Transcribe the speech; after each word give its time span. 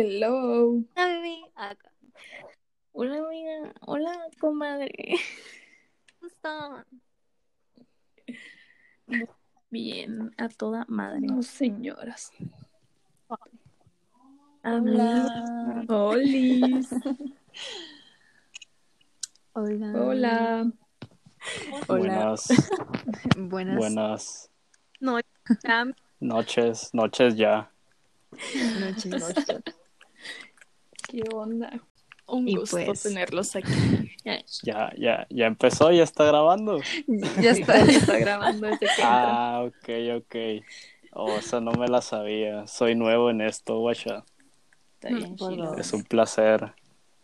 Hello. 0.00 0.80
Hola. 0.94 1.50
Acá. 1.56 1.90
Hola, 2.92 3.18
amiga. 3.18 3.74
Hola, 3.80 4.12
comadre. 4.38 5.16
¿Cómo 6.20 6.28
están? 6.28 6.86
Bien, 9.70 10.32
a 10.38 10.48
toda 10.50 10.84
madre. 10.86 11.22
No, 11.22 11.42
señoras. 11.42 12.30
Amiga. 14.62 15.84
Olis. 15.88 16.90
Hola. 19.52 19.92
Hola. 19.96 20.72
Hola. 21.88 21.88
Buenas, 21.88 22.46
Buenas. 23.36 23.80
buenas 23.80 24.50
No, 25.00 25.18
ya 25.64 25.86
noches, 26.20 26.94
noches 26.94 27.34
ya. 27.34 27.68
noches. 28.78 29.34
¿Qué 31.08 31.22
onda? 31.34 31.80
Un 32.26 32.46
Y 32.46 32.56
gusto 32.56 32.76
pues- 32.84 33.02
tenerlos 33.02 33.56
aquí. 33.56 33.72
Ya, 34.62 34.92
ya, 34.98 35.26
ya 35.30 35.46
empezó, 35.46 35.90
ya 35.90 36.02
está 36.02 36.24
grabando. 36.24 36.80
Ya 37.40 37.52
está. 37.52 37.78
Está 37.80 38.18
grabando 38.18 38.66
desde 38.66 38.80
que. 38.80 39.02
Ah, 39.02 39.62
ok, 39.66 39.88
ok. 40.18 40.36
Oh, 41.12 41.38
esa 41.38 41.60
no 41.62 41.72
me 41.72 41.88
la 41.88 42.02
sabía. 42.02 42.66
Soy 42.66 42.94
nuevo 42.94 43.30
en 43.30 43.40
esto, 43.40 43.78
guacha. 43.78 44.24
Está 45.00 45.08
bien. 45.08 45.34
Es 45.78 45.92
un 45.94 46.04
placer. 46.04 46.74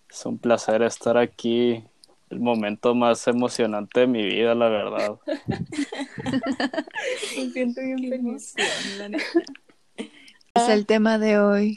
Es 0.08 0.24
un 0.24 0.38
placer 0.38 0.80
estar 0.82 1.18
aquí. 1.18 1.84
El 2.30 2.40
momento 2.40 2.94
más 2.94 3.28
emocionante 3.28 4.00
de 4.00 4.06
mi 4.06 4.24
vida, 4.24 4.54
la 4.54 4.68
verdad. 4.70 5.18
Me 6.24 7.52
siento 7.52 7.82
bien 7.82 7.98
feliz. 7.98 8.12
emoción, 8.14 8.98
la 8.98 9.08
neta. 9.10 9.24
Es 10.54 10.68
el 10.70 10.86
tema 10.86 11.18
de 11.18 11.38
hoy. 11.38 11.76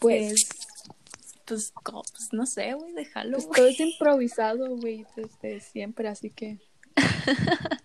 Pues, 0.00 0.46
Pues, 1.46 1.72
co- 1.72 2.02
pues, 2.12 2.28
no 2.32 2.46
sé, 2.46 2.74
güey, 2.74 2.92
déjalo. 2.94 3.32
pues 3.38 3.50
todo 3.50 3.66
es 3.66 3.80
improvisado, 3.80 4.76
güey, 4.76 5.04
desde 5.16 5.60
siempre, 5.60 6.08
así 6.08 6.30
que 6.30 6.58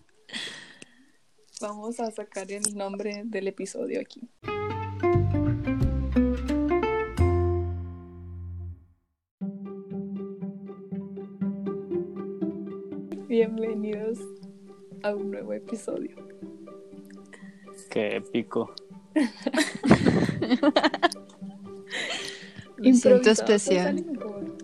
vamos 1.60 1.98
a 2.00 2.10
sacar 2.12 2.50
el 2.52 2.76
nombre 2.76 3.22
del 3.24 3.48
episodio 3.48 4.00
aquí. 4.00 4.28
Bienvenidos 13.28 14.18
a 15.02 15.14
un 15.14 15.30
nuevo 15.30 15.52
episodio. 15.52 16.16
Qué 17.90 18.16
épico. 18.16 18.72
Me 22.78 22.94
siento 22.94 23.30
especial. 23.30 23.94
pues, 24.04 24.18
mejor. 24.18 24.56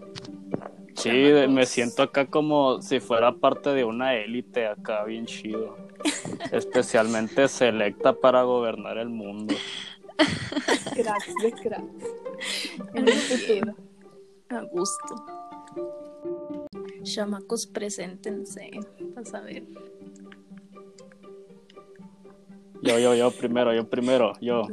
Sí, 0.94 1.10
me 1.48 1.66
siento 1.66 2.02
acá 2.02 2.26
como 2.26 2.80
si 2.82 3.00
fuera 3.00 3.32
parte 3.32 3.70
de 3.70 3.84
una 3.84 4.14
élite 4.14 4.66
acá, 4.66 5.04
bien 5.04 5.26
chido. 5.26 5.76
Especialmente 6.52 7.48
selecta 7.48 8.12
para 8.12 8.42
gobernar 8.42 8.98
el 8.98 9.08
mundo. 9.08 9.54
Cracks 10.94 11.34
de 11.42 11.52
cracks. 11.52 11.84
A 14.50 14.60
gusto. 14.62 15.14
Chamacos, 17.02 17.66
preséntense. 17.66 18.70
Vas 19.14 19.34
a 19.34 19.40
ver. 19.40 19.64
Yo, 22.82 22.98
yo, 22.98 23.14
yo 23.14 23.30
primero, 23.30 23.72
yo 23.72 23.88
primero, 23.88 24.32
yo. 24.40 24.64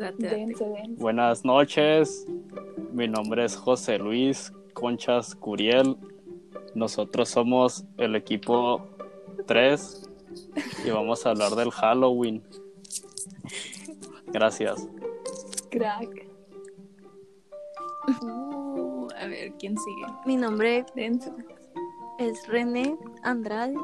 Buenas 0.98 1.46
noches, 1.46 2.26
mi 2.92 3.08
nombre 3.08 3.46
es 3.46 3.56
José 3.56 4.00
Luis 4.00 4.52
Conchas 4.74 5.36
Curiel. 5.36 5.96
Nosotros 6.74 7.30
somos 7.30 7.86
el 7.98 8.16
equipo 8.16 8.88
3 9.46 10.10
y 10.86 10.90
vamos 10.90 11.24
a 11.24 11.30
hablar 11.30 11.52
del 11.52 11.70
Halloween. 11.70 12.42
Gracias. 14.28 14.90
Crack. 15.70 16.28
Uh, 18.24 19.08
a 19.20 19.28
ver, 19.28 19.52
¿quién 19.60 19.78
sigue? 19.78 20.06
Mi 20.26 20.36
nombre 20.36 20.84
es 22.18 22.48
René 22.48 22.98
Andrade. 23.22 23.76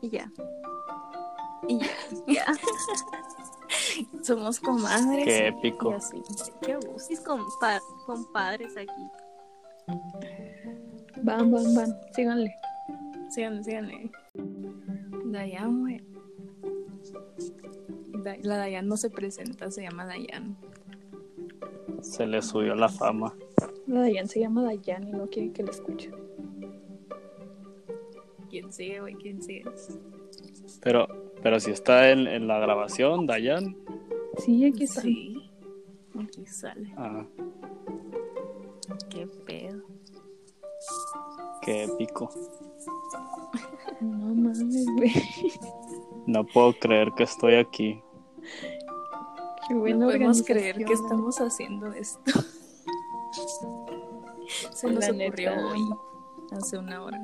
Y 0.00 0.08
ya. 0.08 0.32
Y 1.68 1.78
ya, 1.78 1.86
Ya. 2.26 2.44
somos 4.22 4.60
comadres. 4.60 5.24
Qué 5.24 5.44
y 5.44 5.46
épico. 5.48 5.90
así. 5.92 6.22
Qué 6.62 6.76
gusto. 6.76 7.14
Compa- 7.24 7.80
compadres 8.04 8.76
aquí. 8.76 9.02
Van, 11.22 11.50
van, 11.50 11.74
van. 11.74 11.96
Síganle. 12.14 12.54
Síganle, 13.30 13.64
síganle. 13.64 14.10
Dayan, 15.26 15.80
güey. 15.80 16.00
Da- 18.22 18.36
La 18.42 18.58
Dayan 18.58 18.86
no 18.88 18.96
se 18.96 19.10
presenta, 19.10 19.70
se 19.70 19.82
llama 19.82 20.06
Dayan. 20.06 20.56
Se 22.02 22.26
le 22.26 22.42
subió 22.42 22.74
la 22.74 22.88
fama. 22.88 23.34
La 23.86 24.00
Dayan 24.02 24.28
se 24.28 24.40
llama 24.40 24.62
Dayan 24.64 25.08
y 25.08 25.12
no 25.12 25.26
quiere 25.26 25.52
que 25.52 25.62
la 25.62 25.70
escuche. 25.70 26.10
¿Quién 28.50 28.72
sigue, 28.72 29.00
güey? 29.00 29.14
¿Quién 29.14 29.42
sigue? 29.42 29.64
Pero, 30.80 31.06
pero 31.46 31.60
si 31.60 31.70
está 31.70 32.10
en, 32.10 32.26
en 32.26 32.48
la 32.48 32.58
grabación, 32.58 33.24
Dayan. 33.24 33.76
Sí, 34.38 34.64
aquí 34.64 34.82
está. 34.82 35.02
Sí. 35.02 35.48
Aquí 36.20 36.44
sale. 36.44 36.92
Ah, 36.96 37.24
Qué 39.08 39.28
pedo. 39.46 39.80
qué 41.62 41.84
épico. 41.84 42.28
No 44.00 44.34
mames, 44.34 44.86
güey. 44.96 45.12
No 46.26 46.44
puedo 46.44 46.72
creer 46.72 47.12
que 47.16 47.22
estoy 47.22 47.54
aquí. 47.54 48.02
Qué 49.68 49.74
No 49.74 49.80
buena 49.82 50.06
podemos 50.06 50.42
creer 50.42 50.84
que 50.84 50.94
estamos 50.94 51.40
haciendo 51.40 51.92
esto. 51.92 52.20
Se 54.72 54.90
nos 54.90 55.08
ocurrió 55.08 55.50
neta. 55.50 55.66
hoy, 55.68 55.80
hace 56.50 56.76
una 56.76 57.04
hora. 57.04 57.20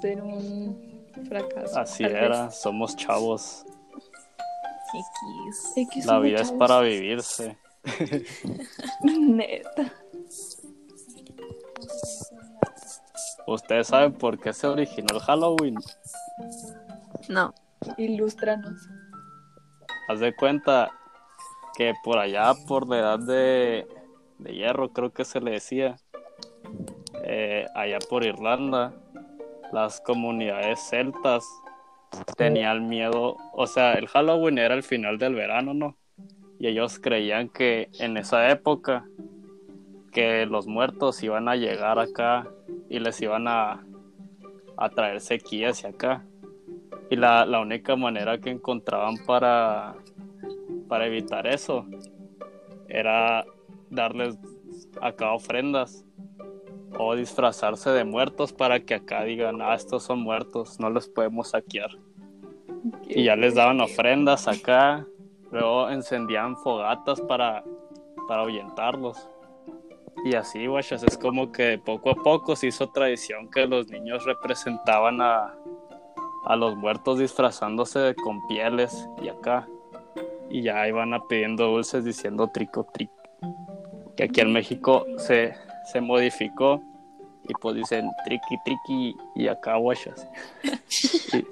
Ser 0.00 0.20
un 0.20 1.01
fracaso. 1.20 1.78
Así 1.78 2.04
era, 2.04 2.46
vez. 2.46 2.60
somos 2.60 2.96
chavos. 2.96 3.64
X. 4.94 5.72
X 5.76 6.06
La 6.06 6.18
vida 6.18 6.40
es 6.40 6.52
para 6.52 6.80
vivirse. 6.80 7.56
Neta. 9.02 9.92
¿Ustedes 13.46 13.88
saben 13.88 14.12
por 14.12 14.38
qué 14.38 14.52
se 14.52 14.66
originó 14.66 15.14
el 15.14 15.20
Halloween? 15.20 15.76
No. 17.28 17.54
Ilústranos. 17.96 18.88
Haz 20.08 20.20
de 20.20 20.34
cuenta 20.34 20.90
que 21.76 21.94
por 22.04 22.18
allá, 22.18 22.52
por 22.68 22.88
la 22.88 22.98
edad 22.98 23.18
de, 23.18 23.86
de 24.38 24.54
hierro, 24.54 24.92
creo 24.92 25.12
que 25.12 25.24
se 25.24 25.40
le 25.40 25.52
decía, 25.52 25.96
eh, 27.24 27.66
allá 27.74 27.98
por 28.08 28.24
Irlanda, 28.24 28.92
las 29.72 30.00
comunidades 30.00 30.80
celtas 30.80 31.44
tenían 32.36 32.88
miedo, 32.88 33.36
o 33.54 33.66
sea, 33.66 33.94
el 33.94 34.06
Halloween 34.06 34.58
era 34.58 34.74
el 34.74 34.82
final 34.82 35.18
del 35.18 35.34
verano, 35.34 35.72
¿no? 35.72 35.96
Y 36.58 36.68
ellos 36.68 36.98
creían 36.98 37.48
que 37.48 37.88
en 37.98 38.16
esa 38.16 38.50
época 38.50 39.06
que 40.12 40.44
los 40.46 40.66
muertos 40.66 41.22
iban 41.22 41.48
a 41.48 41.56
llegar 41.56 41.98
acá 41.98 42.46
y 42.88 42.98
les 42.98 43.20
iban 43.22 43.48
a, 43.48 43.82
a 44.76 44.88
traer 44.90 45.20
sequía 45.20 45.70
hacia 45.70 45.88
acá. 45.88 46.24
Y 47.10 47.16
la, 47.16 47.46
la 47.46 47.60
única 47.60 47.96
manera 47.96 48.38
que 48.38 48.50
encontraban 48.50 49.16
para, 49.26 49.94
para 50.86 51.06
evitar 51.06 51.46
eso 51.46 51.86
era 52.88 53.44
darles 53.90 54.36
acá 55.00 55.32
ofrendas 55.32 56.04
o 56.98 57.14
disfrazarse 57.14 57.90
de 57.90 58.04
muertos 58.04 58.52
para 58.52 58.80
que 58.80 58.94
acá 58.94 59.24
digan, 59.24 59.62
ah, 59.62 59.74
estos 59.74 60.02
son 60.02 60.20
muertos, 60.20 60.78
no 60.80 60.90
los 60.90 61.08
podemos 61.08 61.50
saquear. 61.50 61.90
Y 63.08 63.24
ya 63.24 63.36
les 63.36 63.54
daban 63.54 63.80
ofrendas 63.80 64.48
acá, 64.48 65.06
luego 65.50 65.90
encendían 65.90 66.56
fogatas 66.56 67.20
para, 67.20 67.64
para 68.28 68.42
ahuyentarlos. 68.42 69.28
Y 70.24 70.34
así, 70.34 70.66
guachas, 70.66 71.02
es 71.02 71.18
como 71.18 71.50
que 71.50 71.78
poco 71.78 72.10
a 72.10 72.14
poco 72.14 72.54
se 72.54 72.68
hizo 72.68 72.88
tradición 72.88 73.50
que 73.50 73.66
los 73.66 73.88
niños 73.88 74.24
representaban 74.24 75.20
a, 75.20 75.54
a 76.44 76.56
los 76.56 76.76
muertos 76.76 77.18
disfrazándose 77.18 78.14
con 78.22 78.46
pieles 78.46 79.08
y 79.22 79.28
acá. 79.28 79.66
Y 80.50 80.62
ya 80.62 80.86
iban 80.86 81.14
a 81.14 81.26
pidiendo 81.26 81.66
dulces 81.68 82.04
diciendo 82.04 82.50
trico 82.52 82.86
tric. 82.92 83.10
Que 84.16 84.24
aquí 84.24 84.40
en 84.40 84.52
México 84.52 85.06
se, 85.16 85.54
se 85.84 86.00
modificó 86.00 86.82
y 87.48 87.52
pues 87.60 87.76
dicen 87.76 88.08
triqui 88.24 88.56
triqui 88.64 89.16
y 89.34 89.48
acá 89.48 89.76
guachas. 89.76 90.26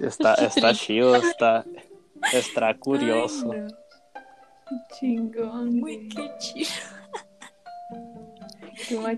Está, 0.00 0.34
está 0.34 0.72
chido, 0.72 1.14
está, 1.14 1.64
está 2.32 2.74
curioso. 2.78 3.52
Ay, 3.52 3.60
no. 3.60 3.68
Chingón, 4.98 5.80
Güey, 5.80 6.08
qué 6.08 6.30
chido. 6.38 6.70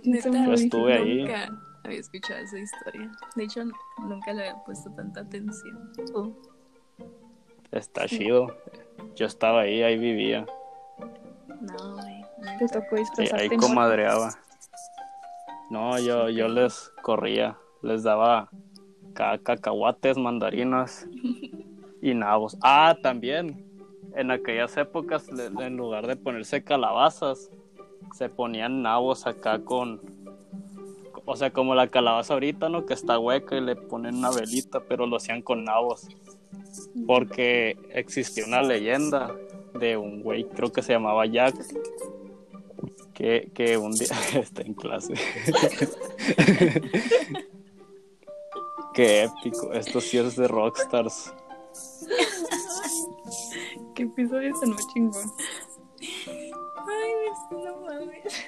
Neta, 0.04 0.30
Yo 0.30 0.52
estuve 0.54 0.94
ahí. 0.94 1.18
Nunca 1.22 1.48
había 1.84 2.00
escuchado 2.00 2.40
esa 2.40 2.58
historia. 2.58 3.10
De 3.36 3.44
hecho, 3.44 3.62
nunca 3.98 4.32
le 4.32 4.48
había 4.48 4.64
puesto 4.64 4.90
tanta 4.92 5.20
atención. 5.20 5.92
Oh, 6.14 6.32
Está 7.70 8.06
chido. 8.06 8.56
Yo 9.14 9.26
estaba 9.26 9.60
ahí, 9.62 9.82
ahí 9.82 9.98
vivía. 9.98 10.44
No, 11.60 11.92
güey. 11.94 12.24
Te 12.58 12.66
tocó 12.68 12.96
Sí, 12.96 13.02
disfrazarte. 13.02 13.36
ahí 13.42 13.48
en 13.52 13.60
comadreaba. 13.60 14.30
No, 15.72 15.98
yo, 15.98 16.28
yo 16.28 16.48
les 16.48 16.92
corría, 17.02 17.56
les 17.80 18.02
daba 18.02 18.50
ca- 19.14 19.38
cacahuates, 19.38 20.18
mandarinas 20.18 21.08
y 22.02 22.12
nabos. 22.12 22.58
Ah, 22.60 22.98
también, 23.02 23.64
en 24.14 24.30
aquellas 24.30 24.76
épocas, 24.76 25.26
en 25.30 25.76
lugar 25.78 26.06
de 26.06 26.16
ponerse 26.16 26.62
calabazas, 26.62 27.50
se 28.12 28.28
ponían 28.28 28.82
nabos 28.82 29.26
acá 29.26 29.60
con, 29.60 29.98
o 31.24 31.36
sea, 31.36 31.50
como 31.50 31.74
la 31.74 31.88
calabaza 31.88 32.34
ahorita, 32.34 32.68
¿no? 32.68 32.84
Que 32.84 32.92
está 32.92 33.18
hueca 33.18 33.56
y 33.56 33.62
le 33.62 33.74
ponen 33.74 34.16
una 34.16 34.30
velita, 34.30 34.80
pero 34.80 35.06
lo 35.06 35.16
hacían 35.16 35.40
con 35.40 35.64
nabos. 35.64 36.06
Porque 37.06 37.76
existía 37.94 38.44
una 38.46 38.60
leyenda 38.62 39.34
de 39.72 39.96
un 39.96 40.22
güey, 40.22 40.44
creo 40.44 40.70
que 40.70 40.82
se 40.82 40.92
llamaba 40.92 41.24
Jack, 41.24 41.54
que, 43.14 43.50
que 43.54 43.76
un 43.76 43.92
día 43.92 44.16
está 44.34 44.62
en 44.62 44.74
clase. 44.74 45.14
Qué 48.94 49.22
épico, 49.24 49.72
esto 49.72 50.00
sí 50.00 50.18
es 50.18 50.36
de 50.36 50.46
Rockstars. 50.48 51.32
¿Qué 53.94 54.02
episodio 54.02 54.52
tan 54.60 54.70
muy 54.70 54.82
chingón? 54.92 55.32
Ay, 56.00 57.12
no 57.50 57.80
mames. 57.80 58.46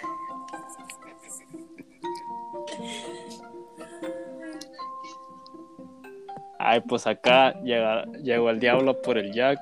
Ay, 6.59 6.81
pues 6.89 7.07
acá 7.07 7.53
llega, 7.63 8.05
llegó 8.23 8.51
el 8.51 8.61
diablo 8.61 9.01
por 9.03 9.19
el 9.19 9.33
Jack 9.33 9.59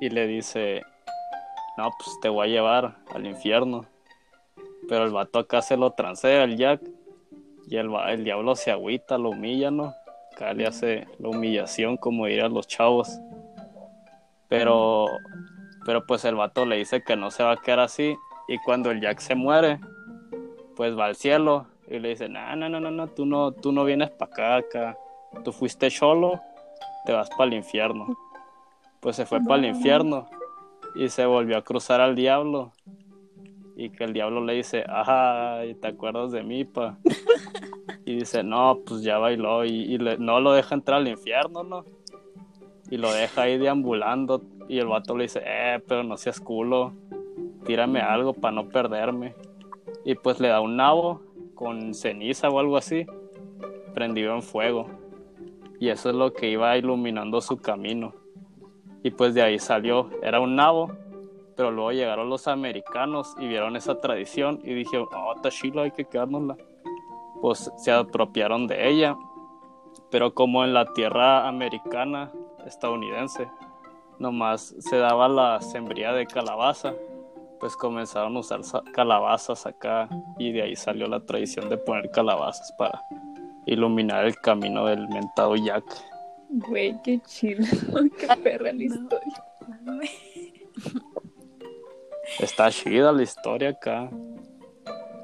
y 0.00 0.10
le 0.10 0.26
dice, 0.26 0.82
no, 1.76 1.90
pues 1.98 2.20
te 2.20 2.28
voy 2.28 2.48
a 2.48 2.50
llevar 2.50 2.96
al 3.14 3.26
infierno. 3.26 3.86
Pero 4.88 5.04
el 5.04 5.12
vato 5.12 5.38
acá 5.38 5.62
se 5.62 5.76
lo 5.76 5.92
transea 5.92 6.44
el 6.44 6.56
Jack 6.56 6.82
y 7.68 7.76
el, 7.76 7.90
el 8.08 8.24
diablo 8.24 8.56
se 8.56 8.70
agüita, 8.70 9.16
lo 9.16 9.30
humilla, 9.30 9.70
¿no? 9.70 9.94
Acá 10.32 10.52
le 10.52 10.66
hace 10.66 11.06
la 11.18 11.28
humillación 11.28 11.96
como 11.96 12.26
dirían 12.26 12.52
los 12.52 12.66
chavos. 12.66 13.18
Pero, 14.48 15.06
pero 15.86 16.04
pues 16.06 16.24
el 16.24 16.34
vato 16.34 16.66
le 16.66 16.76
dice 16.76 17.02
que 17.02 17.16
no 17.16 17.30
se 17.30 17.42
va 17.42 17.52
a 17.52 17.56
quedar 17.56 17.80
así 17.80 18.16
y 18.48 18.58
cuando 18.58 18.90
el 18.90 19.00
Jack 19.00 19.20
se 19.20 19.34
muere, 19.34 19.80
pues 20.76 20.98
va 20.98 21.06
al 21.06 21.16
cielo 21.16 21.66
y 21.88 21.98
le 21.98 22.10
dice, 22.10 22.28
no, 22.28 22.54
no, 22.56 22.68
no, 22.68 22.80
no, 22.80 22.90
no, 22.90 23.06
tú 23.08 23.24
no, 23.24 23.52
tú 23.52 23.72
no 23.72 23.84
vienes 23.84 24.10
para 24.10 24.30
acá, 24.30 24.56
acá 24.56 24.98
tú 25.44 25.52
fuiste 25.52 25.88
solo, 25.90 26.40
te 27.06 27.12
vas 27.12 27.30
para 27.30 27.44
el 27.44 27.54
infierno. 27.54 28.14
Pues 29.00 29.16
se 29.16 29.24
fue 29.24 29.40
para 29.40 29.56
el 29.56 29.64
infierno 29.64 30.28
y 30.94 31.08
se 31.08 31.26
volvió 31.26 31.56
a 31.56 31.62
cruzar 31.62 32.00
al 32.00 32.14
diablo. 32.14 32.72
Y 33.76 33.90
que 33.90 34.04
el 34.04 34.12
diablo 34.12 34.44
le 34.44 34.54
dice, 34.54 34.84
ay, 34.88 35.74
¿te 35.74 35.88
acuerdas 35.88 36.32
de 36.32 36.42
mí, 36.42 36.64
pa? 36.64 36.98
Y 38.04 38.16
dice, 38.16 38.42
no, 38.42 38.80
pues 38.84 39.02
ya 39.02 39.18
bailó. 39.18 39.64
Y, 39.64 39.70
y 39.70 39.98
le- 39.98 40.18
no 40.18 40.40
lo 40.40 40.52
deja 40.52 40.74
entrar 40.74 40.98
al 41.00 41.08
infierno, 41.08 41.62
¿no? 41.62 41.84
Y 42.90 42.96
lo 42.96 43.12
deja 43.12 43.42
ahí 43.42 43.58
deambulando. 43.58 44.42
Y 44.68 44.78
el 44.78 44.88
vato 44.88 45.16
le 45.16 45.24
dice, 45.24 45.40
eh, 45.44 45.80
pero 45.86 46.02
no 46.02 46.16
seas 46.16 46.40
culo. 46.40 46.92
Tírame 47.64 48.00
algo 48.00 48.34
para 48.34 48.54
no 48.56 48.68
perderme. 48.68 49.34
Y 50.04 50.16
pues 50.16 50.40
le 50.40 50.48
da 50.48 50.60
un 50.60 50.76
nabo 50.76 51.22
con 51.54 51.94
ceniza 51.94 52.48
o 52.48 52.58
algo 52.58 52.76
así, 52.76 53.06
prendido 53.94 54.34
en 54.34 54.42
fuego 54.42 54.88
y 55.82 55.88
eso 55.88 56.10
es 56.10 56.14
lo 56.14 56.32
que 56.32 56.48
iba 56.48 56.76
iluminando 56.78 57.40
su 57.40 57.56
camino. 57.56 58.14
Y 59.02 59.10
pues 59.10 59.34
de 59.34 59.42
ahí 59.42 59.58
salió, 59.58 60.10
era 60.22 60.40
un 60.40 60.54
nabo, 60.56 60.90
pero 61.56 61.70
luego 61.70 61.92
llegaron 61.92 62.30
los 62.30 62.46
americanos 62.48 63.34
y 63.38 63.46
vieron 63.48 63.76
esa 63.76 64.00
tradición 64.00 64.60
y 64.62 64.74
dijeron, 64.74 65.08
oh, 65.14 65.34
Tashila, 65.40 65.82
hay 65.82 65.90
que 65.90 66.04
quedárnosla. 66.04 66.56
Pues 67.40 67.70
se 67.78 67.90
apropiaron 67.90 68.66
de 68.68 68.88
ella, 68.88 69.16
pero 70.10 70.32
como 70.34 70.64
en 70.64 70.72
la 70.72 70.86
tierra 70.94 71.48
americana, 71.48 72.30
estadounidense, 72.66 73.48
nomás 74.18 74.74
se 74.78 74.96
daba 74.96 75.28
la 75.28 75.60
sembría 75.60 76.12
de 76.12 76.26
calabaza, 76.26 76.94
pues 77.58 77.76
comenzaron 77.76 78.36
a 78.36 78.40
usar 78.40 78.62
sa- 78.62 78.82
calabazas 78.92 79.66
acá 79.66 80.08
y 80.38 80.52
de 80.52 80.62
ahí 80.62 80.76
salió 80.76 81.08
la 81.08 81.20
tradición 81.20 81.68
de 81.68 81.76
poner 81.76 82.10
calabazas 82.10 82.72
para 82.78 83.02
iluminar 83.66 84.24
el 84.24 84.36
camino 84.36 84.86
del 84.86 85.08
mentado 85.08 85.56
Jack. 85.56 85.84
Güey, 86.54 87.00
qué 87.02 87.20
chido. 87.26 87.64
qué 88.18 88.28
perra 88.42 88.72
la 88.72 88.82
historia. 88.82 89.44
Está 92.38 92.70
chida 92.70 93.12
la 93.12 93.22
historia 93.22 93.70
acá. 93.70 94.10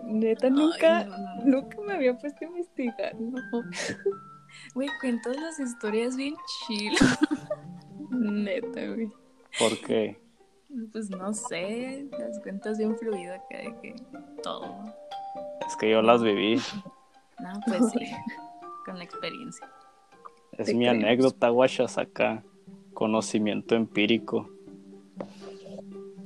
Neta, 0.05 0.49
nunca, 0.49 0.99
Ay, 1.01 1.07
no, 1.07 1.17
no. 1.19 1.45
nunca 1.63 1.79
me 1.83 1.93
había 1.95 2.17
puesto 2.17 2.45
a 2.45 2.49
investigar. 2.49 3.15
No. 3.21 3.41
Güey, 4.75 4.89
cuentas 5.01 5.37
las 5.37 5.61
historias 5.61 6.17
bien 6.17 6.35
chill. 6.67 6.95
Neta, 8.11 8.87
güey. 8.87 9.13
Porque 9.59 10.19
Pues 10.93 11.11
no 11.11 11.33
sé, 11.35 12.09
las 12.19 12.41
cuentas 12.41 12.79
bien 12.79 12.97
fluido 12.97 13.35
acá 13.35 13.59
de 13.59 13.75
que 13.83 13.95
todo. 14.43 14.85
es 15.67 15.77
que 15.77 15.91
yo 15.91 16.01
las 16.03 16.23
viví. 16.23 16.57
No, 17.41 17.53
pues 17.67 17.91
sí, 17.93 18.01
con 18.87 18.97
la 18.99 19.05
experiencia. 19.05 19.71
Es 20.59 20.75
mi 20.75 20.87
creemos. 20.87 21.05
anécdota, 21.05 21.49
guachas, 21.49 21.99
acá. 21.99 22.43
Conocimiento 22.93 23.77
empírico. 23.77 24.51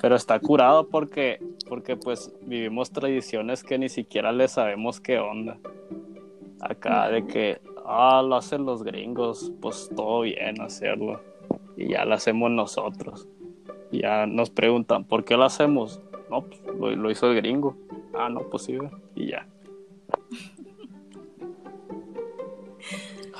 Pero 0.00 0.16
está 0.16 0.40
curado 0.40 0.88
porque, 0.88 1.38
porque 1.68 1.96
pues 1.96 2.34
vivimos 2.42 2.90
tradiciones 2.90 3.62
que 3.62 3.78
ni 3.78 3.88
siquiera 3.88 4.32
le 4.32 4.48
sabemos 4.48 5.00
qué 5.00 5.18
onda. 5.18 5.58
Acá 6.60 7.08
de 7.08 7.26
que, 7.26 7.60
ah, 7.84 8.22
lo 8.26 8.36
hacen 8.36 8.64
los 8.64 8.82
gringos, 8.82 9.52
pues 9.60 9.90
todo 9.94 10.22
bien 10.22 10.60
hacerlo. 10.60 11.20
Y 11.76 11.90
ya 11.90 12.04
lo 12.04 12.14
hacemos 12.14 12.50
nosotros. 12.50 13.28
Y 13.90 14.00
ya 14.00 14.26
nos 14.26 14.50
preguntan, 14.50 15.04
¿por 15.04 15.24
qué 15.24 15.36
lo 15.36 15.44
hacemos? 15.44 16.00
No, 16.30 16.42
pues 16.42 16.60
lo, 16.64 16.90
lo 16.90 17.10
hizo 17.10 17.30
el 17.30 17.36
gringo. 17.36 17.76
Ah, 18.14 18.28
no, 18.28 18.40
pues 18.48 18.64
sí, 18.64 18.78
y 19.14 19.28
ya. 19.28 19.46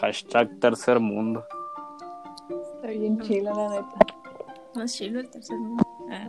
Hashtag 0.03 0.59
tercer 0.61 0.99
mundo. 1.01 1.45
Está 2.75 2.89
bien 2.89 3.19
chila, 3.21 3.53
la 3.55 3.69
neta. 3.71 3.95
Más 4.75 4.93
chill 4.95 5.17
el 5.17 5.31
tercer 5.31 5.57
mundo. 5.59 5.83
Ah, 6.11 6.29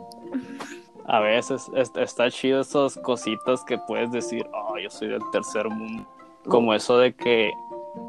A 1.06 1.20
veces 1.20 1.70
es- 1.76 1.92
está 1.98 2.30
chido 2.32 2.62
esas 2.62 2.98
cositas 3.00 3.64
que 3.66 3.78
puedes 3.78 4.10
decir, 4.12 4.48
oh, 4.54 4.78
yo 4.78 4.90
soy 4.90 5.10
del 5.10 5.22
tercer 5.34 5.68
mundo. 5.70 6.06
Como 6.46 6.74
eso 6.74 6.98
de 6.98 7.14
que 7.14 7.52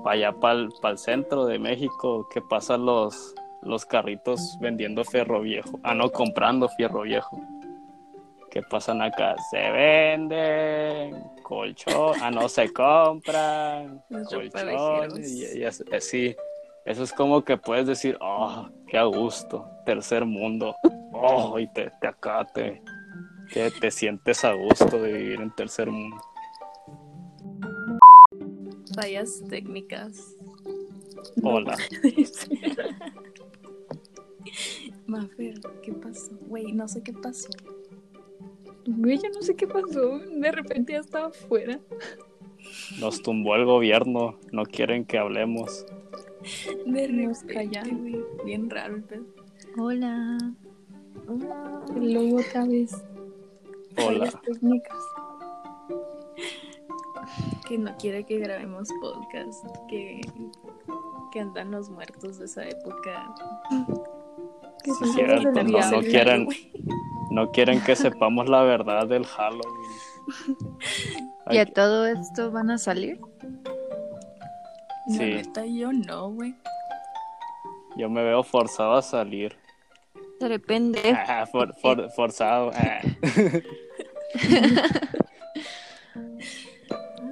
vaya 0.05 0.33
para 0.33 0.61
el 0.61 0.99
centro 0.99 1.47
de 1.47 1.59
México, 1.59 2.29
que 2.33 2.41
pasan 2.41 2.85
los, 2.87 3.35
los 3.63 3.85
carritos 3.85 4.57
vendiendo 4.61 5.03
fierro 5.03 5.41
viejo. 5.41 5.81
Ah, 5.83 5.95
no, 5.95 6.11
comprando 6.11 6.69
fierro 6.69 7.01
viejo. 7.03 7.41
Que 8.51 8.63
pasan 8.63 9.03
acá, 9.03 9.35
se 9.51 9.71
venden 9.73 11.25
colchón, 11.45 12.17
ah, 12.21 12.33
no, 12.33 12.49
se 12.49 12.73
compran 12.73 14.03
ropavejeros. 14.11 15.21
Y, 15.21 15.61
y 15.61 15.65
así, 15.65 15.85
así. 15.93 16.37
Eso 16.85 17.05
es 17.05 17.13
como 17.13 17.45
que 17.45 17.57
puedes 17.57 17.87
decir, 17.87 18.19
oh, 18.21 18.69
qué 18.89 18.99
a 18.99 19.05
gusto, 19.05 19.65
tercer 19.87 20.25
mundo. 20.25 20.75
Oh, 21.13 21.57
y 21.59 21.73
te, 21.73 21.93
te 22.01 22.09
acá 22.09 22.45
te, 22.53 22.83
que 23.53 23.71
te 23.71 23.91
sientes 23.93 24.45
a 24.45 24.53
gusto 24.53 25.01
de 25.01 25.13
vivir 25.13 25.41
en 25.41 25.55
tercer 25.55 25.89
mundo. 25.89 26.21
fallas 28.95 29.43
técnicas. 29.49 30.37
Hola. 31.43 31.77
Mafer, 35.07 35.61
¿qué 35.83 35.93
pasó? 35.93 36.31
Güey, 36.47 36.73
no 36.73 36.89
sé 36.89 37.03
qué 37.03 37.13
pasó. 37.13 37.51
Güey, 38.87 39.19
yo 39.19 39.31
no 39.31 39.43
sé 39.43 39.55
qué 39.55 39.67
pasó. 39.67 40.19
De 40.19 40.53
repente 40.53 40.93
ya 40.93 41.01
estaba 41.01 41.27
afuera. 41.27 41.81
Nos 42.99 43.23
tumbó 43.23 43.57
el 43.57 43.65
gobierno, 43.65 44.39
no 44.53 44.65
quieren 44.65 45.05
que 45.05 45.19
hablemos. 45.19 45.87
De 46.87 47.09
Nos 47.09 47.43
repente, 47.45 47.83
güey. 47.91 48.23
Bien 48.45 48.69
raro 48.69 48.97
el 48.97 49.03
pedo. 49.05 49.25
Hola. 49.79 50.39
Hola. 51.27 51.83
Luego 51.95 52.37
otra 52.39 52.67
vez. 52.67 53.05
Hola. 54.05 54.31
técnicas. 54.45 54.99
Que 57.67 57.79
no 57.79 57.97
quiere 57.97 58.25
que 58.25 58.39
grabemos 58.39 58.89
podcast. 59.01 59.65
Que, 59.89 60.21
que 61.33 61.41
andan 61.41 61.71
los 61.71 61.91
muertos 61.91 62.39
de 62.39 62.45
esa 62.45 62.69
época 62.69 63.35
Que 64.83 64.93
cierto, 64.93 65.49
cosas 65.49 65.55
del 65.55 65.73
no, 65.73 65.91
no 65.91 66.01
quieren, 66.01 66.49
no 67.35 67.51
quieren 67.51 67.81
que 67.83 67.97
sepamos 67.97 68.49
la 68.49 68.63
verdad 68.63 69.07
del 69.09 69.27
Halloween. 69.27 69.91
¿Y 71.51 71.59
a 71.59 71.67
todo 71.67 72.07
esto 72.07 72.51
van 72.51 72.71
a 72.71 72.79
salir? 72.79 73.19
La 75.09 75.15
Sí. 75.19 75.19
neta, 75.35 75.67
yo 75.67 75.93
no, 75.93 76.31
güey. 76.31 76.55
yo 77.97 78.09
me 78.09 78.23
veo 78.25 78.43
forzado 78.43 78.95
a 78.95 79.03
salir. 79.03 79.57
Seré 80.41 80.59
pendejo. 80.59 81.19
Ah, 81.29 81.45
for- 81.47 81.75
for- 81.81 82.11
forzado. 82.13 82.71
ah. 82.75 83.01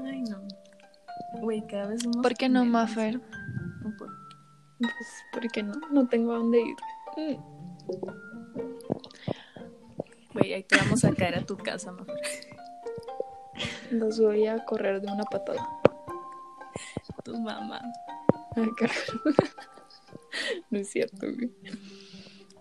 Ay, 0.05 0.23
no. 0.23 0.39
Güey, 1.41 1.67
cada 1.67 1.87
vez 1.89 2.03
somos 2.03 2.19
¿Por 2.23 2.35
qué 2.35 2.49
no, 2.49 2.61
pendejos. 2.61 2.89
Mafer? 2.97 3.21
No 3.83 3.97
puedo. 3.97 4.13
Pues, 4.79 4.93
¿por 5.33 5.51
qué 5.51 5.63
no? 5.63 5.75
No 5.91 6.07
tengo 6.09 6.33
a 6.33 6.39
dónde 6.39 6.61
ir. 6.61 6.77
Mm. 7.17 7.37
Güey, 10.35 10.55
ahí 10.55 10.63
te 10.63 10.77
vamos 10.77 11.05
a 11.05 11.15
caer 11.15 11.37
a 11.37 11.45
tu 11.45 11.57
casa, 11.57 11.93
Mafer. 11.93 12.17
Los 13.91 14.19
voy 14.19 14.47
a 14.47 14.65
correr 14.65 15.01
de 15.01 15.13
una 15.13 15.25
patada. 15.25 15.67
Tu 17.25 17.37
mamá. 17.39 17.83
Ay. 18.57 18.71
No 20.71 20.79
es 20.79 20.91
cierto, 20.91 21.27
güey. 21.27 21.51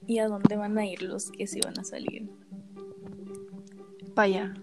¿Y 0.07 0.19
a 0.19 0.27
dónde 0.27 0.57
van 0.57 0.77
a 0.77 0.85
ir 0.85 1.03
los 1.03 1.31
que 1.31 1.47
sí 1.47 1.61
van 1.63 1.79
a 1.79 1.83
salir? 1.83 2.29
Para 4.13 4.25
allá. 4.25 4.53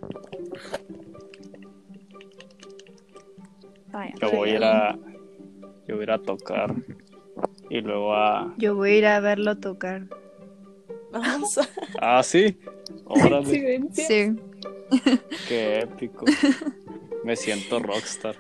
Vaya. 3.90 4.14
Yo 4.20 4.30
voy 4.32 4.50
a 4.50 4.54
ir 4.56 4.64
a, 4.64 4.98
yo 5.86 5.94
voy 5.94 6.00
a 6.00 6.02
ir 6.02 6.10
a 6.10 6.18
tocar 6.18 6.74
y 7.70 7.80
luego 7.80 8.14
a, 8.14 8.54
Yo 8.58 8.74
voy 8.74 8.90
a 8.90 8.98
ir 8.98 9.06
a 9.06 9.20
verlo 9.20 9.56
tocar. 9.58 10.08
Vamos 11.12 11.56
a... 11.56 11.62
ah 12.00 12.22
sí, 12.22 12.58
órale. 13.04 13.82
Sí. 13.92 14.36
qué 15.48 15.80
épico. 15.80 16.24
Me 17.24 17.36
siento 17.36 17.78
rockstar. 17.80 18.36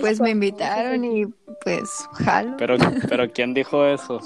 Pues 0.00 0.20
me 0.20 0.30
invitaron 0.30 1.04
y 1.04 1.26
pues 1.64 2.08
jalo. 2.12 2.56
Pero, 2.58 2.76
pero 3.08 3.30
quién 3.32 3.54
dijo 3.54 3.84
eso? 3.86 4.20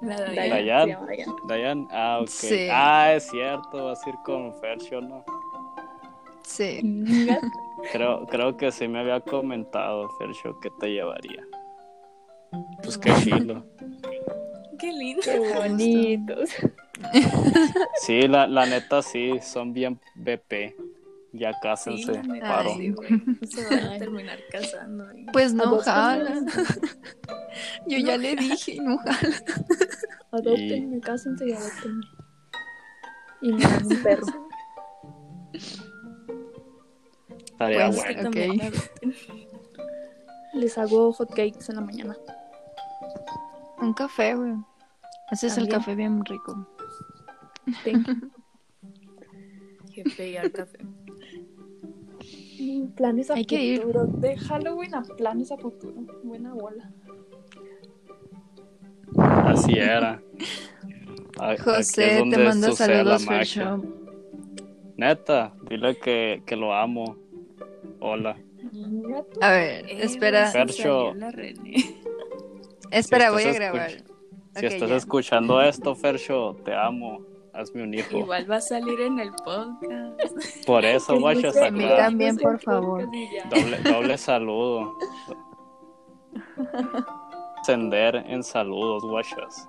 La 0.00 0.20
Dayan, 0.20 0.36
Dayan. 0.36 0.86
se 0.86 0.92
llama 0.92 1.06
Dayan. 1.06 1.36
Dayan, 1.48 1.88
ah 1.90 2.18
ok. 2.22 2.28
Sí. 2.28 2.68
Ah 2.70 3.12
es 3.14 3.28
cierto, 3.30 3.84
vas 3.86 4.06
a 4.06 4.08
ir 4.08 4.14
con 4.24 4.54
Fercio, 4.60 5.00
¿no? 5.00 5.24
Sí. 6.44 6.80
Creo, 7.92 8.26
creo 8.26 8.56
que 8.56 8.70
sí 8.72 8.88
me 8.88 9.00
había 9.00 9.20
comentado 9.20 10.08
Fercio 10.18 10.58
que 10.60 10.70
te 10.80 10.88
llevaría. 10.92 11.44
Pues 12.82 12.96
qué 12.96 13.12
filo. 13.24 13.64
Qué 14.78 14.92
lindo. 14.92 15.22
Qué 15.24 15.38
bonitos. 15.38 16.50
Sí, 18.02 18.26
la, 18.26 18.48
la 18.48 18.66
neta 18.66 19.02
sí, 19.02 19.38
son 19.40 19.72
bien 19.72 20.00
BP. 20.16 20.74
Ya 21.32 21.52
Sí, 21.52 21.58
cásense, 21.62 22.22
neta, 22.24 22.48
paro. 22.48 22.74
sí, 22.74 22.90
güey. 22.90 23.08
Se 23.48 23.64
van 23.66 23.84
a 23.92 23.98
terminar 23.98 24.38
casando. 24.50 25.04
y- 25.16 25.26
Pues 25.32 25.52
no 25.54 25.78
jala. 25.78 26.40
Yo 27.86 27.98
ya 27.98 28.16
le 28.16 28.34
dije, 28.34 28.78
no 28.80 28.98
jala. 28.98 29.36
Adóptenme, 30.32 30.98
cásense 31.00 31.46
y 31.48 31.52
adóptenme. 31.52 32.04
Y 33.42 33.52
me 33.52 33.62
dan 33.62 33.86
un 33.86 34.02
perro. 34.02 34.26
Estaría 37.44 37.86
Pues, 37.90 37.96
Que 38.02 38.12
bueno. 38.14 38.22
también 38.22 38.50
ok. 38.50 38.56
me 38.56 38.66
adopten. 38.66 39.14
Les 40.54 40.78
hago 40.78 41.12
hot 41.12 41.28
cakes 41.30 41.68
en 41.68 41.74
la 41.76 41.80
mañana. 41.82 42.16
Un 43.80 43.92
café, 43.92 44.34
güey. 44.34 44.54
Ese 45.30 45.46
es 45.48 45.58
el 45.58 45.68
café 45.68 45.94
bien 45.94 46.24
rico. 46.24 46.66
Thank 47.84 48.06
you. 48.08 48.30
Jefe 49.92 50.30
y 50.30 50.36
al 50.36 50.50
café. 50.52 50.78
Mm, 52.60 52.86
Planes 52.96 53.30
a 53.30 53.34
Hay 53.34 53.44
que 53.44 53.62
ir. 53.62 53.80
futuro. 53.80 54.04
De 54.06 54.36
Halloween 54.36 54.94
a 54.94 55.02
planes 55.02 55.52
a 55.52 55.58
futuro. 55.58 55.94
Buena 56.22 56.54
bola. 56.54 56.90
Así 59.16 59.72
era. 59.78 60.20
A- 61.40 61.56
José, 61.56 62.24
te 62.30 62.38
mando 62.44 62.72
saludos. 62.72 63.24
Fercho. 63.24 63.82
Neta, 64.96 65.54
dile 65.68 65.96
que, 65.98 66.42
que 66.44 66.56
lo 66.56 66.74
amo. 66.74 67.16
Hola. 68.00 68.36
A 69.40 69.50
ver, 69.50 69.84
Eh, 69.86 69.98
espera. 70.04 70.50
Fercho. 70.50 71.12
Espera, 72.90 73.26
Si 73.28 73.32
voy 73.32 73.42
a 73.44 73.52
grabar. 73.52 73.90
Si 73.90 74.66
estás 74.66 74.88
ya. 74.88 74.96
escuchando 74.96 75.60
esto, 75.60 75.94
Fercho, 75.94 76.56
te 76.64 76.74
amo. 76.74 77.20
Hazme 77.52 77.82
un 77.82 77.94
hijo. 77.94 78.18
Igual 78.18 78.48
va 78.50 78.56
a 78.56 78.60
salir 78.60 79.00
en 79.00 79.18
el 79.18 79.32
podcast. 79.44 80.64
Por 80.66 80.84
eso, 80.84 81.14
escuche- 81.14 81.66
A 81.66 81.70
mí 81.70 81.84
también, 81.96 82.36
por 82.36 82.60
favor. 82.60 83.04
Doble, 83.50 83.78
doble 83.82 84.18
saludo. 84.18 84.94
Ascender 87.60 88.16
en 88.26 88.42
saludos, 88.44 89.02
guachas. 89.04 89.68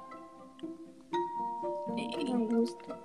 Me 1.95 2.45
gusta. 2.45 2.97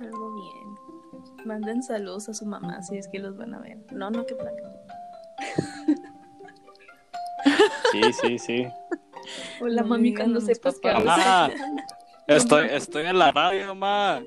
algo 0.00 0.34
bien. 0.34 1.46
Manden 1.46 1.82
saludos 1.82 2.28
a 2.28 2.34
su 2.34 2.46
mamá 2.46 2.82
si 2.82 2.96
es 2.96 3.08
que 3.08 3.18
los 3.18 3.36
van 3.36 3.54
a 3.54 3.58
ver. 3.60 3.78
No, 3.92 4.10
no, 4.10 4.24
que 4.24 4.34
placa. 4.34 4.72
Sí, 7.92 8.12
sí, 8.12 8.38
sí. 8.38 8.66
Hola, 9.60 9.82
No 9.82 9.88
mami, 9.88 10.14
cuando 10.14 10.40
sepas 10.40 10.78
que 10.80 10.88
hablas. 10.88 11.18
Mamá, 11.18 11.50
estoy, 12.26 12.68
estoy 12.70 13.06
en 13.06 13.18
la 13.18 13.32
radio, 13.32 13.74
mamá. 13.74 14.22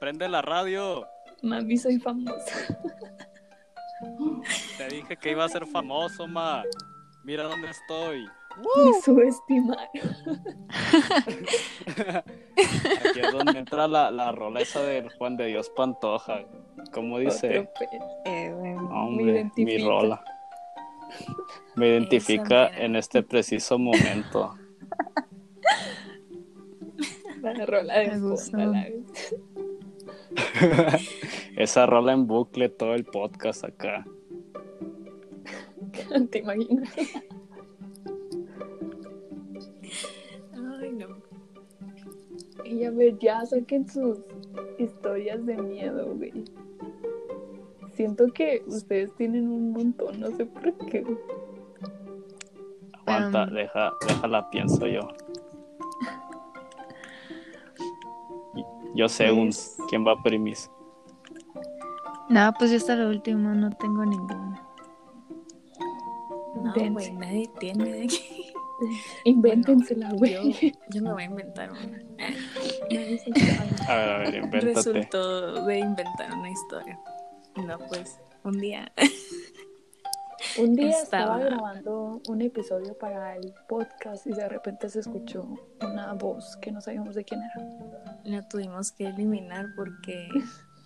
Prende 0.00 0.28
la 0.28 0.42
radio. 0.42 1.06
Mami, 1.42 1.76
soy 1.76 1.98
famosa. 1.98 2.78
Te 4.78 4.88
dije 4.88 5.16
que 5.16 5.30
iba 5.30 5.44
a 5.44 5.48
ser 5.48 5.66
famoso, 5.66 6.26
ma. 6.26 6.62
Mira 7.24 7.44
dónde 7.44 7.70
estoy. 7.70 8.26
Me 8.56 9.00
subestimaron. 9.00 9.86
Aquí 13.06 13.20
es 13.20 13.32
donde 13.32 13.58
entra 13.58 13.88
la, 13.88 14.10
la 14.10 14.32
rola 14.32 14.60
esa 14.60 14.82
del 14.82 15.08
Juan 15.16 15.36
de 15.36 15.46
Dios 15.46 15.70
Pantoja. 15.70 16.44
¿Cómo 16.92 17.18
dice? 17.18 17.68
Eh. 18.26 18.76
Hombre, 18.90 19.50
mi 19.56 19.78
rola. 19.78 20.22
Me 21.76 21.88
identifica 21.88 22.68
en 22.68 22.96
este 22.96 23.22
preciso 23.22 23.78
momento. 23.78 24.54
La 27.40 27.66
rola 27.66 27.98
de 27.98 28.66
la. 28.66 28.86
Esa 31.56 31.86
rola 31.86 32.12
en 32.12 32.26
bucle 32.26 32.68
todo 32.68 32.94
el 32.94 33.04
podcast 33.04 33.64
acá. 33.64 34.04
¿Te 36.30 36.38
imaginas? 36.38 36.94
Ay, 40.54 40.92
no. 40.92 41.08
Y 42.64 42.84
a 42.84 42.90
ver, 42.90 43.18
ya 43.18 43.44
saquen 43.44 43.88
sus 43.88 44.18
historias 44.78 45.44
de 45.44 45.56
miedo, 45.56 46.14
güey. 46.14 46.44
Siento 47.94 48.26
que 48.32 48.62
ustedes 48.66 49.14
tienen 49.16 49.48
un 49.48 49.72
montón, 49.72 50.18
no 50.20 50.30
sé 50.30 50.46
por 50.46 50.72
qué. 50.86 51.04
Aguanta, 53.06 53.44
Um. 53.44 53.54
deja, 53.54 53.92
déjala, 54.06 54.50
pienso 54.50 54.86
yo. 54.86 55.00
Yo 58.94 59.08
sé 59.08 59.30
un 59.32 59.46
Pues- 59.48 59.76
quién 59.88 60.06
va 60.06 60.20
primis. 60.22 60.70
No, 62.28 62.52
pues 62.58 62.70
ya 62.70 62.76
está 62.76 62.94
lo 62.96 63.08
último, 63.08 63.54
no 63.54 63.70
tengo 63.70 64.04
ninguna. 64.04 64.62
No, 66.62 66.72
güey, 66.92 67.12
nadie 67.12 67.50
tiene 67.58 67.84
de 67.84 68.04
aquí. 68.04 68.52
Invéntensela, 69.24 70.10
Yo, 70.10 70.16
güey. 70.16 70.72
yo 70.90 71.02
me 71.02 71.12
voy 71.12 71.22
a 71.22 71.26
inventar 71.26 71.70
una. 71.72 71.98
A 73.88 73.94
ver, 73.94 74.08
a 74.10 74.18
ver, 74.18 74.34
invéntate. 74.44 74.60
Resultó 74.74 75.64
de 75.66 75.78
inventar 75.78 76.32
una 76.34 76.50
historia. 76.50 76.98
No, 77.56 77.78
pues, 77.88 78.20
un 78.44 78.58
día. 78.60 78.90
Un 80.58 80.74
día 80.74 80.90
estaba... 80.90 81.38
Estaba- 81.38 81.44
grabando 81.44 82.20
un 82.28 82.42
episodio 82.42 82.96
para 82.98 83.36
el 83.36 83.54
podcast 83.68 84.26
y 84.26 84.32
de 84.32 84.48
repente 84.48 84.88
se 84.88 85.00
escuchó 85.00 85.46
una 85.80 86.12
voz 86.14 86.56
que 86.56 86.72
no 86.72 86.80
sabíamos 86.80 87.14
de 87.14 87.24
quién 87.24 87.40
era. 87.42 88.20
Lo 88.24 88.42
tuvimos 88.48 88.90
que 88.92 89.06
eliminar 89.06 89.66
porque 89.76 90.28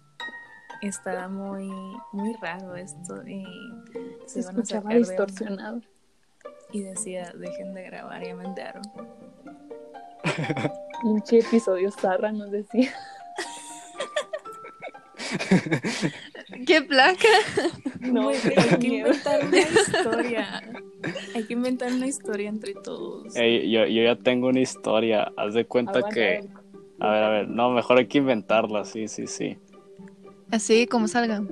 estaba 0.82 1.28
muy, 1.28 1.70
muy 2.12 2.34
raro 2.42 2.76
esto 2.76 3.26
y 3.26 3.44
Se 4.26 4.42
se 4.42 4.48
escuchaba 4.50 4.90
de 4.90 4.98
distorsionado. 4.98 5.80
y 6.72 6.82
decía 6.82 7.32
dejen 7.36 7.72
de 7.74 7.82
grabar 7.84 8.26
y 8.26 8.34
me 8.34 8.44
enviaron. 8.44 8.82
Pinche 11.02 11.38
episodio 11.40 11.90
zarra 11.92 12.32
nos 12.32 12.50
decía. 12.50 12.92
¿Qué 16.66 16.82
placa? 16.82 17.28
No, 18.00 18.28
hay 18.30 18.38
que 18.80 18.86
inventar 18.86 19.44
una 19.46 19.58
historia. 19.58 20.62
Hay 21.34 21.44
que 21.44 21.52
inventar 21.52 21.92
una 21.92 22.06
historia 22.08 22.48
entre 22.48 22.74
todos. 22.74 23.34
Yo, 23.34 23.86
yo 23.86 24.02
ya 24.02 24.16
tengo 24.16 24.48
una 24.48 24.60
historia. 24.60 25.30
Haz 25.36 25.54
de 25.54 25.64
cuenta 25.64 25.98
Aguanta, 25.98 26.14
que. 26.14 26.44
A 26.98 27.10
ver, 27.10 27.22
a 27.22 27.28
ver. 27.30 27.48
No, 27.48 27.70
mejor 27.70 27.98
hay 27.98 28.06
que 28.06 28.18
inventarla. 28.18 28.84
Sí, 28.84 29.06
sí, 29.06 29.26
sí. 29.28 29.56
Así 30.50 30.86
como 30.86 31.06
salga. 31.06 31.42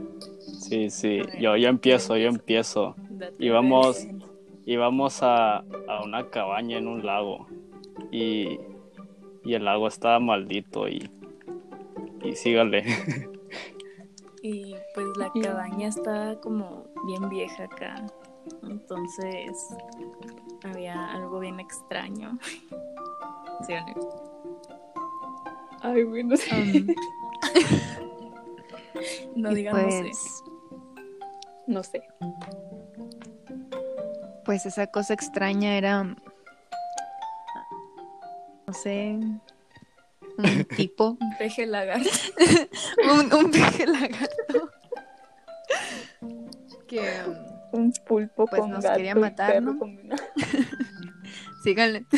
Sí, 0.61 0.91
sí. 0.91 1.21
Yo, 1.39 1.57
yo 1.57 1.69
empiezo, 1.69 2.17
yo 2.17 2.29
empiezo. 2.29 2.97
Date 3.11 3.35
Íbamos, 3.39 3.99
cuenta. 3.99 4.27
íbamos 4.67 5.23
a, 5.23 5.59
a 5.59 6.03
una 6.05 6.29
cabaña 6.31 6.79
en 6.79 6.89
un 6.89 7.05
lago. 7.07 7.47
Y, 8.11 8.59
y 9.45 9.55
el 9.55 9.65
lago 9.65 9.87
estaba 9.87 10.19
maldito. 10.19 10.89
Y, 10.89 11.09
y 12.25 12.35
sígale. 12.35 12.85
Pues 14.95 15.07
la 15.17 15.33
cabaña 15.43 15.89
estaba 15.89 16.41
como 16.41 16.85
bien 17.07 17.29
vieja 17.29 17.65
acá. 17.65 18.07
Entonces 18.63 19.75
había 20.63 21.13
algo 21.13 21.41
bien 21.41 21.59
extraño. 21.61 22.39
¿Sí 23.67 23.73
o 23.73 23.81
no? 23.81 23.95
Ay, 25.83 26.05
bueno, 26.05 26.37
sí. 26.37 26.51
Um, 26.53 26.87
No 29.43 29.51
digamos 29.51 29.83
pues, 29.83 29.95
eso. 30.07 30.45
No 31.67 31.83
sé. 31.83 32.07
pues 34.45 34.67
esa 34.67 34.87
cosa 34.87 35.15
extraña 35.15 35.77
era, 35.77 36.05
no 36.05 36.15
sé, 38.73 39.19
un 39.19 39.41
tipo, 40.77 41.17
Un 41.21 41.37
peje 41.39 41.67
lagarto. 41.67 42.09
un, 43.13 43.33
un 43.35 43.51
peje 43.51 43.87
lagarto 43.87 44.71
que 47.03 47.77
Un 47.77 47.93
pulpo 48.07 48.47
Pues 48.47 48.61
con 48.63 48.71
nos 48.71 48.85
gato 48.85 48.97
quería 48.97 49.15
matar, 49.15 49.63
¿no? 49.63 49.79
combinado. 49.79 50.23
síganle. 51.65 52.07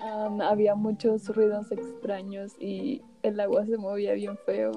Um, 0.00 0.42
había 0.42 0.74
muchos 0.74 1.26
ruidos 1.34 1.72
extraños 1.72 2.52
y 2.60 3.00
el 3.22 3.40
agua 3.40 3.64
se 3.64 3.78
movía 3.78 4.12
bien 4.12 4.36
feo 4.44 4.70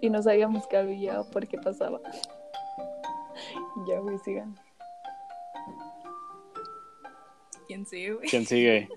y 0.00 0.08
no 0.08 0.22
sabíamos 0.22 0.66
qué 0.68 0.78
había 0.78 1.20
o 1.20 1.30
por 1.30 1.46
qué 1.46 1.58
pasaba. 1.58 2.00
Ya, 3.88 3.98
güey, 4.00 4.18
sigan. 4.18 4.54
¿Quién 7.66 7.86
sigue, 7.86 8.12
güey? 8.14 8.28
¿Quién 8.28 8.46
sigue? 8.46 8.88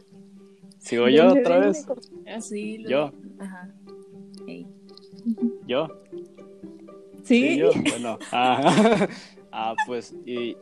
¿Sigo 0.80 1.08
yo 1.10 1.30
otra 1.34 1.60
vez? 1.60 1.86
lo- 1.88 2.90
Yo. 2.90 3.12
Ajá. 3.40 3.70
¿Yo? 5.68 5.88
Sí, 7.25 7.58
yo. 7.58 7.72
Bueno. 7.89 8.20
Ah, 8.32 9.08
ah, 9.51 9.75
pues, 9.86 10.15
y, 10.25 10.55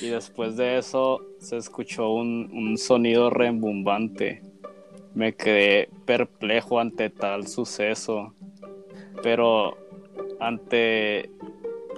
y 0.00 0.08
después 0.08 0.56
de 0.56 0.78
eso 0.78 1.20
se 1.38 1.56
escuchó 1.56 2.10
un, 2.12 2.48
un 2.52 2.76
sonido 2.78 3.30
rembumbante. 3.30 4.42
Me 5.14 5.32
quedé 5.32 5.88
perplejo 6.04 6.78
ante 6.78 7.08
tal 7.10 7.46
suceso. 7.46 8.34
Pero 9.22 9.76
ante, 10.40 11.30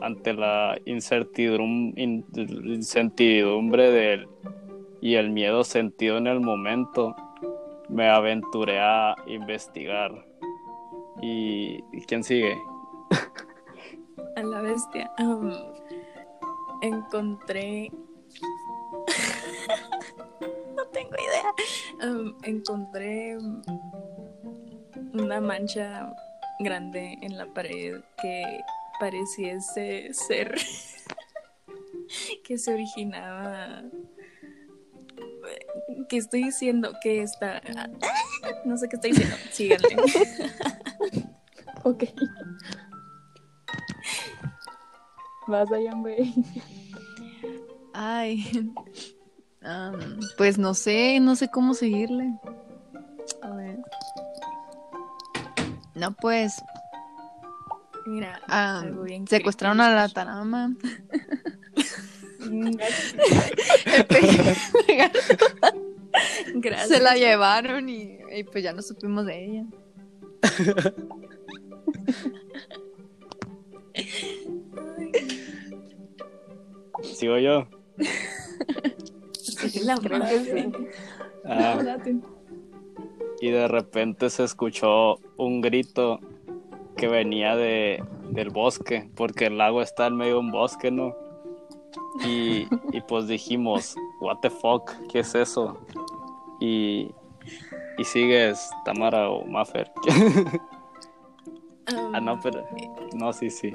ante 0.00 0.32
la 0.34 0.78
incertidum- 0.86 1.92
in- 1.96 2.25
incertidumbre 2.64 4.25
y 5.00 5.14
el 5.14 5.30
miedo 5.30 5.64
sentido 5.64 6.18
en 6.18 6.26
el 6.28 6.40
momento, 6.40 7.14
me 7.88 8.08
aventuré 8.08 8.78
a 8.78 9.14
investigar. 9.26 10.12
¿Y, 11.22 11.82
¿y 11.92 12.00
quién 12.06 12.23
sigue? 12.23 12.56
A 14.37 14.43
la 14.43 14.61
bestia. 14.61 15.11
Am, 15.19 15.52
encontré. 16.83 17.91
no 20.76 20.87
tengo 20.89 21.15
idea. 21.15 21.55
Encontré 22.43 23.39
una 25.13 25.41
mancha 25.41 26.13
grande 26.59 27.17
en 27.23 27.39
la 27.39 27.47
pared 27.47 28.00
que 28.21 28.61
pareciese 29.00 30.13
ser. 30.13 30.57
que 32.45 32.59
se 32.59 32.73
originaba. 32.73 33.83
¿Qué 36.09 36.17
estoy 36.17 36.45
diciendo? 36.45 36.93
Que 37.02 37.23
está. 37.23 37.61
No 38.65 38.76
sé 38.76 38.89
qué 38.89 38.97
estoy 38.97 39.11
diciendo. 39.11 39.37
Síganle. 39.50 39.97
ok. 41.83 42.05
Vas 45.47 45.71
allá, 45.71 45.93
güey. 45.95 46.35
Ay, 47.93 48.45
um, 49.63 50.19
pues 50.37 50.59
no 50.59 50.75
sé, 50.75 51.21
no 51.21 51.37
sé 51.37 51.49
cómo 51.49 51.75
seguirle. 51.75 52.32
A 53.43 53.54
ver. 53.54 53.78
No, 55.95 56.13
pues 56.15 56.61
Mira. 58.06 58.41
algo 58.49 59.04
bien 59.04 59.26
secuestraron 59.26 59.80
a 59.80 59.95
la 59.95 60.09
Tarama. 60.09 60.75
Gracias. 66.54 66.89
Se 66.89 67.00
la 67.00 67.15
llevaron 67.15 67.89
y, 67.89 68.19
y 68.32 68.45
pues 68.45 68.63
ya 68.63 68.73
no 68.73 68.82
supimos 68.82 69.26
de 69.26 69.45
ella. 69.45 69.65
¿Sigo 77.17 77.39
yo? 77.39 77.67
Sí, 79.33 79.85
la 79.85 79.97
Creo 79.97 80.21
que 80.21 80.39
sí. 80.41 80.73
Ah, 81.47 81.79
y 83.41 83.50
de 83.50 83.69
repente 83.69 84.29
se 84.29 84.45
escuchó 84.45 85.19
un 85.39 85.63
grito 85.63 86.21
que 86.97 87.09
venía 87.09 87.57
de, 87.57 88.05
del 88.31 88.50
bosque, 88.50 89.09
porque 89.15 89.47
el 89.47 89.57
lago 89.57 89.81
está 89.81 90.09
en 90.09 90.17
medio 90.17 90.35
de 90.35 90.41
un 90.41 90.50
bosque, 90.50 90.91
¿no? 90.91 91.15
Y, 92.26 92.67
y 92.93 93.00
pues 93.09 93.29
dijimos, 93.29 93.95
what 94.21 94.39
the 94.43 94.50
fuck, 94.50 94.93
¿qué 95.11 95.21
es 95.21 95.35
eso? 95.35 95.79
Y, 96.61 97.13
y 97.97 98.05
sigues, 98.05 98.69
Tamara 98.85 99.31
o 99.31 99.47
Maffer. 99.47 99.91
Um, 100.07 100.55
ah, 102.15 102.21
no, 102.21 102.39
pero... 102.43 102.63
No, 103.15 103.33
sí, 103.33 103.49
sí. 103.49 103.73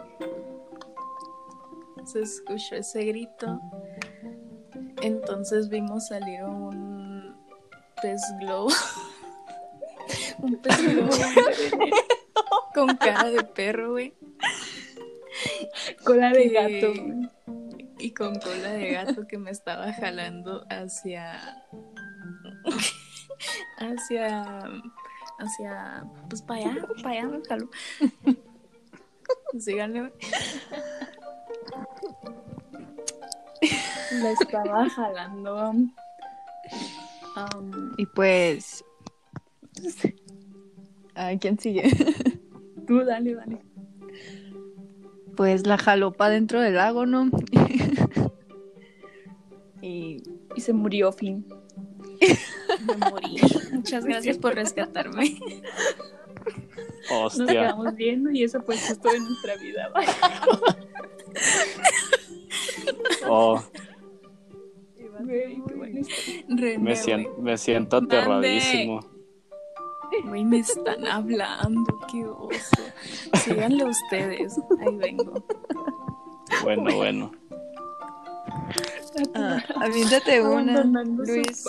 Se 2.06 2.22
escuchó 2.22 2.76
ese 2.76 3.04
grito. 3.06 3.60
Entonces 5.02 5.70
vimos 5.70 6.08
salir 6.08 6.44
un 6.44 7.36
pez 8.02 8.22
globo. 8.40 8.70
un 10.40 10.56
pez 10.62 10.82
globo 10.82 11.10
con 12.74 12.96
cara 12.98 13.30
de 13.30 13.44
perro, 13.44 13.92
güey. 13.92 14.14
Cola 16.04 16.32
de 16.32 16.50
Que- 16.50 16.82
gato. 16.82 16.94
güey. 17.02 17.30
Y 18.00 18.14
con 18.14 18.36
cola 18.40 18.72
de 18.72 18.92
gato 18.92 19.28
que 19.28 19.38
me 19.38 19.52
estaba 19.52 19.94
jalando 19.94 20.66
hacia. 20.70 21.64
hacia. 23.78 24.64
hacia. 25.40 26.04
pues 26.30 26.42
para 26.42 26.60
allá, 26.72 26.88
para 27.04 27.10
allá 27.12 27.28
me 27.28 27.46
jaló. 27.46 27.70
Síganle, 29.60 30.00
güey. 30.02 30.12
La 34.12 34.32
estaba 34.32 34.90
jalando. 34.90 35.70
um, 37.36 37.94
Y 37.98 38.06
pues. 38.08 38.84
Ay, 41.16 41.38
¿quién 41.40 41.58
sigue? 41.60 41.84
tú 42.88 43.04
dale, 43.06 43.36
dale. 43.36 43.62
Pues 45.36 45.66
la 45.66 45.78
jaló 45.78 46.12
para 46.12 46.34
dentro 46.34 46.62
del 46.62 46.76
lago, 46.76 47.06
¿no? 47.06 47.30
y 49.82 50.22
Y 50.56 50.62
se 50.62 50.74
murió 50.74 51.12
Finn. 51.12 51.46
Me 52.86 52.96
morí. 53.10 53.38
Muchas 53.72 54.06
gracias 54.06 54.38
por 54.38 54.56
rescatarme. 54.56 55.40
Nos 57.10 57.38
quedamos 57.38 57.96
viendo 57.96 58.30
y 58.32 58.44
eso 58.44 58.62
fue 58.62 58.78
justo 58.78 59.12
de 59.12 59.20
nuestra 59.20 59.56
vida. 59.58 59.90
Oh, 63.28 63.62
Güey, 65.24 65.62
qué 65.68 65.76
buena 65.76 66.00
historia. 66.00 66.46
René, 66.50 66.78
me, 66.78 66.96
siento, 66.96 67.38
me 67.40 67.58
siento 67.58 67.98
aterradísimo. 67.98 69.00
Güey, 70.26 70.44
me 70.44 70.60
están 70.60 71.08
hablando, 71.08 72.00
qué 72.12 72.26
oso. 72.26 72.84
Síganle 73.36 73.86
ustedes. 73.86 74.60
Ahí 74.82 74.96
vengo. 74.96 75.44
Bueno, 76.64 76.96
bueno. 76.96 77.32
ah, 79.36 79.64
aviéntate 79.78 80.42
una, 80.42 80.84
Luis. 80.84 81.66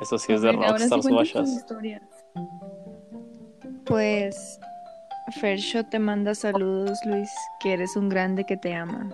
Eso 0.00 0.18
sí 0.18 0.32
es 0.32 0.42
de 0.42 0.50
ahora 0.50 0.78
sí 0.78 1.54
historias. 1.56 2.02
Pues 3.86 4.58
Fersho 5.40 5.84
te 5.86 5.98
manda 5.98 6.34
saludos, 6.34 6.98
Luis, 7.04 7.30
que 7.60 7.72
eres 7.72 7.96
un 7.96 8.08
grande 8.08 8.44
que 8.44 8.56
te 8.56 8.74
ama. 8.74 9.10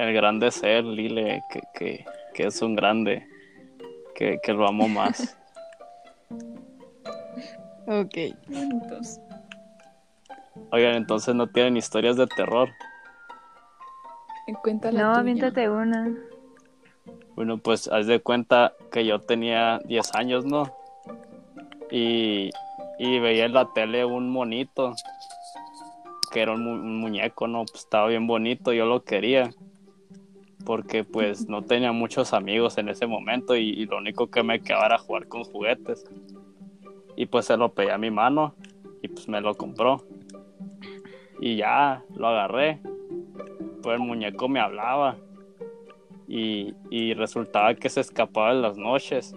El 0.00 0.14
grande 0.14 0.46
es 0.46 0.62
él, 0.62 0.94
Lile, 0.96 1.44
que, 1.50 1.60
que, 1.74 2.06
que 2.32 2.46
es 2.46 2.62
un 2.62 2.74
grande, 2.74 3.26
que, 4.14 4.38
que 4.42 4.52
lo 4.54 4.66
amo 4.66 4.88
más. 4.88 5.36
Ok. 7.86 8.16
Bonitos. 8.46 9.18
Oigan, 10.70 10.94
entonces 10.94 11.34
no 11.34 11.48
tienen 11.48 11.76
historias 11.76 12.16
de 12.16 12.26
terror. 12.28 12.68
Cuéntala 14.62 15.00
No, 15.02 15.14
aviéntate 15.16 15.68
una. 15.68 16.16
Bueno, 17.34 17.58
pues 17.58 17.88
haz 17.88 18.06
de 18.06 18.20
cuenta 18.20 18.72
que 18.92 19.04
yo 19.04 19.18
tenía 19.20 19.80
10 19.86 20.14
años, 20.14 20.44
¿no? 20.44 20.72
Y, 21.90 22.50
y 22.98 23.18
veía 23.18 23.46
en 23.46 23.54
la 23.54 23.72
tele 23.72 24.04
un 24.04 24.30
monito, 24.30 24.94
que 26.30 26.42
era 26.42 26.52
un, 26.52 26.62
mu- 26.64 26.72
un 26.80 27.00
muñeco, 27.00 27.48
¿no? 27.48 27.64
Pues 27.64 27.82
estaba 27.84 28.06
bien 28.06 28.28
bonito, 28.28 28.72
yo 28.72 28.86
lo 28.86 29.02
quería, 29.02 29.50
porque 30.64 31.04
pues 31.04 31.48
no 31.48 31.62
tenía 31.62 31.92
muchos 31.92 32.32
amigos 32.32 32.78
en 32.78 32.88
ese 32.88 33.06
momento 33.06 33.56
y, 33.56 33.86
lo 33.86 33.98
único 33.98 34.28
que 34.28 34.42
me 34.42 34.60
quedaba 34.60 34.86
era 34.86 34.98
jugar 34.98 35.26
con 35.28 35.44
juguetes. 35.44 36.04
Y 37.16 37.26
pues 37.26 37.46
se 37.46 37.56
lo 37.56 37.72
pedí 37.72 37.90
a 37.90 37.98
mi 37.98 38.10
mano 38.10 38.54
y 39.02 39.08
pues 39.08 39.28
me 39.28 39.40
lo 39.40 39.54
compró. 39.54 40.04
Y 41.40 41.56
ya, 41.56 42.04
lo 42.14 42.28
agarré. 42.28 42.80
Pues 43.82 43.98
el 43.98 44.06
muñeco 44.06 44.48
me 44.48 44.60
hablaba 44.60 45.16
y, 46.28 46.74
y 46.90 47.14
resultaba 47.14 47.74
que 47.74 47.88
se 47.88 48.00
escapaba 48.00 48.52
en 48.52 48.62
las 48.62 48.76
noches. 48.76 49.34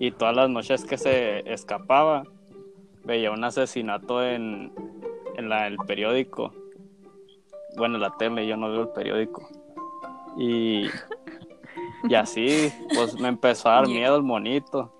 Y 0.00 0.10
todas 0.12 0.34
las 0.34 0.50
noches 0.50 0.84
que 0.84 0.96
se 0.98 1.50
escapaba, 1.50 2.24
veía 3.04 3.30
un 3.30 3.42
asesinato 3.42 4.24
en, 4.24 4.72
en 5.36 5.48
la, 5.48 5.66
el 5.66 5.76
periódico. 5.78 6.52
Bueno, 7.76 7.96
en 7.96 8.02
la 8.02 8.16
tele, 8.16 8.46
yo 8.46 8.56
no 8.56 8.70
veo 8.70 8.82
el 8.82 8.88
periódico. 8.88 9.48
Y, 10.38 10.88
y 12.08 12.14
así, 12.14 12.72
pues 12.94 13.18
me 13.18 13.28
empezó 13.28 13.68
a 13.68 13.74
dar 13.74 13.88
miedo 13.88 14.16
el 14.16 14.22
monito. 14.22 14.94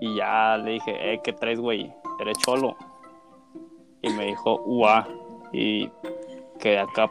Y 0.00 0.16
ya 0.16 0.56
le 0.58 0.72
dije, 0.72 1.14
eh, 1.14 1.20
¿qué 1.22 1.32
traes, 1.32 1.60
güey? 1.60 1.92
¿Eres 2.20 2.36
cholo? 2.38 2.76
Y 4.02 4.10
me 4.10 4.26
dijo, 4.26 4.60
ua. 4.66 5.08
Y 5.52 5.88
quedé 6.58 6.80
acá, 6.80 7.08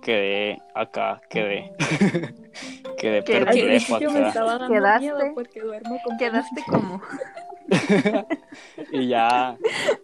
quedé 0.00 0.58
acá, 0.74 1.20
quedé. 1.28 1.72
quedé 2.98 3.22
perplejo 3.22 3.66
principio 3.66 4.10
me 4.12 4.18
acá. 4.20 4.28
estaba 4.28 4.58
dando 4.58 4.74
¿Quedaste? 4.74 5.00
miedo 5.00 5.18
porque 5.34 5.60
duermo 5.60 5.98
con 6.04 6.16
Quedaste 6.16 6.62
como. 6.66 7.02
Y 8.92 9.06
ya 9.06 9.56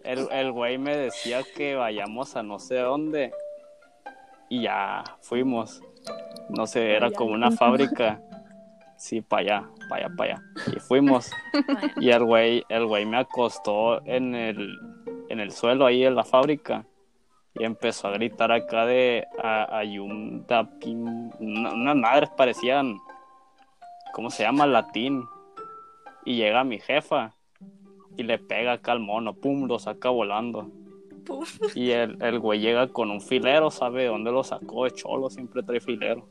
el, 0.05 0.27
el 0.31 0.51
güey 0.53 0.77
me 0.77 0.95
decía 0.95 1.41
que 1.55 1.75
vayamos 1.75 2.35
a 2.37 2.43
no 2.43 2.59
sé 2.59 2.75
dónde. 2.77 3.33
Y 4.49 4.63
ya 4.63 5.03
fuimos. 5.19 5.81
No 6.49 6.65
sé, 6.67 6.95
era 6.95 7.11
como 7.11 7.33
una 7.33 7.51
fábrica. 7.51 8.19
Sí, 8.99 9.21
para 9.21 9.41
allá, 9.41 9.69
para 9.89 10.05
allá, 10.07 10.15
para 10.17 10.33
allá. 10.33 10.43
Y 10.75 10.79
fuimos. 10.79 11.29
Y 11.97 12.09
el 12.09 12.23
güey, 12.23 12.63
el 12.67 12.87
güey 12.87 13.05
me 13.05 13.17
acostó 13.17 14.03
en 14.07 14.33
el, 14.33 14.75
en 15.29 15.39
el 15.39 15.51
suelo 15.51 15.85
ahí 15.85 16.03
en 16.03 16.15
la 16.15 16.23
fábrica. 16.23 16.83
Y 17.53 17.63
empezó 17.63 18.07
a 18.07 18.11
gritar 18.13 18.51
acá 18.51 18.87
de 18.87 19.27
a- 19.37 19.77
Ayunda, 19.77 20.63
pim- 20.79 21.31
una- 21.39 21.73
unas 21.75 21.95
madres 21.95 22.29
parecían, 22.35 22.97
¿cómo 24.13 24.31
se 24.31 24.41
llama? 24.41 24.65
Latín. 24.65 25.23
Y 26.25 26.35
llega 26.37 26.63
mi 26.63 26.79
jefa 26.79 27.35
y 28.17 28.23
le 28.23 28.39
pega 28.39 28.71
acá 28.73 28.93
al 28.93 28.99
mono, 28.99 29.35
pum, 29.35 29.67
lo 29.67 29.77
saca 29.77 30.09
volando. 30.09 30.71
Y 31.75 31.91
el, 31.91 32.17
el 32.21 32.39
güey 32.39 32.59
llega 32.59 32.87
con 32.87 33.11
un 33.11 33.21
filero, 33.21 33.69
¿sabe 33.71 34.03
de 34.03 34.07
dónde 34.09 34.31
lo 34.31 34.43
sacó? 34.43 34.85
De 34.85 34.91
cholo, 34.91 35.29
siempre 35.29 35.63
trae 35.63 35.79
filero. 35.79 36.27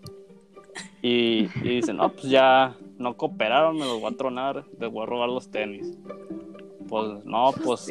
Y, 1.03 1.49
y 1.63 1.77
dice, 1.77 1.93
no, 1.93 2.11
pues 2.11 2.25
ya 2.25 2.77
no 2.99 3.17
cooperaron, 3.17 3.77
me 3.79 3.85
los 3.85 4.01
voy 4.01 4.13
a 4.13 4.17
tronar, 4.17 4.65
les 4.79 4.91
voy 4.91 5.03
a 5.03 5.07
robar 5.07 5.29
los 5.29 5.51
tenis. 5.51 5.97
Pues 6.89 7.25
no, 7.25 7.53
pues 7.65 7.89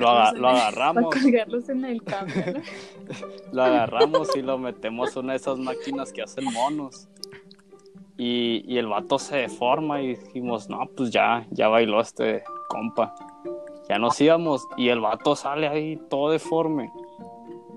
lo, 0.00 0.08
aga- 0.08 0.32
lo 0.32 0.42
para 0.42 0.56
agarramos, 0.68 1.14
colgarlos 1.14 1.68
en 1.68 1.84
el 1.84 2.02
cambio. 2.02 2.34
¿no? 2.54 2.60
lo 3.52 3.62
agarramos 3.62 4.34
y 4.36 4.42
lo 4.42 4.58
metemos 4.58 5.16
en 5.16 5.24
una 5.24 5.32
de 5.34 5.38
esas 5.38 5.58
máquinas 5.58 6.12
que 6.12 6.22
hacen 6.22 6.44
monos. 6.52 7.08
Y, 8.18 8.62
y 8.66 8.78
el 8.78 8.86
vato 8.88 9.18
se 9.18 9.36
deforma 9.38 10.00
y 10.02 10.16
dijimos, 10.16 10.68
no, 10.68 10.80
pues 10.96 11.10
ya, 11.10 11.46
ya 11.50 11.68
bailó 11.68 12.00
este 12.00 12.42
compa. 12.68 13.14
Ya 13.88 13.98
nos 13.98 14.20
íbamos 14.20 14.66
y 14.76 14.88
el 14.88 15.00
vato 15.00 15.36
sale 15.36 15.68
ahí 15.68 16.00
todo 16.08 16.30
deforme. 16.30 16.90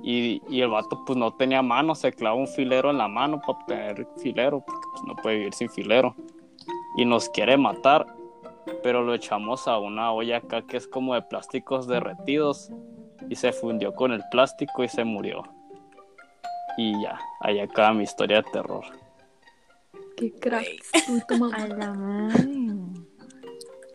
Y, 0.03 0.41
y 0.49 0.61
el 0.61 0.69
vato 0.69 1.03
pues 1.05 1.17
no 1.17 1.33
tenía 1.33 1.61
mano, 1.61 1.95
se 1.95 2.11
clava 2.13 2.35
un 2.35 2.47
filero 2.47 2.91
en 2.91 2.99
la 2.99 3.07
mano 3.07 3.39
para 3.39 3.57
obtener 3.57 4.07
filero, 4.17 4.63
porque 4.65 4.87
pues 4.91 5.03
no 5.07 5.15
puede 5.15 5.37
vivir 5.37 5.53
sin 5.53 5.69
filero. 5.69 6.15
Y 6.97 7.05
nos 7.05 7.27
quiere 7.29 7.57
matar, 7.57 8.05
pero 8.83 9.03
lo 9.03 9.13
echamos 9.13 9.67
a 9.67 9.79
una 9.79 10.11
olla 10.11 10.37
acá 10.37 10.61
que 10.61 10.77
es 10.77 10.87
como 10.87 11.15
de 11.15 11.23
plásticos 11.23 11.87
derretidos 11.87 12.71
y 13.29 13.35
se 13.35 13.51
fundió 13.51 13.93
con 13.93 14.11
el 14.11 14.23
plástico 14.29 14.83
y 14.83 14.87
se 14.87 15.03
murió. 15.03 15.43
Y 16.77 17.01
ya, 17.01 17.19
ahí 17.41 17.59
acaba 17.59 17.93
mi 17.93 18.03
historia 18.03 18.41
de 18.41 18.51
terror. 18.51 18.85
Qué 20.17 20.31
crack. 20.33 20.67
A 21.53 21.67
la 21.67 21.93
madre. 21.93 22.64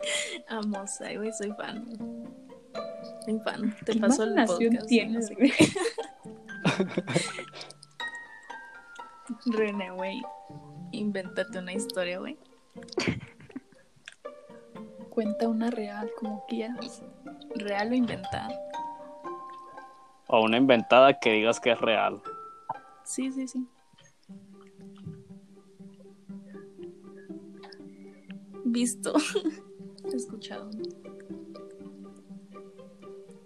Amo, 0.47 0.85
güey, 1.15 1.31
soy 1.33 1.51
fan. 1.53 1.85
Soy 3.25 3.39
fan. 3.39 3.75
Te 3.85 3.93
¿Qué 3.93 3.99
paso 3.99 4.23
el 4.23 4.35
podcast. 4.45 4.87
tienes, 4.87 5.31
no 5.31 5.37
sé. 5.37 5.53
René, 9.45 9.91
güey. 9.91 10.21
Invéntate 10.91 11.59
una 11.59 11.73
historia, 11.73 12.19
güey. 12.19 12.37
Cuenta 15.09 15.47
una 15.47 15.69
real, 15.69 16.11
como 16.17 16.45
quieras. 16.47 17.03
Real 17.55 17.91
o 17.91 17.95
inventada. 17.95 18.49
O 20.27 20.41
una 20.43 20.57
inventada 20.57 21.19
que 21.19 21.31
digas 21.33 21.59
que 21.59 21.71
es 21.71 21.81
real. 21.81 22.21
Sí, 23.03 23.31
sí, 23.31 23.47
sí. 23.47 23.67
Visto. 28.63 29.13
Escuchado. 30.13 30.69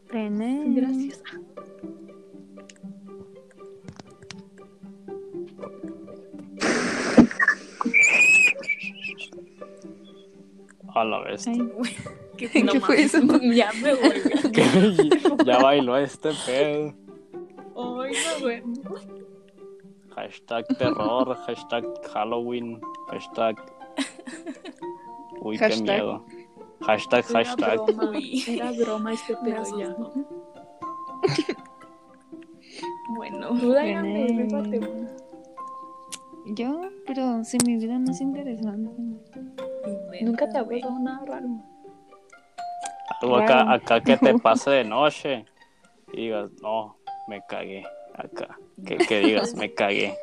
René. 0.09 0.63
Gracias. 0.75 1.21
A 10.93 11.03
la 11.03 11.19
vez. 11.23 11.47
Ay, 11.47 11.57
¿Qué, 12.37 12.49
¿Qué 12.49 12.63
no 12.63 12.73
fue 12.81 13.01
eso? 13.01 13.19
Ya 13.53 13.71
me 13.81 13.93
voy. 13.93 14.21
ya 15.45 15.59
bailó 15.63 15.97
este 15.97 16.29
pedo. 16.45 16.93
Hoy 17.73 18.11
no 18.11 18.39
duermo. 18.39 18.73
Hashtag 20.15 20.65
terror, 20.77 21.35
hashtag 21.45 21.83
Halloween, 22.13 22.79
hashtag... 23.09 23.55
Uy, 25.41 25.57
qué 25.57 25.65
Hashtag. 25.65 25.83
miedo. 25.83 26.25
Hashtag, 26.85 27.25
Era 27.29 27.43
hashtag. 27.43 27.77
broma. 27.85 28.19
Era 28.47 28.71
broma 28.71 29.13
este 29.13 29.35
pedo 29.37 29.79
ya. 29.79 29.95
Bueno, 33.15 33.49
Tú, 33.59 33.71
una. 33.71 34.03
Yo, 36.47 36.81
pero 37.07 37.43
si 37.43 37.57
mi 37.65 37.77
vida 37.77 37.97
no 37.97 38.11
es 38.11 38.19
interesante. 38.21 38.91
Nunca 40.21 40.49
te 40.49 40.57
ha 40.57 40.65
pasado 40.65 40.99
nada 40.99 41.25
raro. 41.25 41.47
Algo 43.21 43.37
acá, 43.37 43.63
Raro. 43.63 43.71
acá 43.71 44.01
que 44.01 44.17
te 44.17 44.37
pase 44.39 44.69
de 44.71 44.83
noche 44.83 45.45
y 46.13 46.23
digas, 46.23 46.51
no, 46.61 46.97
me 47.27 47.41
cagué. 47.47 47.83
Acá. 48.15 48.57
Que, 48.85 48.97
que 48.97 49.19
digas, 49.19 49.55
me 49.55 49.73
cagué. 49.73 50.13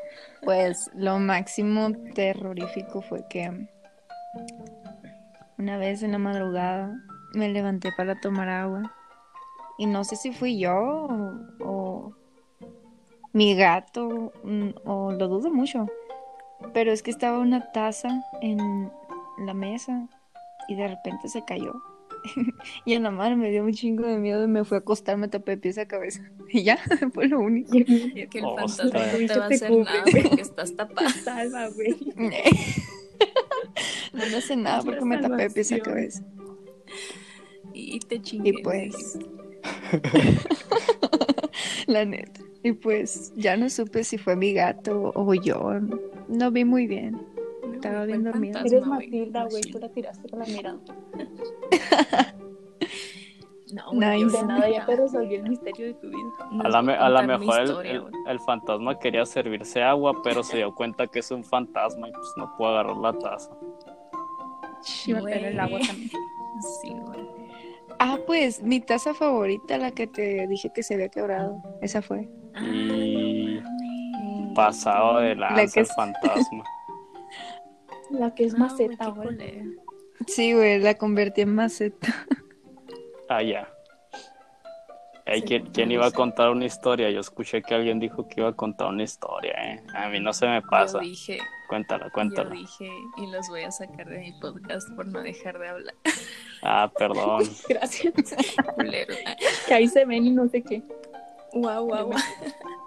Pues 0.42 0.90
lo 0.94 1.18
máximo 1.18 1.90
terrorífico 2.14 3.00
fue 3.00 3.24
que 3.28 3.50
una 5.62 5.78
vez 5.78 6.02
en 6.02 6.10
la 6.10 6.18
madrugada 6.18 7.00
me 7.34 7.48
levanté 7.48 7.92
para 7.96 8.20
tomar 8.20 8.48
agua 8.48 8.92
y 9.78 9.86
no 9.86 10.02
sé 10.02 10.16
si 10.16 10.32
fui 10.32 10.58
yo 10.58 10.74
o, 10.74 11.40
o 11.60 12.12
mi 13.32 13.54
gato 13.54 14.32
mm, 14.42 14.70
o 14.84 15.12
lo 15.12 15.28
dudo 15.28 15.52
mucho, 15.52 15.86
pero 16.74 16.90
es 16.90 17.04
que 17.04 17.12
estaba 17.12 17.38
una 17.38 17.70
taza 17.70 18.24
en 18.40 18.90
la 19.38 19.54
mesa 19.54 20.08
y 20.66 20.74
de 20.74 20.88
repente 20.88 21.28
se 21.28 21.44
cayó. 21.44 21.72
y 22.84 22.94
en 22.94 23.04
la 23.04 23.12
madre 23.12 23.36
me 23.36 23.50
dio 23.50 23.62
un 23.62 23.72
chingo 23.72 24.04
de 24.04 24.18
miedo 24.18 24.44
y 24.44 24.48
me 24.48 24.64
fui 24.64 24.76
a 24.76 24.80
acostar, 24.80 25.16
me 25.16 25.28
tapé 25.28 25.52
de 25.52 25.56
pies 25.58 25.78
a 25.78 25.86
cabeza. 25.86 26.22
Y 26.50 26.64
ya, 26.64 26.76
fue 27.14 27.28
lo 27.28 27.38
único. 27.38 27.70
Que 27.72 28.28
el 28.34 28.44
fantasma 28.44 28.84
no 28.84 29.26
te 29.26 29.38
va 29.38 29.44
a 29.44 29.48
hacer 29.48 29.70
nada 29.70 30.04
porque 30.04 30.42
estás 30.42 30.76
tapada. 30.76 31.08
Salva, 31.08 31.68
güey. 31.68 31.96
No 34.12 34.26
me 34.26 34.36
hace 34.36 34.56
nada 34.56 34.82
porque 34.82 35.04
me 35.04 35.18
tapé 35.18 35.44
de 35.44 35.50
pies 35.50 35.72
a 35.72 35.78
cabeza. 35.80 36.24
Y 37.72 37.98
te 38.00 38.20
chingué. 38.20 38.50
Y 38.50 38.62
pues. 38.62 39.18
La 41.86 42.04
neta. 42.04 42.40
Y 42.62 42.72
pues 42.72 43.32
ya 43.36 43.56
no 43.56 43.68
supe 43.70 44.04
si 44.04 44.18
fue 44.18 44.36
mi 44.36 44.52
gato 44.52 45.12
o 45.14 45.34
yo. 45.34 45.72
No 46.28 46.50
vi 46.50 46.64
muy 46.64 46.86
bien. 46.86 47.20
No, 47.66 47.72
estaba 47.74 48.04
bien 48.04 48.22
dormida. 48.24 48.60
Eres 48.60 48.84
güey. 48.86 49.06
Matilda, 49.08 49.44
güey, 49.50 49.62
tú 49.62 49.78
la 49.78 49.88
tiraste 49.88 50.28
con 50.28 50.38
la 50.40 50.44
mirada. 50.46 50.78
No, 53.72 53.82
güey, 53.92 54.20
yo. 54.20 54.26
De 54.28 54.38
no 54.42 54.46
nada, 54.46 54.70
ya 54.70 54.86
te 54.86 54.96
resolví 54.96 55.34
el 55.34 55.48
misterio 55.48 55.86
de 55.86 55.94
tu 55.94 56.08
vida. 56.08 56.18
Nos 56.52 56.74
A 56.74 56.82
mi 56.82 56.88
mejor 57.28 57.58
el, 57.60 57.64
historia, 57.64 57.92
el- 57.92 58.00
güey. 58.02 58.14
el 58.28 58.40
fantasma 58.40 58.98
quería 58.98 59.26
servirse 59.26 59.82
agua, 59.82 60.22
pero 60.22 60.42
se 60.44 60.58
dio 60.58 60.72
cuenta 60.74 61.06
que 61.08 61.18
es 61.18 61.30
un 61.30 61.42
fantasma 61.44 62.08
y 62.08 62.12
pues 62.12 62.28
no 62.36 62.54
pudo 62.56 62.68
agarrar 62.68 62.96
la 62.96 63.12
taza. 63.18 63.50
El 65.06 65.60
agua 65.60 65.80
también. 65.86 66.10
Sí, 66.82 66.90
güey. 66.90 67.20
Ah, 67.98 68.18
pues 68.26 68.62
mi 68.62 68.80
taza 68.80 69.14
favorita, 69.14 69.78
la 69.78 69.90
que 69.90 70.06
te 70.06 70.46
dije 70.46 70.70
que 70.72 70.82
se 70.82 70.94
había 70.94 71.08
quebrado. 71.08 71.62
Esa 71.80 72.02
fue. 72.02 72.28
Y 72.60 73.58
Ah, 73.58 73.62
mames. 73.62 74.54
pasado 74.54 75.18
de 75.20 75.34
lanza 75.34 75.72
que 75.72 75.80
el 75.80 75.86
es- 75.86 75.94
fantasma. 75.94 76.64
La 78.10 78.34
que 78.34 78.44
es 78.44 78.52
No, 78.52 78.58
maceta, 78.66 79.08
güey. 79.08 79.38
Sí, 80.26 80.52
güey, 80.52 80.78
la 80.78 80.94
convertí 80.94 81.40
en 81.40 81.54
maceta. 81.54 82.08
Ah, 83.28 83.42
ya. 83.42 83.66
¿quién, 85.72 85.90
iba 85.90 86.04
a 86.06 86.10
contar 86.10 86.50
una 86.50 86.66
historia? 86.66 87.08
Yo 87.10 87.20
escuché 87.20 87.62
que 87.62 87.74
alguien 87.74 87.98
dijo 87.98 88.28
que 88.28 88.40
iba 88.42 88.50
a 88.50 88.52
contar 88.52 88.88
una 88.88 89.04
historia, 89.04 89.52
¿eh? 89.52 89.82
A 89.94 90.08
mí 90.10 90.20
no 90.20 90.32
se 90.34 90.46
me 90.46 90.60
pasa. 90.60 90.98
Yo 90.98 91.08
dije, 91.08 91.38
Cuéntala, 91.72 92.04
yo 92.06 92.12
cuéntala. 92.12 92.50
dije, 92.50 92.90
y 93.16 93.26
los 93.30 93.48
voy 93.48 93.62
a 93.62 93.70
sacar 93.70 94.06
de 94.08 94.18
mi 94.18 94.32
podcast 94.40 94.90
por 94.94 95.06
no 95.06 95.22
dejar 95.22 95.58
de 95.58 95.68
hablar. 95.68 95.94
Ah, 96.62 96.92
perdón. 96.98 97.44
Gracias. 97.68 98.12
Que 99.66 99.74
ahí 99.74 99.88
se 99.88 100.04
ven 100.04 100.26
y 100.26 100.30
no 100.32 100.48
sé 100.48 100.60
qué. 100.62 100.82
Guau, 101.54 101.86
guau, 101.86 102.06
guau. 102.08 102.20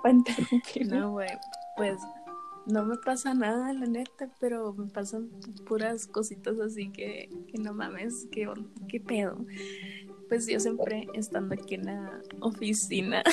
No, 0.88 1.12
güey, 1.14 1.30
pues 1.78 1.98
no 2.68 2.86
me 2.86 2.96
pasa 2.98 3.34
nada, 3.34 3.74
la 3.74 3.88
neta, 3.88 4.30
pero 4.40 4.72
me 4.74 4.88
pasan 4.88 5.30
puras 5.68 6.06
cositas 6.06 6.60
así 6.60 6.92
que, 6.92 7.28
que 7.52 7.58
no 7.58 7.74
mames, 7.74 8.28
qué, 8.32 8.48
on- 8.48 8.72
qué 8.88 9.00
pedo. 9.00 9.38
Pues 10.30 10.46
yo 10.48 10.60
siempre 10.60 11.08
estando 11.16 11.56
aquí 11.56 11.74
en 11.76 11.86
la 11.86 12.22
oficina 12.42 13.24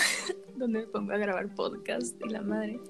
donde 0.56 0.80
me 0.80 0.86
pongo 0.86 1.12
a 1.12 1.18
grabar 1.18 1.54
podcast 1.54 2.16
y 2.24 2.28
la 2.30 2.40
madre, 2.42 2.80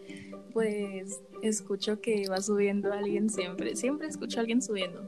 pues 0.53 1.21
escucho 1.43 2.01
que 2.01 2.29
va 2.29 2.41
subiendo 2.41 2.93
alguien 2.93 3.31
siempre, 3.31 3.77
siempre 3.77 4.09
escucho 4.09 4.38
a 4.38 4.41
alguien 4.41 4.62
subiendo 4.62 5.07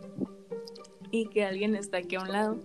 y 1.11 1.27
que 1.27 1.45
alguien 1.45 1.77
está 1.77 1.99
aquí 1.99 2.17
a 2.17 2.21
un 2.23 2.33
lado. 2.33 2.59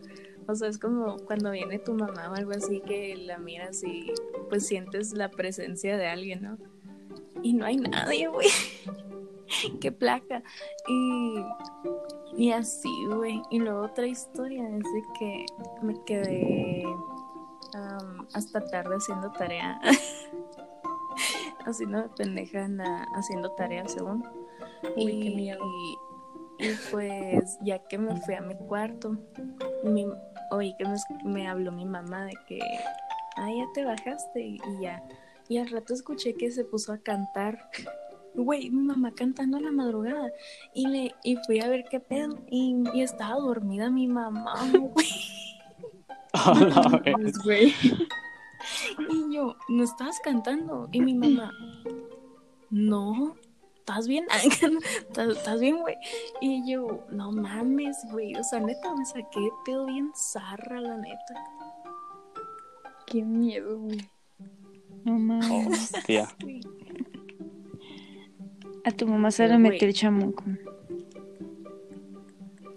O 0.48 0.56
sea, 0.56 0.68
es 0.68 0.80
como 0.80 1.18
cuando 1.20 1.52
viene 1.52 1.78
tu 1.78 1.94
mamá 1.94 2.32
o 2.32 2.34
algo 2.34 2.52
así 2.52 2.82
que 2.82 3.16
la 3.16 3.38
miras 3.38 3.84
y 3.84 4.12
pues 4.50 4.66
sientes 4.66 5.14
la 5.14 5.30
presencia 5.30 5.96
de 5.98 6.08
alguien, 6.08 6.42
¿no? 6.42 6.58
Y 7.44 7.54
no 7.54 7.66
hay 7.66 7.78
nadie, 7.78 8.28
güey. 8.28 8.48
Qué 9.82 9.92
placa. 9.92 10.42
Y, 10.88 11.36
y 12.36 12.52
así, 12.52 13.06
güey. 13.06 13.42
Y 13.52 13.60
luego 13.60 13.82
otra 13.82 14.08
historia 14.08 14.68
es 14.68 14.84
de 14.84 15.04
que 15.20 15.46
me 15.84 15.94
quedé 16.06 16.84
hasta 18.34 18.62
tarde 18.62 18.96
haciendo 18.96 19.32
tarea. 19.32 19.80
haciendo 21.66 22.02
de 22.02 22.10
pendeja 22.10 22.66
en 22.66 22.78
la- 22.78 23.06
haciendo 23.16 23.52
tarea, 23.52 23.88
según. 23.88 24.24
Uy, 24.96 25.04
y, 25.12 25.20
qué 25.22 25.36
miedo. 25.36 25.60
y 26.60 26.68
pues 26.92 27.58
ya 27.62 27.80
que 27.88 27.98
me 27.98 28.16
fui 28.22 28.36
a 28.36 28.42
mi 28.42 28.56
cuarto, 28.56 29.18
mi, 29.84 30.06
oí 30.52 30.76
que 30.78 30.86
me, 30.86 30.96
me 31.24 31.48
habló 31.48 31.72
mi 31.72 31.86
mamá 31.86 32.26
de 32.26 32.34
que, 32.48 32.60
ah, 33.38 33.50
ya 33.50 33.66
te 33.74 33.86
bajaste 33.86 34.42
y, 34.42 34.56
y 34.56 34.82
ya. 34.82 35.02
Y 35.48 35.58
al 35.58 35.70
rato 35.70 35.94
escuché 35.94 36.36
que 36.36 36.52
se 36.52 36.64
puso 36.66 36.94
a 36.94 36.98
cantar. 36.98 37.70
Güey, 38.36 38.70
mi 38.70 38.84
mamá 38.84 39.12
cantando 39.16 39.58
a 39.58 39.60
la 39.60 39.72
madrugada. 39.72 40.32
Y, 40.74 40.88
le, 40.88 41.16
y 41.24 41.36
fui 41.48 41.60
a 41.62 41.68
ver 41.68 41.84
qué 41.90 42.00
pedo. 42.00 42.38
Y, 42.48 42.76
y 42.94 43.02
estaba 43.02 43.36
dormida 43.40 43.90
mi 43.90 44.08
mamá, 44.08 44.54
güey. 44.72 45.08
Vez. 47.04 47.14
Pues, 47.16 47.38
güey. 47.44 47.74
Y 49.10 49.34
yo, 49.34 49.56
¿no 49.68 49.84
estabas 49.84 50.20
cantando? 50.20 50.90
Y 50.92 51.02
mi 51.02 51.14
mamá, 51.14 51.54
no, 52.70 53.36
¿estás 53.78 54.08
bien? 54.08 54.26
¿Estás 54.44 55.38
estás 55.38 55.60
bien, 55.60 55.80
güey? 55.80 55.96
Y 56.42 56.70
yo, 56.70 57.06
no 57.12 57.32
mames, 57.32 57.98
güey. 58.12 58.36
O 58.36 58.44
sea, 58.44 58.60
neta, 58.60 58.94
me 58.96 59.06
saqué 59.06 59.40
de 59.40 59.52
pedo 59.66 59.86
bien 59.86 60.12
zarra, 60.16 60.82
la 60.82 60.98
neta. 60.98 61.34
Qué 63.06 63.24
miedo, 63.24 63.80
güey. 63.80 64.10
No 65.04 65.18
mames. 65.18 65.94
Hostia. 65.94 66.28
A 68.86 68.92
tu 68.92 69.08
mamá 69.08 69.32
se 69.32 69.48
le 69.48 69.58
metió 69.58 69.88
el 69.88 69.94
chamuco. 69.94 70.44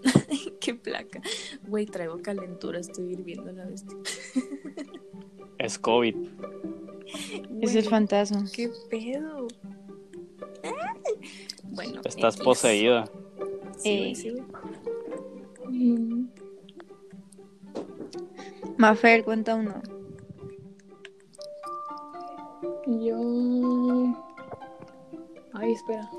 Qué 0.59 0.75
placa. 0.75 1.21
Güey, 1.67 1.85
traigo 1.85 2.21
calentura, 2.21 2.79
estoy 2.79 3.13
hirviendo 3.13 3.51
la 3.51 3.65
bestia. 3.65 3.97
Es 5.63 5.79
COVID. 5.79 6.15
Es 7.61 7.75
el 7.75 7.85
fantasma. 7.85 8.43
¿Qué 8.53 8.69
pedo? 8.89 9.47
Bueno, 11.71 12.01
Estás 12.03 12.35
poseída. 12.37 13.05
Sí, 13.77 13.89
Eh. 13.89 14.15
sí. 14.15 14.33
Mm, 15.69 16.27
Mafer, 18.77 19.23
cuenta 19.23 19.55
uno. 19.55 19.81
Yo. 22.85 24.13
Ay, 25.53 25.71
espera. 25.71 26.09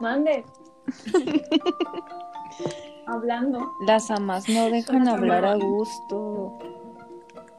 Mande. 0.00 0.44
Hablando. 3.06 3.70
Las 3.86 4.10
amas 4.10 4.48
no 4.48 4.70
dejan 4.70 5.06
hablar 5.08 5.44
a 5.44 5.56
gusto. 5.56 6.58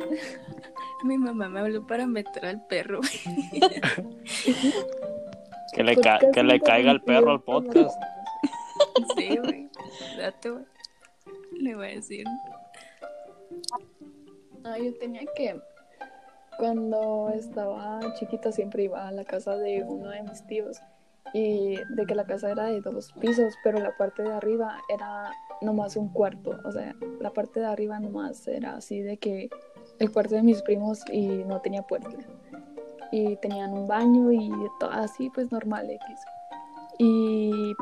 Mi 1.03 1.17
mamá 1.17 1.49
me 1.49 1.59
habló 1.61 1.85
para 1.87 2.05
meter 2.05 2.45
al 2.45 2.65
perro. 2.67 3.01
Que 5.73 5.83
le, 5.83 5.95
ca- 5.95 6.19
que 6.33 6.43
le 6.43 6.59
caiga 6.59 6.91
el 6.91 7.01
perro 7.01 7.31
al 7.31 7.41
podcast. 7.43 7.97
Sí, 9.15 9.37
güey. 9.37 9.69
Date, 10.17 10.49
güey. 10.49 10.65
Le 11.53 11.75
voy 11.75 11.87
a 11.87 11.89
decir. 11.91 12.25
Ah, 14.65 14.77
yo 14.77 14.93
tenía 14.99 15.21
que. 15.35 15.59
Cuando 16.57 17.29
estaba 17.33 17.99
chiquita 18.15 18.51
siempre 18.51 18.83
iba 18.83 19.07
a 19.07 19.11
la 19.11 19.23
casa 19.23 19.55
de 19.55 19.83
uno 19.83 20.09
de 20.09 20.23
mis 20.23 20.45
tíos 20.45 20.77
y 21.33 21.77
de 21.95 22.05
que 22.05 22.15
la 22.15 22.25
casa 22.25 22.51
era 22.51 22.65
de 22.65 22.81
dos 22.81 23.13
pisos, 23.13 23.53
pero 23.63 23.79
la 23.79 23.95
parte 23.95 24.23
de 24.23 24.33
arriba 24.33 24.77
era 24.89 25.31
nomás 25.61 25.95
un 25.95 26.09
cuarto, 26.09 26.59
o 26.65 26.71
sea, 26.71 26.93
la 27.19 27.31
parte 27.31 27.61
de 27.61 27.67
arriba 27.67 27.99
nomás 27.99 28.47
era 28.47 28.75
así 28.75 28.99
de 29.01 29.17
que 29.17 29.49
el 30.01 30.11
cuarto 30.11 30.35
de 30.35 30.41
mis 30.41 30.61
primos 30.63 31.03
y 31.11 31.27
no 31.45 31.61
tenía 31.61 31.83
puerta. 31.83 32.09
Y 33.11 33.35
tenían 33.37 33.71
un 33.73 33.87
baño 33.87 34.31
y 34.31 34.51
todo 34.79 34.89
así, 34.91 35.29
pues 35.29 35.51
normal 35.51 35.89
X. 35.89 36.19
Y 36.97 37.73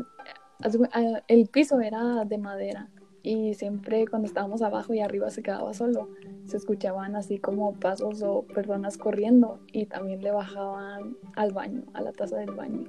ah, 0.94 1.22
el 1.28 1.48
piso 1.48 1.80
era 1.80 2.26
de 2.26 2.38
madera 2.38 2.90
y 3.24 3.54
siempre 3.54 4.06
cuando 4.08 4.28
estábamos 4.28 4.62
abajo 4.62 4.94
y 4.94 5.00
arriba 5.00 5.30
se 5.30 5.44
quedaba 5.44 5.74
solo 5.74 6.08
se 6.50 6.58
escuchaban 6.58 7.16
así 7.16 7.38
como 7.38 7.74
pasos 7.74 8.24
o 8.24 8.42
personas 8.42 8.98
corriendo 8.98 9.60
y 9.72 9.86
también 9.86 10.22
le 10.22 10.32
bajaban 10.32 11.16
al 11.36 11.54
baño, 11.54 11.84
a 11.94 12.02
la 12.02 12.12
taza 12.12 12.38
del 12.38 12.52
baño. 12.52 12.86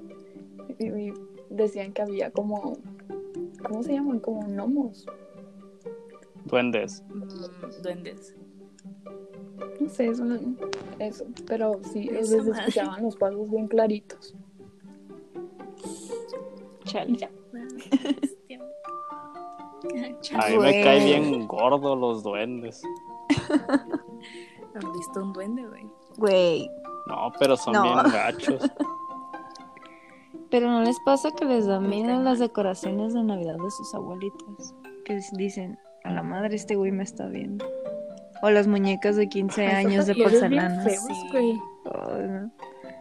Y, 0.78 0.86
y 0.86 1.12
decían 1.50 1.92
que 1.92 2.02
había 2.02 2.30
como, 2.30 2.78
¿cómo 3.62 3.82
se 3.82 3.92
llaman? 3.92 4.18
Como 4.20 4.46
gnomos. 4.46 5.06
Duendes. 6.46 7.04
mm, 7.10 7.82
duendes. 7.82 8.34
No 9.80 9.88
sé, 9.88 10.06
eso, 10.08 10.24
no- 10.24 10.38
eso. 10.98 11.24
Pero 11.46 11.80
sí, 11.92 12.10
madre. 12.10 12.20
escuchaban 12.60 13.02
los 13.02 13.16
pasos 13.16 13.50
bien 13.50 13.68
claritos. 13.68 14.34
Chale. 16.84 17.16
Ya. 17.16 17.30
A 20.34 20.46
mí 20.48 20.52
me 20.52 20.56
Güey. 20.56 20.82
cae 20.84 21.04
bien 21.04 21.46
gordo 21.46 21.96
los 21.96 22.22
duendes. 22.22 22.82
¿Han 24.74 24.92
visto 24.92 25.22
un 25.22 25.32
duende, 25.32 25.66
güey? 25.66 25.86
Güey. 26.18 26.70
No, 27.06 27.32
pero 27.38 27.56
son 27.56 27.72
No. 27.72 27.82
bien 27.82 27.96
gachos. 28.12 28.70
Pero 30.50 30.68
no 30.68 30.82
les 30.82 30.98
pasa 31.00 31.30
que 31.32 31.44
les 31.44 31.66
da 31.66 31.80
miedo 31.80 32.22
las 32.22 32.38
decoraciones 32.38 33.14
de 33.14 33.22
Navidad 33.22 33.56
de 33.56 33.70
sus 33.70 33.94
abuelitos. 33.94 34.74
Que 35.04 35.18
dicen, 35.36 35.78
a 36.04 36.12
la 36.12 36.22
madre 36.22 36.56
este 36.56 36.76
güey 36.76 36.92
me 36.92 37.02
está 37.04 37.26
viendo. 37.26 37.64
O 38.42 38.50
las 38.50 38.66
muñecas 38.66 39.16
de 39.16 39.28
15 39.28 39.66
años 39.66 40.06
de 40.06 40.14
porcelana. 40.14 40.82
feos, 40.82 41.04
Sí. 41.32 41.60
no. 41.84 42.50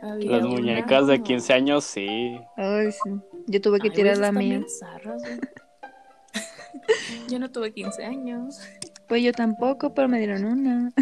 Las 0.02 0.44
muñecas 0.44 1.08
de 1.08 1.22
15 1.22 1.54
años, 1.54 1.84
sí. 1.84 2.40
Ay, 2.58 2.92
sí. 2.92 3.10
Yo 3.48 3.62
tuve 3.62 3.80
que 3.80 3.90
Ay, 3.90 3.94
tirar 3.94 4.18
la 4.18 4.32
mía. 4.32 4.62
zarras. 4.80 5.22
Yo 7.30 7.40
no 7.40 7.50
tuve 7.52 7.72
15 7.74 8.04
años. 8.06 8.60
Pues 9.08 9.24
yo 9.24 9.32
tampoco, 9.32 9.94
pero 9.94 10.08
me 10.08 10.20
dieron 10.20 10.46
una. 10.46 10.92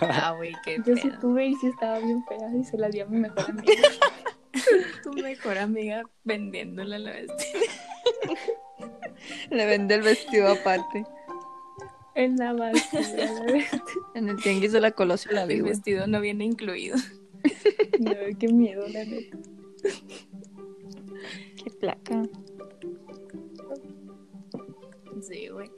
Ah, 0.00 0.32
güey, 0.36 0.52
qué 0.64 0.78
Yo 0.84 0.96
sí 0.96 1.10
tuve 1.20 1.46
y 1.46 1.54
sí 1.56 1.68
estaba 1.68 1.98
bien 2.00 2.24
fea 2.24 2.48
y 2.58 2.64
se 2.64 2.76
la 2.76 2.88
di 2.88 3.00
a 3.00 3.06
mi 3.06 3.18
mejor 3.18 3.50
amiga. 3.50 3.72
Tu 5.04 5.12
mejor 5.12 5.58
amiga 5.58 6.02
vendiéndola 6.24 6.96
a 6.96 6.98
la 6.98 7.10
bestia. 7.12 7.60
Le 9.50 9.66
vendí 9.66 9.94
el 9.94 10.02
vestido 10.02 10.50
aparte. 10.50 11.04
En 12.14 12.36
la 12.36 12.52
basura. 12.52 13.02
En 14.14 14.28
el 14.28 14.36
tianguis 14.36 14.72
de 14.72 14.80
la 14.80 14.92
Colosio 14.92 15.32
la 15.32 15.44
El 15.44 15.62
vestido 15.62 16.06
no 16.06 16.20
viene 16.20 16.44
incluido. 16.44 16.96
No, 18.00 18.10
qué 18.38 18.48
miedo, 18.48 18.88
la 18.88 19.04
neta. 19.04 19.38
Qué 21.62 21.70
placa. 21.78 22.22
Sí, 25.20 25.48
güey. 25.48 25.70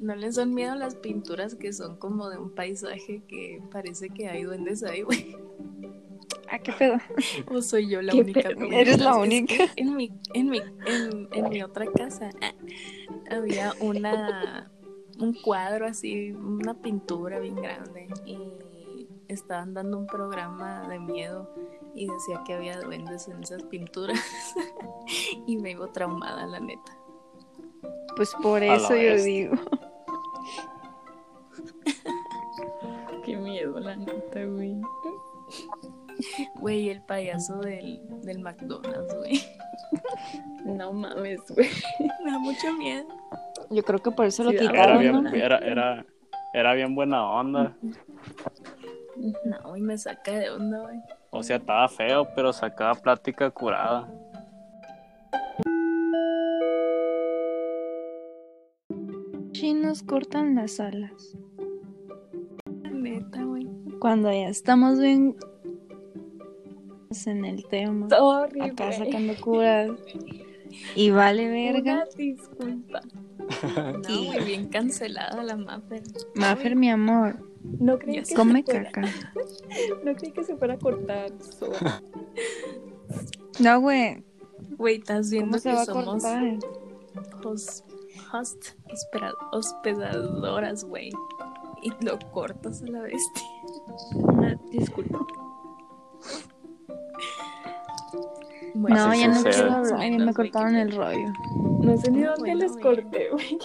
¿No 0.00 0.16
les 0.16 0.34
son 0.34 0.52
miedo 0.52 0.74
las 0.74 0.96
pinturas 0.96 1.54
que 1.54 1.72
son 1.72 1.96
como 1.98 2.28
de 2.28 2.38
un 2.38 2.50
paisaje 2.50 3.22
que 3.28 3.62
parece 3.70 4.08
que 4.08 4.28
hay 4.28 4.42
duendes 4.42 4.82
ahí, 4.82 5.02
güey? 5.02 5.36
Ah, 6.50 6.58
qué 6.58 6.72
pedo. 6.72 6.96
¿O 7.46 7.62
soy 7.62 7.88
yo 7.88 8.02
la 8.02 8.14
única? 8.14 8.48
Eres 8.72 8.98
la 8.98 9.16
única. 9.16 9.66
En 9.76 9.94
mi, 9.94 10.10
en 10.34 10.48
mi, 10.48 10.58
en, 10.86 11.28
en 11.32 11.48
mi 11.50 11.62
otra 11.62 11.86
casa 11.92 12.30
ah, 12.40 12.54
había 13.30 13.74
una 13.80 14.72
un 15.20 15.34
cuadro 15.34 15.86
así, 15.86 16.32
una 16.32 16.74
pintura 16.74 17.38
bien 17.38 17.56
grande 17.56 18.08
y 18.24 18.38
estaban 19.28 19.74
dando 19.74 19.98
un 19.98 20.06
programa 20.06 20.88
de 20.88 20.98
miedo 20.98 21.48
y 21.94 22.06
decía 22.06 22.42
que 22.44 22.54
había 22.54 22.80
duendes 22.80 23.28
en 23.28 23.42
esas 23.42 23.62
pinturas 23.64 24.20
y 25.46 25.56
me 25.56 25.72
iba 25.72 25.90
traumada 25.92 26.46
la 26.46 26.60
neta. 26.60 26.96
Pues 28.16 28.34
por 28.42 28.62
eso 28.62 28.96
yo 28.96 29.22
digo. 29.22 29.56
Qué 33.24 33.36
miedo, 33.36 33.78
la 33.78 33.96
neta, 33.96 34.44
güey. 34.44 34.80
Güey, 36.56 36.90
el 36.90 37.02
payaso 37.02 37.58
del, 37.58 38.00
del 38.22 38.40
McDonald's, 38.40 39.14
güey. 39.16 39.40
No 40.64 40.92
mames, 40.92 41.40
güey. 41.48 41.70
Me 42.22 42.30
da 42.30 42.38
mucho 42.38 42.72
miedo. 42.74 43.08
Yo 43.70 43.82
creo 43.84 44.00
que 44.00 44.10
por 44.10 44.26
eso 44.26 44.42
lo 44.44 44.50
Sí, 44.50 44.56
Era 44.56 44.68
quitaron, 44.70 44.98
bien, 44.98 45.22
¿no? 45.24 45.30
era, 45.30 45.58
era, 45.58 46.04
era 46.52 46.74
bien 46.74 46.94
buena 46.94 47.24
onda. 47.30 47.76
No, 49.44 49.76
y 49.76 49.80
me 49.80 49.96
saca 49.96 50.32
de 50.32 50.50
onda, 50.50 50.80
güey. 50.80 50.98
O 51.30 51.42
sea, 51.42 51.56
estaba 51.56 51.88
feo, 51.88 52.26
pero 52.34 52.52
sacaba 52.52 52.94
plática 52.94 53.50
curada. 53.50 54.08
Sí 59.52 59.74
nos 59.74 60.02
cortan 60.02 60.54
las 60.54 60.80
alas. 60.80 61.36
Neta, 62.90 63.44
güey. 63.44 63.68
Cuando 64.00 64.30
ya 64.32 64.48
estamos 64.48 64.98
bien 64.98 65.36
en 67.26 67.44
el 67.44 67.66
tema. 67.66 68.08
Sorry, 68.08 68.60
Acá 68.60 68.92
sacando 68.92 69.34
curas. 69.40 69.90
Y 70.94 71.10
vale 71.10 71.48
verga. 71.48 71.94
Una 71.94 72.04
disculpa. 72.16 73.00
No, 74.08 74.24
güey, 74.24 74.44
bien 74.44 74.68
cancelada 74.70 75.42
la 75.42 75.56
Mapper. 75.56 76.02
Maffer, 76.34 76.76
mi 76.76 76.90
amor, 76.90 77.36
No 77.78 77.98
creí 77.98 78.22
que 78.22 78.34
come 78.34 78.60
se 78.66 78.72
fuera, 78.72 78.90
caca. 78.90 79.08
No 80.04 80.14
creí 80.14 80.32
que 80.32 80.44
se 80.44 80.56
fuera 80.56 80.74
a 80.74 80.78
cortar. 80.78 81.30
so- 81.58 81.72
No, 83.58 83.80
güey. 83.80 84.24
Güey, 84.76 84.96
estás 84.98 85.30
viendo 85.30 85.58
¿Cómo 85.58 85.58
se 85.58 85.70
que 85.70 85.84
somos 85.84 86.24
host, 87.44 87.84
host 88.32 88.64
hospera- 88.90 89.34
hospedadoras, 89.52 90.84
güey. 90.84 91.10
Y 91.82 91.92
lo 92.04 92.18
cortas 92.32 92.82
a 92.82 92.86
la 92.86 93.00
bestia. 93.00 93.42
Una 94.14 94.54
disculpa. 94.70 95.18
Bueno, 98.74 99.08
No, 99.08 99.14
ya 99.14 99.28
no 99.28 99.42
quiero 99.42 99.72
hablar. 99.72 100.10
Ya 100.10 100.18
me 100.24 100.34
cortaron 100.34 100.76
el 100.76 100.94
rollo. 100.94 101.32
No 101.90 101.96
sé 102.00 102.10
ni 102.10 102.20
No, 102.20 102.26
dónde 102.30 102.40
bueno, 102.40 102.58
les 102.60 102.72
güey. 102.72 102.82
corté, 102.82 103.30
güey. 103.30 103.58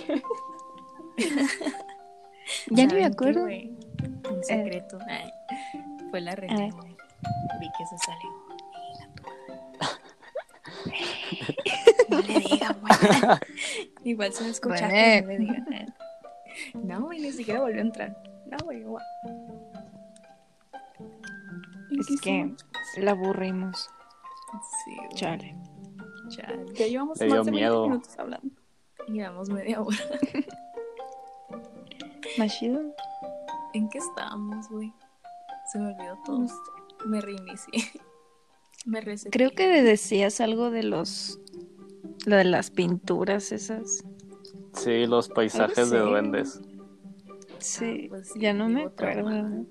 Ya 2.72 2.86
ni 2.86 2.86
me 2.86 2.88
¿Saben 2.88 2.98
qué, 2.98 3.06
acuerdo. 3.06 3.42
güey? 3.44 3.78
Un 4.32 4.44
secreto. 4.44 4.98
Ay, 5.08 5.32
fue 6.10 6.22
la 6.22 6.36
René, 6.36 6.68
Eh. 6.68 6.72
güey. 6.72 6.96
Vi 7.60 7.68
que 7.78 7.86
se 7.86 7.98
salió. 8.00 8.30
No 12.10 12.20
le 12.22 12.40
digan, 12.40 12.78
güey. 12.82 12.94
Igual 14.04 14.32
se 14.34 14.42
va 14.42 14.48
a 14.48 14.52
escuchar, 14.52 14.90
Bueno. 14.92 15.22
no 15.22 15.28
le 15.28 15.38
digan. 15.38 15.74
eh. 15.74 15.86
No, 16.76 17.02
güey, 17.02 17.20
ni 17.20 17.32
siquiera 17.32 17.62
volvió 17.62 17.80
a 17.80 17.82
entrar. 17.82 18.16
No, 18.48 18.58
güey, 18.64 18.84
guau. 18.84 19.02
Es 22.00 22.22
que 22.22 22.52
la 22.98 23.12
aburrimos. 23.12 23.90
Sí, 24.86 24.96
güey. 24.96 25.10
Chale. 25.16 25.56
Chale. 26.30 26.66
Ya 26.74 26.88
llevamos 26.88 27.20
Le 27.20 27.26
dio 27.28 27.36
más 27.38 27.46
de 27.46 27.52
20 27.52 27.52
miedo. 27.52 27.88
minutos 27.88 28.20
hablando. 28.20 28.50
Llevamos 29.08 29.50
media 29.50 29.82
hora. 29.82 29.98
¿Más 32.38 32.58
chido? 32.58 32.82
¿En 33.74 33.90
qué 33.90 33.98
estábamos, 34.00 34.70
güey? 34.70 34.94
Se 35.72 35.80
me 35.80 35.94
olvidó 35.94 36.18
todo. 36.26 36.40
No 36.40 36.48
sé. 36.48 36.54
Me 37.06 37.22
reinicié. 37.22 38.02
Me 38.86 39.02
reseté. 39.02 39.32
Creo 39.32 39.52
que 39.52 39.82
decías 39.84 40.42
algo 40.42 40.70
de 40.72 40.84
los. 40.84 41.40
Lo 42.26 42.36
de 42.36 42.44
las 42.46 42.72
pinturas 42.72 43.52
esas. 43.52 44.04
Sí, 44.74 45.06
los 45.08 45.30
paisajes 45.30 45.90
de 45.90 46.00
sí. 46.00 46.04
duendes. 46.06 46.62
Sí, 47.60 48.08
pues 48.10 48.30
sí, 48.32 48.40
ya 48.40 48.54
no 48.54 48.68
me 48.70 48.84
acuerdo. 48.86 49.66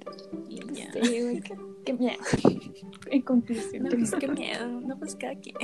Y 0.48 0.60
ya. 0.72 0.90
Sí, 0.92 1.22
güey, 1.22 1.40
qué, 1.40 1.56
qué 1.84 1.92
miedo. 1.94 2.18
En 3.10 3.20
conclusión, 3.22 3.84
No, 3.84 3.90
qué 3.90 3.96
pues 3.98 4.10
miedo. 4.12 4.18
qué 4.20 4.28
miedo. 4.28 4.66
No, 4.80 4.98
pues 4.98 5.14
cada 5.14 5.34
quien. 5.36 5.56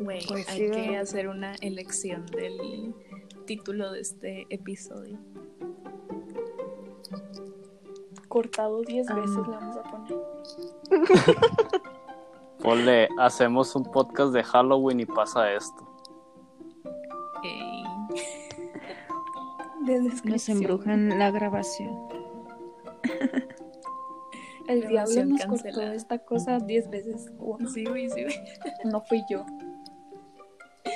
Güey, 0.00 0.24
Pues 0.26 0.48
hay 0.48 0.58
sí, 0.58 0.70
que 0.70 0.96
hacer 0.96 1.28
una 1.28 1.54
elección 1.56 2.26
del 2.26 2.94
título 3.46 3.92
de 3.92 4.00
este 4.00 4.46
episodio. 4.50 5.18
cortado 8.28 8.80
10 8.82 9.10
Ah. 9.10 9.14
veces 9.16 9.36
le 9.36 9.42
vamos 9.42 9.76
a 9.76 9.82
poner. 9.82 10.18
Ponle, 12.62 13.08
hacemos 13.18 13.76
un 13.76 13.84
podcast 13.84 14.32
de 14.32 14.42
Halloween 14.42 15.00
y 15.00 15.04
pasa 15.06 15.52
esto. 15.52 15.86
Ey, 17.44 17.84
De 19.84 20.00
Nos 20.24 20.48
embrujan 20.48 21.18
la 21.18 21.30
grabación. 21.30 21.94
El 24.68 24.86
diablo 24.88 25.24
nos 25.24 25.40
cancelada. 25.40 25.72
cortó 25.74 25.92
esta 25.96 26.18
cosa 26.18 26.58
10 26.58 26.90
veces. 26.90 27.32
Wow, 27.36 27.58
Sí, 27.68 27.84
güey, 27.84 28.08
sí, 28.10 28.22
güey. 28.24 28.34
no 28.84 29.00
fui 29.02 29.22
yo. 29.28 29.44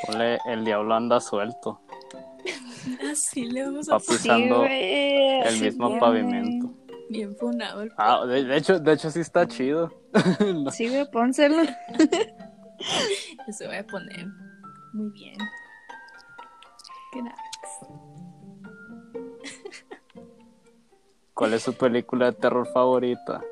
Ponle, 0.07 0.38
el 0.46 0.64
diablo 0.64 0.94
anda 0.94 1.20
suelto. 1.20 1.81
Así 3.11 3.46
le 3.46 3.64
vamos 3.64 3.88
Va 3.90 3.96
a 3.96 3.98
poner 3.98 4.20
pisando 4.20 4.59
güey, 4.61 5.40
el 5.42 5.61
mismo 5.61 5.98
pavimento. 5.98 6.72
bien 7.09 7.35
funado 7.37 7.83
el 7.83 7.92
Ah, 7.96 8.24
de, 8.26 8.44
de 8.44 8.57
hecho, 8.57 8.79
de 8.79 8.92
hecho 8.92 9.11
sí 9.11 9.20
está 9.20 9.46
chido. 9.46 9.92
No, 10.55 10.70
Sí, 10.70 10.88
güey, 10.88 11.11
pónselo. 11.11 11.62
se 13.50 13.66
voy 13.66 13.76
a 13.76 13.87
poner. 13.87 14.26
Muy 14.92 15.11
bien. 15.11 15.37
Cracks. 17.12 17.90
¿Cuál 21.34 21.55
es 21.55 21.62
su 21.62 21.74
película 21.74 22.26
de 22.26 22.32
terror 22.32 22.66
favorita? 22.72 23.43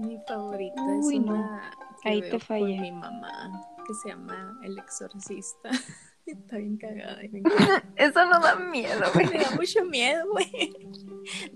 Mi 0.00 0.18
favorita 0.26 0.82
Uy, 0.82 1.16
es 1.16 1.22
no. 1.22 1.32
una 1.34 1.70
que 2.02 2.08
Ahí 2.08 2.20
veo 2.22 2.30
te 2.30 2.38
fallé. 2.40 2.74
con 2.76 2.80
mi 2.82 2.92
mamá 2.92 3.62
que 3.86 3.94
se 3.94 4.08
llama 4.08 4.58
El 4.62 4.78
Exorcista. 4.78 5.70
Está 6.26 6.58
bien 6.58 6.76
cagada 6.76 7.24
y 7.24 7.28
me. 7.28 7.42
Eso 7.96 8.24
no 8.26 8.38
da 8.40 8.54
miedo, 8.56 9.00
güey. 9.14 9.26
Me 9.26 9.38
da 9.38 9.50
mucho 9.56 9.84
miedo, 9.84 10.30
güey. 10.30 10.70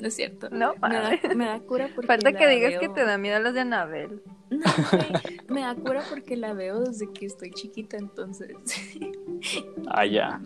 No 0.01 0.09
es 0.09 0.17
cierto. 0.17 0.51
No, 0.51 0.75
Me 0.77 0.95
da, 0.97 1.35
me 1.37 1.45
da 1.47 1.61
cura 1.61 1.89
porque 1.95 2.09
Falta 2.09 2.33
que 2.33 2.49
digas 2.49 2.71
veo- 2.73 2.81
que 2.81 2.89
te 2.89 3.05
da 3.05 3.17
miedo 3.17 3.39
las 3.39 3.55
de 3.55 3.61
Anabel. 3.61 4.23
No, 4.51 4.61
güey. 4.91 5.41
Me 5.49 5.61
da 5.61 5.75
cura 5.77 6.03
porque 6.11 6.37
la 6.37 6.55
veo 6.55 6.81
desde 6.81 7.11
que 7.13 7.27
estoy 7.27 7.51
chiquita, 7.53 7.97
entonces. 7.99 8.57
Ah, 9.87 10.05
ya. 10.07 10.41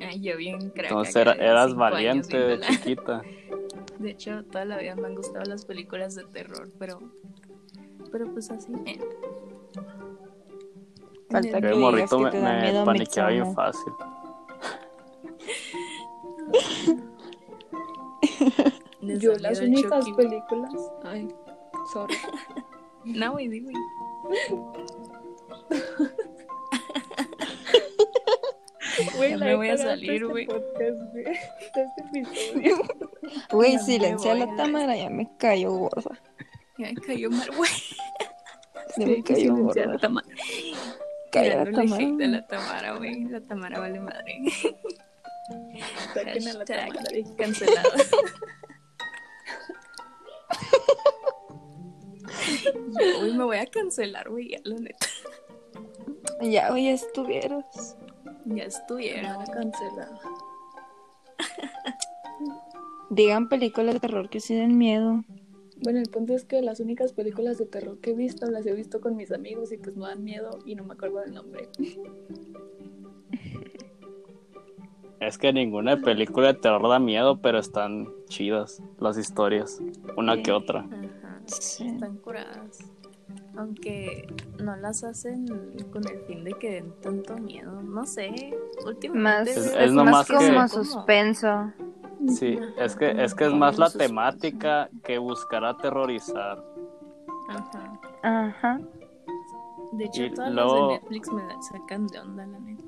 Ay, 0.00 0.20
yo 0.20 0.36
bien 0.36 0.70
crack. 0.70 0.90
Entonces 0.90 1.14
eras 1.16 1.74
valiente 1.74 2.36
de 2.36 2.60
chiquita. 2.60 3.22
De 4.02 4.10
hecho, 4.10 4.44
toda 4.44 4.64
la 4.64 4.78
vida 4.78 4.96
me 4.96 5.06
han 5.06 5.14
gustado 5.14 5.44
las 5.44 5.64
películas 5.64 6.14
de 6.14 6.24
terror, 6.24 6.70
pero. 6.78 6.98
Pero 8.10 8.30
pues 8.32 8.50
así. 8.50 8.72
eh. 8.84 8.98
Falta 11.30 11.60
Me- 11.60 11.68
que 11.68 11.74
morrito 11.74 12.18
que 12.30 12.40
me, 12.40 12.72
me 12.72 12.84
paniqueaba 12.84 13.30
bien 13.30 13.54
fácil. 13.54 13.92
Yo 19.18 19.34
las 19.34 19.60
únicas 19.60 20.04
películas. 20.16 20.72
Ay, 21.04 21.28
sorry. 21.92 22.14
No, 23.04 23.32
güey, 23.32 23.48
di, 23.48 23.60
güey. 29.16 29.36
La 29.36 29.46
me 29.46 29.54
voy 29.56 29.68
a 29.68 29.78
salir, 29.78 30.26
güey. 30.26 30.46
güey. 30.46 30.62
De 33.66 33.74
este 33.74 33.78
silencia 33.84 34.34
la 34.34 34.44
a 34.44 34.46
la 34.46 34.56
Tamara, 34.56 34.96
ya 34.96 35.10
me 35.10 35.28
cayó 35.38 35.70
gorda. 35.70 36.20
Ya 36.78 36.92
me 36.92 36.94
cayó 36.94 37.30
mal, 37.30 37.50
güey. 37.56 37.70
Ya 38.96 39.06
me 39.06 39.22
cayó 39.22 39.54
gorda. 39.56 39.96
Tamara. 39.98 40.26
Cayó 41.30 41.64
la 41.64 41.72
Tamara. 41.72 42.26
la 42.26 42.46
Tamara, 42.46 42.96
güey. 42.96 43.24
La 43.24 43.40
Tamara 43.40 43.78
vale 43.80 44.00
madre. 44.00 44.42
Saquen 46.12 46.48
a 46.48 46.52
la 46.52 46.64
Tamara. 46.64 47.00
cancelado. 47.38 47.90
Yo, 53.00 53.18
güey, 53.20 53.32
me 53.32 53.44
voy 53.44 53.56
a 53.56 53.66
cancelar, 53.66 54.28
güey, 54.28 54.50
ya, 54.50 54.58
la 54.64 54.76
neta. 54.76 55.06
Ya, 56.42 56.70
güey, 56.70 56.84
ya 56.84 56.92
estuvieras. 56.92 57.96
Ya 58.46 58.64
estuvieron. 58.64 59.32
No, 59.32 59.44
cancelada. 59.52 60.20
Digan 63.10 63.48
películas 63.48 63.94
de 63.94 64.00
terror 64.00 64.30
que 64.30 64.40
sí 64.40 64.54
den 64.54 64.78
miedo. 64.78 65.22
Bueno, 65.82 65.98
el 65.98 66.08
punto 66.08 66.34
es 66.34 66.44
que 66.44 66.62
las 66.62 66.80
únicas 66.80 67.12
películas 67.12 67.58
de 67.58 67.66
terror 67.66 67.98
que 68.00 68.10
he 68.10 68.14
visto 68.14 68.50
las 68.50 68.64
he 68.66 68.72
visto 68.72 69.00
con 69.00 69.16
mis 69.16 69.32
amigos 69.32 69.72
y 69.72 69.78
pues 69.78 69.96
no 69.96 70.06
dan 70.06 70.22
miedo 70.22 70.60
y 70.64 70.76
no 70.76 70.84
me 70.84 70.94
acuerdo 70.94 71.20
del 71.20 71.34
nombre. 71.34 71.68
Es 75.20 75.38
que 75.38 75.52
ninguna 75.52 76.00
película 76.00 76.48
de 76.48 76.54
terror 76.54 76.88
da 76.88 76.98
miedo, 76.98 77.40
pero 77.40 77.60
están 77.60 78.08
chidas 78.26 78.82
las 78.98 79.16
historias, 79.16 79.80
una 80.16 80.42
que 80.42 80.50
otra. 80.50 80.80
Ajá. 80.80 81.40
Sí. 81.46 81.86
Están 81.86 82.16
curadas. 82.16 82.78
Aunque 83.56 84.26
no 84.62 84.76
las 84.76 85.04
hacen 85.04 85.46
con 85.92 86.06
el 86.08 86.20
fin 86.26 86.42
de 86.44 86.52
que 86.54 86.70
den 86.72 86.92
tanto 87.02 87.36
miedo. 87.36 87.82
No 87.82 88.06
sé. 88.06 88.54
Últimamente. 88.86 89.20
Más, 89.22 89.48
Es- 89.48 89.66
es, 89.66 89.76
es 89.76 89.92
más 89.92 90.26
como 90.26 90.62
que- 90.62 90.68
suspenso. 90.68 91.72
Sí, 92.28 92.58
es 92.78 92.94
que 92.96 93.10
es 93.10 93.34
que 93.34 93.46
es 93.46 93.52
más 93.52 93.78
la 93.78 93.90
temática 93.90 94.88
que 95.04 95.18
buscar 95.18 95.64
aterrorizar. 95.64 96.64
Ajá. 97.48 98.00
Ajá. 98.22 98.80
De 99.92 100.04
hecho, 100.04 100.22
Y 100.24 100.30
todas 100.32 100.52
luego- 100.52 100.74
las 100.74 100.88
de 100.88 100.94
Netflix 101.00 101.32
me 101.32 101.42
sacan 101.62 102.06
de 102.06 102.18
onda, 102.20 102.46
la 102.46 102.58
neta. 102.60 102.84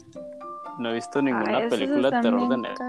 No 0.78 0.88
he 0.90 0.94
visto 0.94 1.20
ninguna 1.20 1.58
Ay, 1.58 1.68
película 1.68 2.10
de 2.10 2.20
terror 2.22 2.48
de 2.48 2.56
Netflix. 2.58 2.80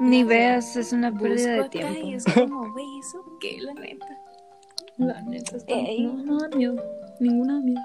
Ni 0.00 0.24
veas, 0.24 0.76
es 0.76 0.92
una 0.94 1.12
pérdida 1.12 1.52
de 1.52 1.60
acá 1.60 1.90
y 1.90 2.02
tiempo. 2.02 2.16
es 2.16 2.34
como, 2.34 2.60
güey, 2.72 2.98
¿eso 3.00 3.22
qué, 3.40 3.58
la 3.60 3.74
neta? 3.74 4.09
La 5.00 5.22
neta 5.22 5.56
está... 5.56 5.72
Ey. 5.72 6.06
No, 6.06 6.12
no 6.24 6.38
da 6.38 6.48
miedo. 6.54 6.76
Ninguna 7.20 7.54
da 7.54 7.60
miedo. 7.60 7.80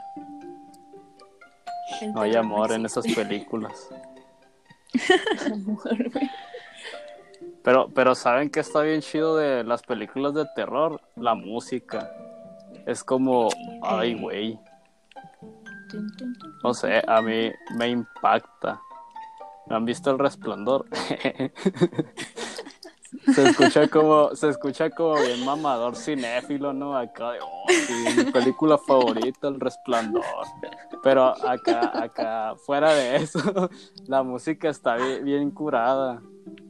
El 2.02 2.14
No 2.14 2.22
hay 2.22 2.36
amor 2.36 2.74
en 2.74 2.86
esas 2.86 3.06
películas. 3.08 3.90
Amor, 5.52 6.12
güey. 6.12 6.30
Pero, 7.64 7.90
pero 7.94 8.16
¿saben 8.16 8.50
qué 8.50 8.60
está 8.60 8.82
bien 8.82 9.02
chido 9.02 9.38
de 9.38 9.64
las 9.64 9.82
películas 9.82 10.34
de 10.34 10.46
terror? 10.56 11.02
La 11.16 11.36
música. 11.36 12.12
Es 12.86 13.04
como, 13.04 13.50
ay, 13.82 14.20
güey. 14.20 14.60
No 16.64 16.74
sé, 16.74 17.02
a 17.08 17.22
mí 17.22 17.52
me 17.78 17.90
impacta. 17.90 18.82
¿No 19.68 19.78
han 19.78 19.86
visto 19.86 20.12
el 20.12 20.20
resplandor? 20.20 20.86
se 23.34 23.50
escucha 23.50 23.88
como, 23.88 24.36
se 24.36 24.50
escucha 24.50 24.90
como 24.90 25.16
bien 25.22 25.44
mamador 25.46 25.96
cinéfilo, 25.96 26.74
¿no? 26.74 26.98
Acá 26.98 27.32
de, 27.32 27.40
oh, 27.42 27.66
sí, 27.70 27.94
mi 28.18 28.32
película 28.32 28.78
favorita, 28.78 29.48
el 29.48 29.60
resplandor. 29.60 30.24
Pero 31.04 31.26
acá, 31.26 32.02
acá, 32.02 32.56
fuera 32.58 32.94
de 32.94 33.18
eso, 33.18 33.40
la 34.08 34.24
música 34.24 34.70
está 34.70 34.96
bien, 34.96 35.24
bien 35.26 35.52
curada. 35.52 36.22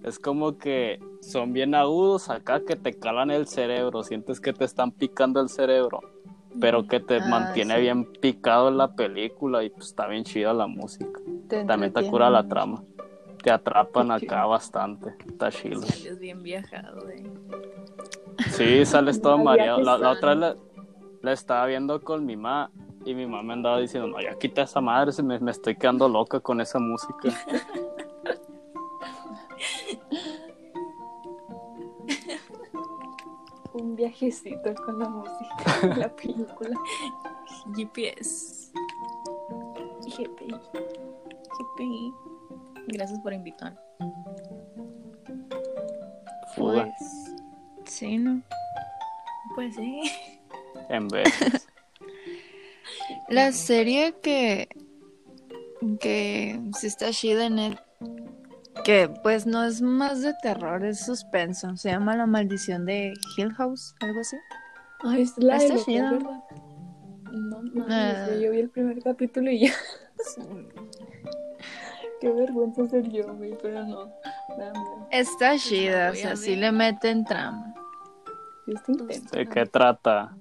Es 0.04 0.20
como 0.20 0.58
que 0.58 1.00
son 1.22 1.54
bien 1.54 1.74
agudos 1.74 2.30
acá 2.30 2.62
que 2.64 2.76
te 2.76 2.94
calan 2.94 3.32
el 3.32 3.48
cerebro, 3.48 4.04
sientes 4.04 4.40
que 4.40 4.54
te 4.54 4.64
están 4.66 4.92
picando 4.92 5.42
el 5.42 5.50
cerebro, 5.50 6.00
pero 6.62 6.88
que 6.88 7.00
te 7.00 7.18
Ah, 7.18 7.26
mantiene 7.28 7.76
sí. 7.76 7.82
bien 7.82 8.06
picado 8.22 8.68
en 8.70 8.78
la 8.78 8.96
película 8.96 9.64
y 9.64 9.70
pues 9.70 9.88
está 9.88 10.08
bien 10.08 10.24
chida 10.24 10.54
la 10.54 10.68
música. 10.68 11.20
Te 11.50 11.64
También 11.66 11.92
te 11.94 12.08
cura 12.08 12.30
la 12.30 12.48
trama. 12.48 12.84
Te 13.46 13.52
atrapan 13.52 14.10
acá 14.10 14.48
bastante. 14.48 15.14
Está 15.24 15.52
chido. 15.52 15.84
Sales 15.84 16.18
bien 16.18 16.42
viajado, 16.42 17.08
eh. 17.10 17.32
Sí, 18.50 18.84
sales 18.88 19.22
todo 19.22 19.38
mareado. 19.44 19.82
La, 19.82 20.00
la 20.00 20.10
otra 20.10 20.34
la, 20.34 20.56
la 21.22 21.32
estaba 21.32 21.68
viendo 21.68 22.02
con 22.02 22.26
mi 22.26 22.36
mamá 22.36 22.72
y 23.06 23.14
mi 23.14 23.28
mamá 23.28 23.44
me 23.44 23.54
andaba 23.54 23.78
diciendo, 23.78 24.08
no, 24.08 24.20
ya 24.20 24.36
quita 24.40 24.64
esa 24.64 24.82
madre, 24.82 25.12
se 25.12 25.22
me, 25.22 25.40
me 25.40 25.52
estoy 25.52 25.76
quedando 25.76 26.10
loca 26.10 26.40
con 26.40 26.60
esa 26.60 26.80
música. 26.80 27.30
Un 33.74 33.96
viajecito 33.96 34.74
con 34.84 34.98
la 34.98 35.08
música 35.08 35.82
de 35.84 35.96
la 35.98 36.10
película. 36.16 36.76
GPS. 37.76 38.72
GPI. 40.02 40.56
GPI. 41.60 42.12
Gracias 42.88 43.20
por 43.20 43.34
invitar. 43.34 43.76
Fuga, 46.56 46.84
Pues, 46.98 47.36
sí, 47.86 48.18
¿no? 48.18 48.42
Pues 49.56 49.76
sí. 49.76 50.02
en 50.90 51.08
veces. 51.08 51.68
La 53.30 53.52
serie 53.52 54.14
que 54.22 54.68
que 56.00 56.60
sí 56.80 56.88
está 56.88 57.12
chida 57.12 57.46
en 57.46 57.60
él 57.60 57.80
que 58.84 59.10
pues 59.24 59.46
no 59.46 59.64
es 59.64 59.82
más 59.82 60.22
de 60.22 60.34
terror, 60.44 60.84
es 60.86 61.06
suspenso. 61.06 61.76
Se 61.78 61.90
llama 61.90 62.16
La 62.16 62.26
maldición 62.28 62.86
de 62.86 63.14
Hill 63.38 63.52
House, 63.54 63.96
algo 64.00 64.20
así. 64.20 64.36
Ay, 65.04 65.22
es 65.24 65.34
la 65.38 65.58
de 65.58 65.66
Está 65.66 65.86
chida. 65.86 66.12
dos, 66.12 66.24
¿verdad? 66.24 66.40
No 67.32 67.62
mames, 67.62 67.88
Ah. 67.90 68.28
yo 68.40 68.52
vi 68.52 68.60
el 68.60 68.70
primer 68.70 69.02
capítulo 69.02 69.50
y 69.52 69.62
ya. 69.68 69.74
Qué 72.26 72.32
vergüenza 72.32 72.88
ser 72.88 73.08
yo, 73.08 73.36
güey, 73.36 73.56
pero 73.62 73.84
no. 73.84 74.12
Está 75.12 75.52
la 75.52 75.60
chida, 75.60 76.10
o 76.10 76.16
sea, 76.16 76.36
sí 76.36 76.56
le 76.56 76.72
meten 76.72 77.24
trama. 77.24 77.72
¿De 79.32 79.48
qué 79.48 79.68
trata? 79.68 80.36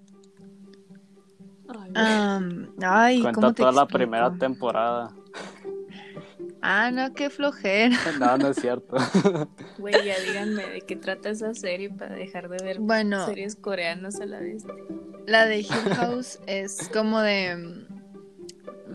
Ay. 1.69 1.93
Am, 1.95 2.71
ay, 2.83 3.21
Cuenta 3.21 3.39
¿cómo 3.39 3.53
te 3.53 3.61
toda 3.61 3.73
la 3.73 3.87
primera 3.87 4.33
temporada. 4.33 5.15
Ah, 6.63 6.91
no, 6.91 7.13
qué 7.13 7.29
flojera. 7.29 7.99
No, 8.19 8.39
no 8.39 8.49
es 8.49 8.57
cierto. 8.57 8.97
Güey, 9.79 10.07
ya 10.07 10.19
díganme 10.21 10.67
de 10.67 10.81
qué 10.81 10.97
trata 10.97 11.29
esa 11.29 11.53
serie 11.53 11.91
para 11.91 12.15
dejar 12.15 12.49
de 12.49 12.65
ver 12.65 12.79
Bueno, 12.81 13.27
series 13.27 13.57
coreanas 13.57 14.23
a 14.23 14.25
la 14.25 14.41
vez. 14.41 14.65
La 15.27 15.45
de 15.45 15.59
Hill 15.59 15.95
House 15.97 16.39
es 16.47 16.89
como 16.89 17.21
de. 17.21 17.85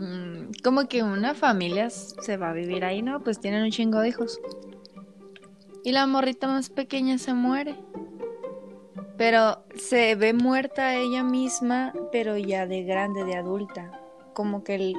Mm, 0.00 0.52
como 0.64 0.88
que 0.88 1.02
una 1.02 1.34
familia 1.34 1.90
se 1.90 2.36
va 2.36 2.50
a 2.50 2.52
vivir 2.52 2.84
ahí, 2.84 3.02
¿no? 3.02 3.20
Pues 3.20 3.40
tienen 3.40 3.62
un 3.62 3.70
chingo 3.70 4.00
de 4.00 4.08
hijos. 4.08 4.40
Y 5.84 5.92
la 5.92 6.06
morrita 6.06 6.46
más 6.46 6.70
pequeña 6.70 7.18
se 7.18 7.34
muere. 7.34 7.76
Pero 9.16 9.64
se 9.76 10.14
ve 10.14 10.32
muerta 10.32 10.96
ella 10.96 11.22
misma, 11.22 11.92
pero 12.10 12.36
ya 12.38 12.66
de 12.66 12.84
grande, 12.84 13.24
de 13.24 13.36
adulta. 13.36 14.00
Como 14.34 14.64
que 14.64 14.76
el, 14.76 14.94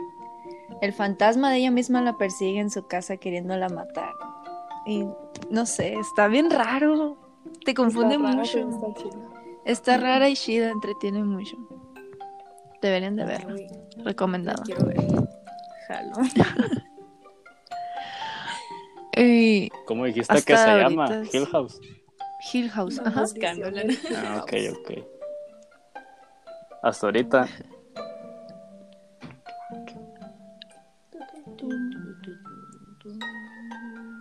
el 0.81 0.93
fantasma 0.93 1.49
de 1.49 1.57
ella 1.57 1.71
misma 1.71 2.01
la 2.01 2.17
persigue 2.17 2.59
en 2.59 2.69
su 2.69 2.85
casa 2.87 3.17
queriéndola 3.17 3.69
matar. 3.69 4.13
Y 4.85 5.05
no 5.49 5.65
sé, 5.65 5.93
está 5.95 6.27
bien 6.27 6.49
raro. 6.51 7.17
Te 7.65 7.73
confunde 7.73 8.15
Está 8.15 8.27
mucho. 8.27 8.59
está. 8.59 9.09
Está 9.65 9.97
rara 9.97 10.29
y 10.29 10.35
chida, 10.35 10.69
entretiene 10.69 11.23
mucho. 11.23 11.57
Deberían 12.81 13.15
de 13.15 13.25
verla. 13.25 13.55
Recomendado. 14.03 14.63
quiero 14.63 14.85
ver. 14.85 14.97
Jalo. 15.87 16.13
Y 19.17 19.69
¿Cómo 19.85 20.05
dijiste 20.05 20.33
Hasta 20.33 20.45
que 20.53 20.57
se 20.57 20.77
llama? 20.79 21.21
es- 21.21 21.33
Hill 21.35 21.45
House. 21.47 21.81
Hill 22.53 22.69
House. 22.71 22.95
La 22.95 23.09
Ajá. 23.09 23.25
de 23.25 23.97
Ah, 24.15 24.39
ok, 24.41 24.53
ok. 24.79 24.91
Hasta 26.81 27.07
ahorita. 27.07 27.47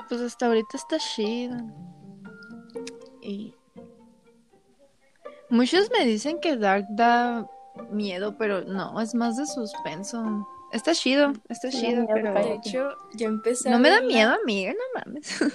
Pues 0.08 0.20
hasta 0.20 0.46
ahorita 0.46 0.76
está 0.76 0.98
chida. 0.98 1.64
Y 3.22 3.54
muchos 5.50 5.90
me 5.90 6.04
dicen 6.04 6.40
que 6.40 6.56
Dark 6.56 6.86
da 6.90 7.48
miedo, 7.90 8.36
pero 8.38 8.62
no, 8.62 9.00
es 9.00 9.14
más 9.14 9.36
de 9.36 9.46
suspenso. 9.46 10.46
Está 10.72 10.94
chido, 10.94 11.32
está 11.48 11.68
chido, 11.70 12.02
miedo, 12.02 12.06
pero 12.12 12.34
De 12.34 12.54
hecho, 12.54 12.90
ya 13.14 13.26
empecé 13.26 13.68
a 13.68 13.72
no 13.72 13.78
me 13.78 13.90
da 13.90 14.00
miedo, 14.00 14.32
amiga, 14.42 14.72
no 14.72 15.00
mames. 15.00 15.38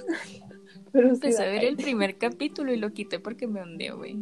Pero 0.91 1.09
Empecé 1.09 1.43
a 1.43 1.49
ver 1.49 1.65
el 1.65 1.75
primer 1.75 2.17
capítulo 2.17 2.71
y 2.71 2.77
lo 2.77 2.93
quité 2.93 3.19
porque 3.19 3.47
me 3.47 3.61
hundió, 3.61 3.97
güey. 3.97 4.17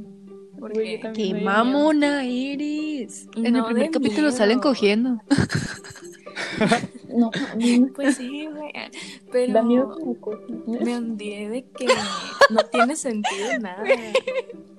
Porque 0.60 1.00
yo 1.04 1.14
¡Qué 1.14 1.36
mamona 1.36 2.26
eres! 2.26 3.28
En 3.36 3.56
el 3.56 3.64
primer 3.66 3.92
capítulo 3.92 4.22
miedo. 4.22 4.32
salen 4.32 4.60
cogiendo. 4.60 5.22
No, 7.16 7.30
Pues 7.94 8.16
sí, 8.16 8.48
güey. 8.48 8.72
Pero 9.32 9.54
da 9.54 9.62
miedo 9.62 9.96
me 10.66 10.98
hundí 10.98 11.46
de 11.46 11.64
que 11.78 11.86
no 12.50 12.64
tiene 12.72 12.96
sentido 12.96 13.60
nada. 13.60 13.84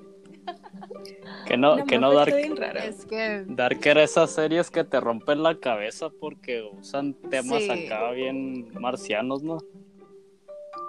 Que 1.47 1.57
no, 1.57 1.85
que 1.85 1.99
no 1.99 2.15
Dark. 2.15 2.35
Es 2.35 3.05
que 3.07 3.45
Dark 3.47 3.79
era 3.87 4.03
esas 4.03 4.31
series 4.31 4.71
que 4.71 4.85
te 4.85 4.99
rompen 5.01 5.43
la 5.43 5.59
cabeza 5.59 6.09
porque 6.21 6.63
usan 6.63 7.15
temas 7.31 7.63
Sí. 7.65 7.71
acá 7.71 8.11
bien 8.13 8.73
marcianos, 8.81 9.43
¿no? 9.43 9.59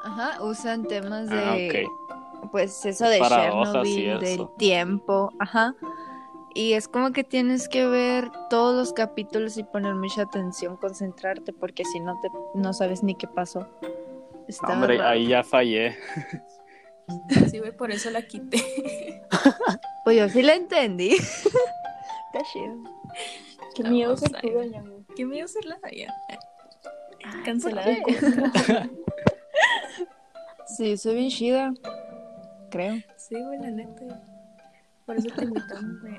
ajá, 0.03 0.41
usan 0.43 0.86
temas 0.88 1.30
de 1.30 1.38
Ah, 1.39 1.55
ok. 1.55 2.51
pues 2.51 2.86
eso 2.86 3.09
de 3.09 3.20
Chernobyl, 3.20 4.20
del 4.20 4.24
eso. 4.24 4.53
tiempo, 4.57 5.32
ajá. 5.39 5.76
Y 6.53 6.74
es 6.74 6.88
como 6.88 7.11
que 7.11 7.24
tienes 7.26 7.68
que 7.68 7.86
ver 7.88 8.30
todos 8.49 8.76
los 8.76 8.93
capítulos 8.93 9.57
y 9.57 9.63
poner 9.63 9.95
mucha 9.95 10.22
atención, 10.22 10.78
concentrarte, 10.78 11.51
porque 11.51 11.84
si 11.84 11.99
no 11.99 12.18
te 12.22 12.30
no 12.53 12.72
sabes 12.72 13.03
ni 13.03 13.16
qué 13.16 13.28
pasó. 13.28 13.68
Está 14.47 14.68
Hombre, 14.74 14.97
raro. 14.97 15.09
ahí 15.09 15.28
ya 15.28 15.43
fallé. 15.43 15.97
Sí, 17.49 17.60
güey, 17.60 17.76
por 17.76 17.91
eso 17.91 18.10
la 18.10 18.22
quité. 18.24 18.62
Pues 20.03 20.18
yo 20.20 20.30
sí 20.30 20.43
la 20.43 20.53
entendí. 20.53 21.10
Está 21.16 22.45
chido. 22.53 22.76
Qué 23.74 23.84
miedo 23.86 24.16
ser 24.16 24.39
ir. 24.43 24.53
doña. 24.53 24.84
¿Qué 25.16 25.24
a 25.41 25.45
hacer 25.45 25.66
la 25.66 25.80
ya? 25.91 26.14
Cancelada. 27.45 27.97
¿por 28.03 28.89
Sí, 30.78 30.95
soy 30.95 31.16
bien 31.16 31.30
chida. 31.30 31.74
Creo. 32.70 32.97
Sí, 33.18 33.41
güey, 33.41 33.60
la 33.60 33.72
neta. 33.72 34.22
Por 35.08 35.18
eso 35.18 35.30
te 35.36 35.45
invitamos, 35.45 36.01
güey. 36.01 36.18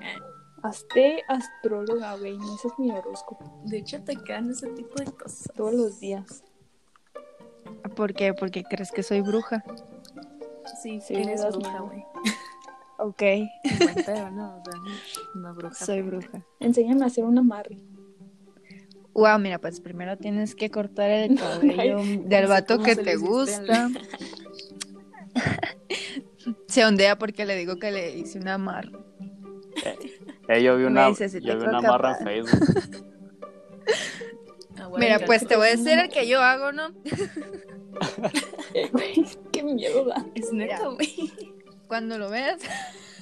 Hazte 0.64 1.22
astróloga, 1.28 2.16
güey. 2.16 2.34
Ese 2.34 2.66
es 2.66 2.78
mi 2.78 2.90
horóscopo. 2.90 3.62
De 3.66 3.78
hecho, 3.78 4.02
te 4.02 4.16
quedan 4.16 4.50
ese 4.50 4.66
tipo 4.70 4.96
de 4.96 5.12
cosas. 5.12 5.48
Todos 5.54 5.74
los 5.74 6.00
días. 6.00 6.42
¿Por 7.94 8.14
qué? 8.14 8.34
Porque 8.34 8.64
crees 8.64 8.90
que 8.90 9.04
soy 9.04 9.20
bruja. 9.20 9.62
Sí, 10.82 11.00
Sí, 11.00 11.14
eres 11.14 11.44
bruja, 11.52 11.80
güey. 11.80 12.04
Ok, 12.98 13.22
Buen 13.82 13.94
pedo, 14.06 14.30
no, 14.30 14.56
o 14.56 14.62
sea, 14.64 14.80
no 15.34 15.54
bruja. 15.54 15.74
soy 15.84 16.00
bruja. 16.02 16.42
Enséñame 16.60 17.04
a 17.04 17.06
hacer 17.06 17.24
un 17.24 17.38
amarre. 17.38 17.76
Wow, 19.12 19.38
mira, 19.38 19.58
pues 19.58 19.80
primero 19.80 20.16
tienes 20.16 20.54
que 20.54 20.70
cortar 20.70 21.10
el 21.10 21.36
cabello 21.38 21.98
Ay, 21.98 22.22
del 22.24 22.46
vato 22.46 22.78
que 22.82 22.96
te 22.96 23.16
gusta. 23.16 23.90
Se 26.68 26.84
ondea 26.84 27.18
porque 27.18 27.44
le 27.44 27.56
digo 27.56 27.78
que 27.78 27.90
le 27.90 28.16
hice 28.16 28.38
una 28.38 28.54
amarre. 28.54 28.92
Eh, 30.48 30.62
yo 30.62 30.76
vi 30.76 30.84
una, 30.84 31.08
dice, 31.08 31.28
si 31.28 31.40
te 31.40 31.46
yo 31.46 31.54
vi 31.54 31.60
creo 31.66 31.78
una 31.78 31.88
marra 31.88 32.16
en. 32.18 32.24
Facebook. 32.24 33.06
Ah, 34.78 34.90
Mira, 34.98 35.18
pues 35.24 35.40
te- 35.40 35.46
te 35.46 35.56
voy 35.56 35.68
a 35.68 35.70
decir 35.70 35.98
el 35.98 36.10
que 36.10 36.28
yo 36.28 36.42
hago, 36.42 36.70
¿no? 36.70 36.88
Güey, 38.92 39.24
qué 39.52 39.62
miedo 39.62 40.04
da. 40.04 40.24
Es 40.34 40.52
neta, 40.52 40.88
güey. 40.88 41.32
Cuando 41.88 42.18
lo 42.18 42.28
veas, 42.30 42.58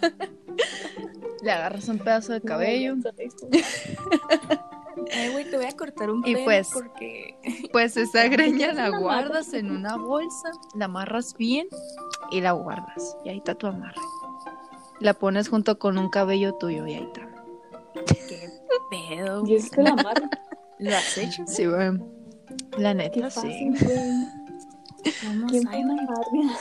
le 1.43 1.51
agarras 1.53 1.89
un 1.89 1.99
pedazo 1.99 2.33
de 2.33 2.41
cabello. 2.41 2.95
Ay, 5.13 5.33
güey, 5.33 5.45
te 5.51 5.57
voy 5.57 5.67
a 5.67 5.73
cortar 5.77 6.11
un 6.11 6.21
Y 6.27 6.33
pelo 6.35 6.45
pues- 6.45 6.71
porque... 6.73 7.37
Pues 7.73 7.97
esa 7.97 8.27
greña 8.29 8.73
la 8.73 8.89
guardas 8.91 9.53
en 9.53 9.71
una 9.71 9.97
bolsa, 9.97 10.51
la 10.77 10.85
amarras 10.87 11.35
bien 11.37 11.67
y 12.31 12.41
la 12.41 12.53
guardas. 12.53 13.17
Y 13.25 13.29
ahí 13.31 13.39
está 13.39 13.55
tu 13.55 13.67
amarre. 13.67 14.01
La 15.01 15.13
pones 15.15 15.49
junto 15.49 15.79
con 15.79 15.99
un 15.99 16.09
cabello 16.09 16.55
tuyo 16.55 16.87
y 16.87 16.95
ahí 16.95 17.03
está. 17.13 17.29
¿Qué 18.29 18.49
pedo? 18.91 19.45
Y 19.47 19.57
es 19.57 19.73
el 19.77 19.89
amarre. 19.89 20.29
¿Lo 20.79 20.97
has 20.97 21.19
hecho? 21.19 21.43
Sí, 21.47 21.67
güey. 21.67 21.99
La 22.79 22.91
Qué 22.91 22.95
neta, 22.95 23.31
sí. 23.31 23.41
güey. 23.71 23.75
¿Quién 25.49 25.69
a 25.69 25.71
pone 25.71 26.03
amarre? 26.03 26.59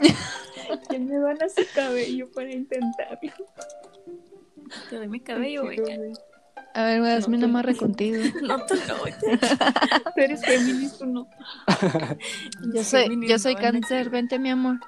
¿Quién 0.88 1.06
me 1.06 1.18
van 1.18 1.42
a 1.42 1.48
su 1.48 1.62
cabello 1.74 2.30
para 2.32 2.52
intentarlo? 2.52 3.32
Te 4.90 4.96
doy 4.96 5.08
mi 5.08 5.20
cabello, 5.20 5.62
güey. 5.64 5.78
A 6.74 6.82
ver, 6.84 7.00
güey, 7.00 7.12
hazme 7.12 7.36
un 7.36 7.42
tú- 7.42 7.46
amarre 7.48 7.76
contigo. 7.76 8.16
No, 8.42 8.64
tú 8.66 8.74
no. 8.88 8.94
Tú 10.14 10.20
eres 10.20 10.42
Géminis, 10.42 10.98
tú 10.98 11.06
no. 11.06 11.28
Yo 12.74 12.82
soy, 12.82 13.26
yo 13.28 13.38
soy 13.38 13.54
no 13.54 13.60
a 13.60 13.62
cáncer, 13.62 14.10
vente 14.10 14.38
mi 14.38 14.50
amor. 14.50 14.80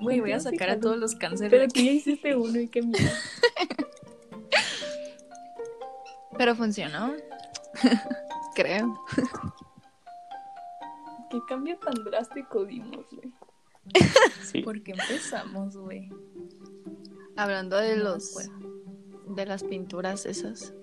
Güey, 0.00 0.20
voy 0.20 0.32
a 0.32 0.40
sacar 0.40 0.70
a 0.70 0.78
todos 0.80 0.96
los 0.96 1.14
cánceres. 1.16 1.50
Pero 1.50 1.68
tú 1.68 1.80
ya 1.80 1.90
hiciste 1.90 2.34
uno 2.36 2.58
y 2.60 2.68
qué 2.68 2.82
miedo. 2.82 3.10
Pero 6.38 6.54
funcionó. 6.54 7.14
Creo. 8.54 8.94
¿Qué 11.30 11.38
cambio 11.48 11.76
tan 11.78 11.94
drástico 12.04 12.64
dimos, 12.64 13.06
güey? 13.12 13.32
Sí. 14.42 14.62
¿Por 14.62 14.82
qué 14.82 14.92
empezamos, 14.92 15.76
güey? 15.76 16.08
Hablando 17.36 17.76
de 17.76 17.96
No 17.96 18.04
los 18.04 18.50
de 19.28 19.46
las 19.46 19.62
pinturas 19.64 20.26
esas 20.26 20.74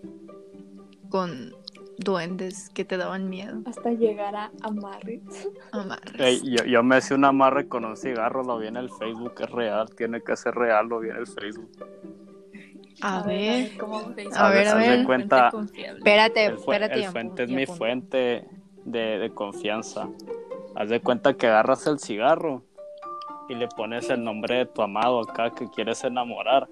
con 1.09 1.53
duendes 1.97 2.69
que 2.69 2.85
te 2.85 2.97
daban 2.97 3.29
miedo. 3.29 3.61
Hasta 3.65 3.91
llegar 3.91 4.35
a 4.35 4.51
amarres. 4.63 5.21
Amarres. 5.71 6.19
Ey, 6.19 6.41
yo, 6.43 6.63
yo 6.65 6.83
me 6.83 6.97
hice 6.97 7.15
un 7.15 7.25
amarre 7.25 7.67
con 7.67 7.85
un 7.85 7.95
cigarro, 7.97 8.43
lo 8.43 8.57
vi 8.59 8.67
en 8.67 8.77
el 8.77 8.89
Facebook, 8.91 9.33
es 9.39 9.49
real, 9.49 9.89
tiene 9.95 10.21
que 10.21 10.35
ser 10.35 10.53
real, 10.55 10.87
lo 10.87 10.99
vi 10.99 11.09
en 11.09 11.17
el 11.17 11.27
Facebook. 11.27 11.71
A 13.01 13.23
ver. 13.23 13.77
¿cómo? 13.77 13.99
A 13.99 14.49
ver, 14.49 14.67
a 14.67 14.71
haz 14.73 14.79
de 14.79 14.89
ver. 14.97 15.05
cuenta-. 15.05 15.51
Espérate, 15.97 16.45
El, 16.45 16.57
fu- 16.57 16.71
espérate. 16.71 16.93
el 16.95 17.01
ya 17.01 17.11
fuente 17.11 17.43
es 17.43 17.49
mi 17.49 17.65
fuente 17.65 18.47
de, 18.85 19.19
de 19.19 19.29
confianza. 19.31 20.07
Haz 20.75 20.89
de 20.89 21.01
cuenta 21.01 21.33
que 21.35 21.47
agarras 21.47 21.85
el 21.87 21.99
cigarro 21.99 22.61
y 23.49 23.55
le 23.55 23.67
pones 23.67 24.09
el 24.09 24.23
nombre 24.23 24.57
de 24.59 24.65
tu 24.65 24.81
amado 24.81 25.19
acá 25.19 25.51
que 25.51 25.67
quieres 25.69 26.03
enamorar 26.03 26.67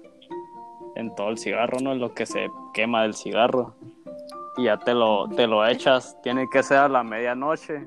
en 0.96 1.14
todo 1.14 1.28
el 1.28 1.38
cigarro, 1.38 1.78
¿no? 1.80 1.92
En 1.92 1.98
lo 2.00 2.14
que 2.14 2.24
se 2.26 2.48
quema 2.72 3.02
del 3.02 3.14
cigarro. 3.14 3.74
Y 4.56 4.64
ya 4.64 4.78
te 4.78 4.94
lo, 4.94 5.28
te 5.28 5.46
lo 5.46 5.66
echas. 5.66 6.16
Tiene 6.22 6.48
que 6.50 6.62
ser 6.62 6.78
a 6.78 6.88
la 6.88 7.02
medianoche. 7.02 7.86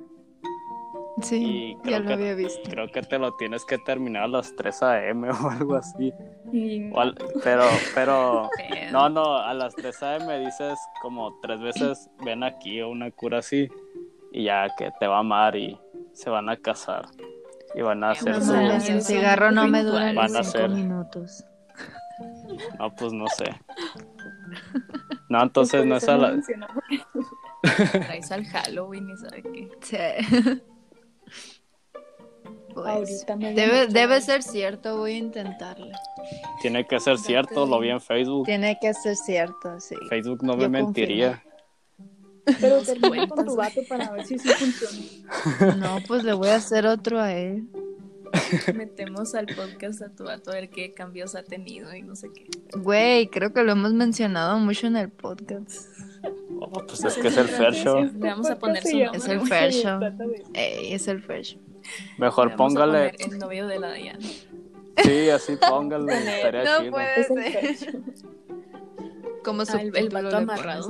Sí, 1.22 1.78
Y 1.84 1.90
ya 1.90 1.98
creo 1.98 2.00
lo 2.02 2.08
que- 2.08 2.14
había 2.14 2.34
visto. 2.36 2.70
Creo 2.70 2.92
que 2.92 3.02
te 3.02 3.18
lo 3.18 3.34
tienes 3.38 3.66
que 3.66 3.78
terminar 3.80 4.24
a 4.24 4.28
las 4.28 4.56
3 4.56 4.84
a.m. 4.84 5.30
o 5.32 5.50
algo 5.50 5.76
así. 5.76 6.14
Y- 6.52 6.92
O 6.92 7.00
al- 7.00 7.16
pero, 7.44 7.64
pero, 7.96 8.50
no, 8.92 9.10
no, 9.10 9.38
a 9.38 9.54
las 9.54 9.74
3 9.76 10.04
a.m. 10.04 10.40
dices 10.46 10.78
como 11.02 11.40
tres 11.42 11.60
veces, 11.62 12.10
ven 12.24 12.44
aquí 12.44 12.82
o 12.82 12.90
una 12.90 13.10
cura 13.12 13.40
así. 13.40 13.68
Y 14.32 14.46
ya 14.46 14.68
que 14.78 14.92
te 15.00 15.08
va 15.08 15.18
a 15.18 15.20
amar 15.20 15.56
y 15.56 15.80
se 16.14 16.30
van 16.30 16.50
a 16.50 16.58
casar. 16.58 17.06
Y 17.76 17.82
van 17.82 18.04
a 18.04 18.12
hacer 18.12 18.40
No 18.40 18.42
su... 18.42 18.54
el 18.92 19.02
cigarro 19.02 19.52
me 19.68 19.84
dura 19.84 20.10
ni 20.10 20.16
Van 20.16 20.36
a 20.36 20.68
minutos. 20.68 21.46
No, 22.80 22.96
pues 22.96 23.14
no 23.14 23.28
sé. 23.28 23.46
No, 25.30 25.44
entonces 25.44 25.86
no 25.86 25.98
es 25.98 26.08
a 26.08 26.18
la... 26.18 26.36
Traes 27.62 28.32
al 28.32 28.46
Halloween 28.46 29.10
y 29.10 29.18
sabe 29.18 29.44
qué. 29.44 29.70
Sí. 29.82 30.62
Pues, 32.74 32.88
Ahorita 32.88 33.36
me 33.36 33.54
debe, 33.54 33.88
debe 33.88 34.22
ser 34.22 34.44
cierto, 34.44 34.98
voy 34.98 35.14
a 35.14 35.18
intentarlo. 35.18 35.92
Tiene 36.62 36.86
que 36.86 37.00
ser 37.00 37.18
cierto, 37.18 37.66
lo 37.66 37.80
vi 37.80 37.90
en 37.90 38.00
Facebook. 38.00 38.46
Tiene 38.46 38.78
que 38.80 38.94
ser 38.94 39.16
cierto, 39.16 39.80
sí. 39.80 39.96
Facebook 40.10 40.44
no 40.44 40.56
me 40.56 40.64
Yo 40.64 40.70
mentiría. 40.70 41.44
Pero 42.60 42.82
termina 42.82 43.28
con 43.28 43.45
tu 43.45 43.56
vato 43.56 43.82
para 43.89 44.12
ver 44.12 44.26
si 44.26 44.38
sí 44.39 44.50
funciona. 44.50 45.76
No, 45.76 45.98
pues 46.08 46.24
le 46.24 46.34
voy 46.34 46.48
a 46.50 46.56
hacer 46.56 46.86
otro 46.88 47.20
a 47.20 47.34
él. 47.34 47.68
Metemos 48.76 49.34
al 49.36 49.48
podcast 49.48 50.02
a 50.02 50.10
tu 50.10 50.26
vato 50.26 50.52
a 50.52 50.56
ver 50.56 50.70
qué 50.70 50.93
cambios 50.93 51.36
ha 51.36 51.43
tenido 51.43 51.93
y 51.95 52.02
no 52.02 52.16
sé 52.16 52.30
qué. 52.34 52.45
Güey, 52.78 53.28
creo 53.30 53.54
que 53.54 53.64
lo 53.64 53.72
hemos 53.72 53.93
mencionado 53.93 54.58
mucho 54.60 54.88
en 54.88 54.98
el 54.98 55.10
podcast. 55.10 55.88
Oh, 56.60 56.70
pues 56.86 57.04
es 57.06 57.14
que 57.16 57.28
es 57.30 57.38
el 57.38 57.48
fair 57.48 57.74
show. 57.74 58.04
Le 58.04 58.30
vamos 58.30 58.50
a 58.50 58.58
poner 58.58 58.84
su 58.84 58.98
llama, 58.98 59.16
Es 59.18 59.28
el 59.28 59.41
fair 59.48 59.72
show. 59.72 60.00
Ey, 60.54 60.93
es 60.93 61.08
el 61.08 61.22
fresh. 61.22 61.56
Le 61.56 61.62
Mejor 62.18 62.56
póngale. 62.58 63.14
el 63.20 63.38
novio 63.38 63.68
de 63.68 63.80
la 63.80 63.93
Diana. 63.93 64.20
Sí, 65.04 65.30
así 65.30 65.56
póngale. 65.56 66.14
estaría 66.36 66.64
No 66.64 66.80
chido. 66.80 66.91
puede 66.91 67.24
ser. 67.24 67.52
fair 67.54 67.76
show. 67.78 68.04
Como 69.43 69.62
Ah, 69.62 69.82
el- 69.82 69.95
el 69.95 70.10
vato 70.10 70.36
amarrado. 70.36 70.89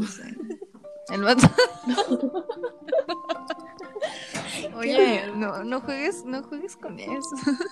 El 1.10 1.24
vato. 1.24 1.48
Oye, 4.76 5.32
no, 5.36 5.64
no 5.64 5.82
juegues, 5.82 6.26
no 6.26 6.44
juegues 6.44 6.76
con 6.76 7.00
eso. 7.00 7.36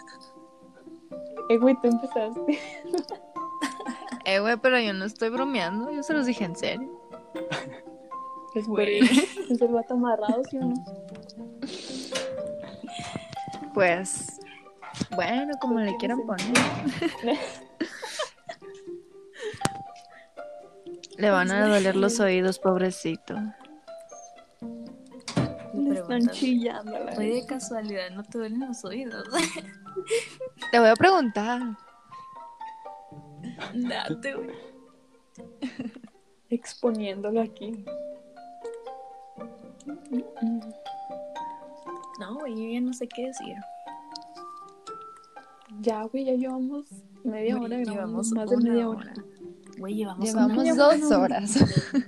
Eh, 1.47 1.59
güey, 1.59 1.79
tú 1.79 1.89
empezaste. 1.89 2.59
Eh, 4.25 4.39
güey, 4.39 4.57
pero 4.57 4.79
yo 4.79 4.91
no 4.91 5.05
estoy 5.05 5.29
bromeando, 5.29 5.91
yo 5.91 6.01
se 6.01 6.13
los 6.13 6.25
dije 6.25 6.43
en 6.43 6.55
serio. 6.55 6.89
Es 8.55 8.65
Güey. 8.65 9.01
Es 9.01 9.61
el 9.61 9.67
vato 9.67 9.93
amarrado, 9.93 10.41
¿sí 10.49 10.57
o 10.57 10.61
no? 10.61 10.73
Pues, 13.75 14.39
bueno, 15.15 15.53
como 15.61 15.79
le 15.79 15.95
quieran 15.97 16.25
poner. 16.25 17.37
Le 21.17 21.29
van 21.29 21.51
a 21.51 21.67
doler 21.67 21.95
los 21.95 22.19
oídos, 22.19 22.59
pobrecito. 22.59 23.35
Me 25.73 25.95
están 25.95 26.27
chillando 26.29 26.91
de 27.17 27.45
casualidad, 27.47 28.09
¿no 28.11 28.23
te 28.23 28.37
duelen 28.37 28.67
los 28.67 28.83
oídos? 28.83 29.23
Te 30.71 30.79
voy 30.79 30.89
a 30.89 30.95
preguntar. 30.95 31.61
Date, 33.73 34.33
güey. 34.33 34.55
Exponiéndolo 36.49 37.41
aquí. 37.41 37.85
No, 42.19 42.35
güey, 42.39 42.55
yo 42.55 42.73
ya 42.73 42.81
no 42.81 42.93
sé 42.93 43.07
qué 43.07 43.27
decir. 43.27 43.55
Ya, 45.79 46.03
güey, 46.03 46.25
ya 46.25 46.33
llevamos 46.33 46.85
media 47.23 47.57
hora, 47.59 47.77
llevamos 47.77 48.31
más 48.31 48.49
de 48.49 48.57
media 48.57 48.89
hora. 48.89 49.13
Güey, 49.77 49.95
llevamos, 49.95 50.25
Llevamos 50.25 50.57
una 50.57 50.75
dos 50.75 51.11
horas. 51.11 51.59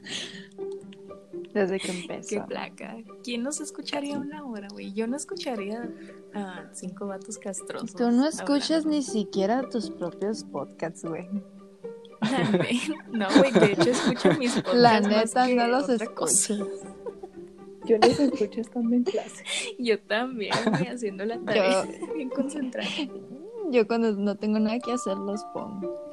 Desde 1.54 1.80
que 1.80 1.88
Qué 1.88 2.00
empezó. 2.02 2.46
placa. 2.46 2.98
¿Quién 3.24 3.44
nos 3.44 3.60
escucharía 3.62 4.18
una 4.20 4.46
hora, 4.46 4.68
güey? 4.72 4.94
Yo 4.94 5.08
no 5.08 5.18
escucharía 5.18 5.90
a 6.34 6.66
cinco 6.74 7.08
vatos 7.08 7.38
castrosos. 7.40 7.94
Tú 7.96 8.12
no 8.12 8.28
escuchas 8.28 8.86
hablando. 8.86 8.90
ni 8.90 9.02
siquiera 9.02 9.68
tus 9.70 9.90
propios 9.90 10.44
podcasts, 10.44 11.04
güey. 11.04 11.28
No, 13.12 13.28
güey, 13.38 13.52
de 13.52 13.74
hecho 13.74 13.90
escucho 13.92 14.34
mis 14.40 14.54
podcasts. 14.56 14.78
La 14.78 15.02
más 15.02 15.10
neta 15.10 15.48
que 15.48 15.56
no 15.56 15.68
los 15.68 15.90
escuchas. 15.90 16.50
Yo 17.86 17.98
los 18.02 18.20
escucho 18.20 18.62
estando 18.62 18.96
en 18.96 19.04
clase. 19.04 19.44
Yo 19.80 20.00
también, 20.02 20.54
güey, 20.66 20.88
haciendo 20.88 21.26
la 21.26 21.40
tarea. 21.40 21.88
Bien 22.16 22.30
concentrada. 22.30 22.90
Yo 23.72 23.88
cuando 23.88 24.12
no 24.14 24.36
tengo 24.36 24.60
nada 24.60 24.80
que 24.80 24.92
hacer 24.92 25.18
los 25.18 25.44
pongo. 25.54 26.07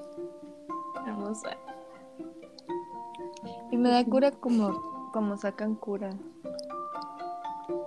Y 3.70 3.76
me 3.76 3.91
da 3.91 4.05
cura 4.05 4.30
como, 4.30 5.11
como 5.12 5.37
sacan 5.37 5.74
cura. 5.74 6.11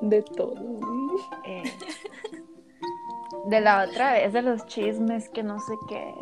De 0.02 0.22
todo, 0.22 0.56
güey. 0.56 1.22
eh, 1.46 1.64
de 3.48 3.62
la 3.62 3.86
otra 3.88 4.14
vez, 4.14 4.34
de 4.34 4.42
los 4.42 4.66
chismes 4.66 5.30
que 5.30 5.44
no 5.44 5.60
sé 5.60 5.74
qué. 5.88 6.14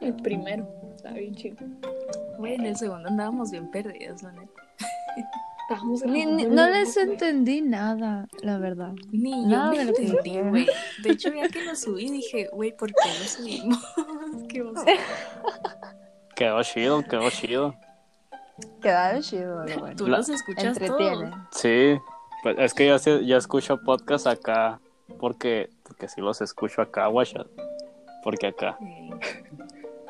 El 0.00 0.16
primero. 0.16 0.66
Está 0.94 1.12
bien 1.12 1.34
chido. 1.34 1.56
Güey, 2.38 2.54
en 2.54 2.66
el 2.66 2.76
segundo 2.76 3.08
andábamos 3.08 3.50
bien 3.50 3.70
perdidas, 3.70 4.22
la 4.22 4.32
neta. 4.32 4.62
Estábamos 5.72 6.02
Ni- 6.04 6.20
grabando 6.20 6.36
ni- 6.36 6.42
el 6.44 6.54
no 6.54 6.68
les 6.70 6.94
güey. 6.94 7.06
entendí 7.10 7.60
nada, 7.62 8.28
la 8.42 8.58
verdad. 8.58 8.92
Ni 9.10 9.42
yo 9.42 9.48
Nada 9.48 9.70
me 9.70 9.78
de 9.78 9.84
lo 9.86 9.92
que 9.94 10.06
entendí, 10.06 10.40
güey. 10.40 10.66
De 11.02 11.10
hecho, 11.10 11.32
ya 11.32 11.48
que 11.48 11.62
lo 11.64 11.74
subí, 11.76 12.10
dije, 12.10 12.48
güey, 12.52 12.76
¿por 12.76 12.88
qué 12.88 13.08
lo 13.18 13.24
subimos? 13.26 13.78
Qué. 14.48 14.64
Quedó 16.34 16.62
chido, 16.62 17.02
quedó 17.02 17.30
chido. 17.30 17.74
Quedaron 18.80 19.22
chido, 19.22 19.64
bueno. 19.64 19.96
Tú 19.96 20.06
La- 20.08 20.18
los 20.18 20.28
escuchas 20.28 20.64
Entretiene. 20.64 21.30
todos. 21.30 21.34
Sí, 21.52 21.98
pues 22.42 22.56
es 22.58 22.74
que 22.74 22.86
yo 22.86 23.20
ya 23.20 23.36
escucho 23.36 23.80
podcast 23.82 24.26
acá, 24.26 24.80
porque, 25.18 25.70
porque 25.84 26.08
sí 26.08 26.20
los 26.20 26.40
escucho 26.40 26.82
acá, 26.82 27.06
guacha. 27.06 27.44
Porque 28.22 28.46
acá. 28.48 28.76
Sí. 28.78 29.10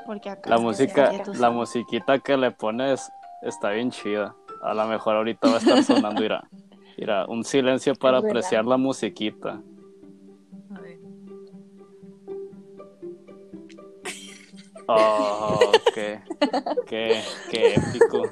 Porque 0.05 0.31
acá 0.31 0.51
La 0.51 0.59
música, 0.59 1.13
la 1.35 1.51
musiquita 1.51 2.19
que 2.19 2.37
le 2.37 2.51
pones 2.51 3.11
está 3.43 3.71
bien 3.71 3.91
chida. 3.91 4.35
A 4.63 4.75
lo 4.75 4.87
mejor 4.87 5.17
ahorita 5.17 5.49
va 5.49 5.55
a 5.55 5.59
estar 5.59 5.83
sonando, 5.83 6.21
mira. 6.21 6.49
Mira, 6.97 7.27
un 7.27 7.43
silencio 7.43 7.95
para 7.95 8.19
apreciar 8.19 8.65
la 8.65 8.77
musiquita. 8.77 9.61
A 10.71 10.81
ver. 10.81 10.99
Oh, 14.87 15.59
qué, 15.95 16.21
qué, 16.87 17.23
qué 17.51 17.75
épico. 17.75 18.23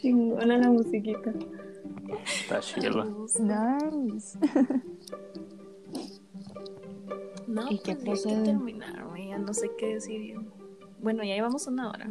Chingona 0.00 0.58
la 0.58 0.68
musiquita. 0.68 1.32
Está 2.24 2.60
chido. 2.60 3.04
Nice. 3.40 4.38
No, 7.46 7.70
¿Y 7.70 7.78
qué 7.78 7.94
pues 7.94 8.24
ya 8.24 8.30
hay 8.30 8.36
que 8.38 8.42
terminar, 8.44 9.04
güey. 9.06 9.28
Ya 9.28 9.38
no 9.38 9.54
sé 9.54 9.70
qué 9.78 9.94
decir. 9.94 10.36
Bueno, 11.00 11.22
ya 11.22 11.34
llevamos 11.34 11.66
una 11.66 11.90
hora. 11.90 12.10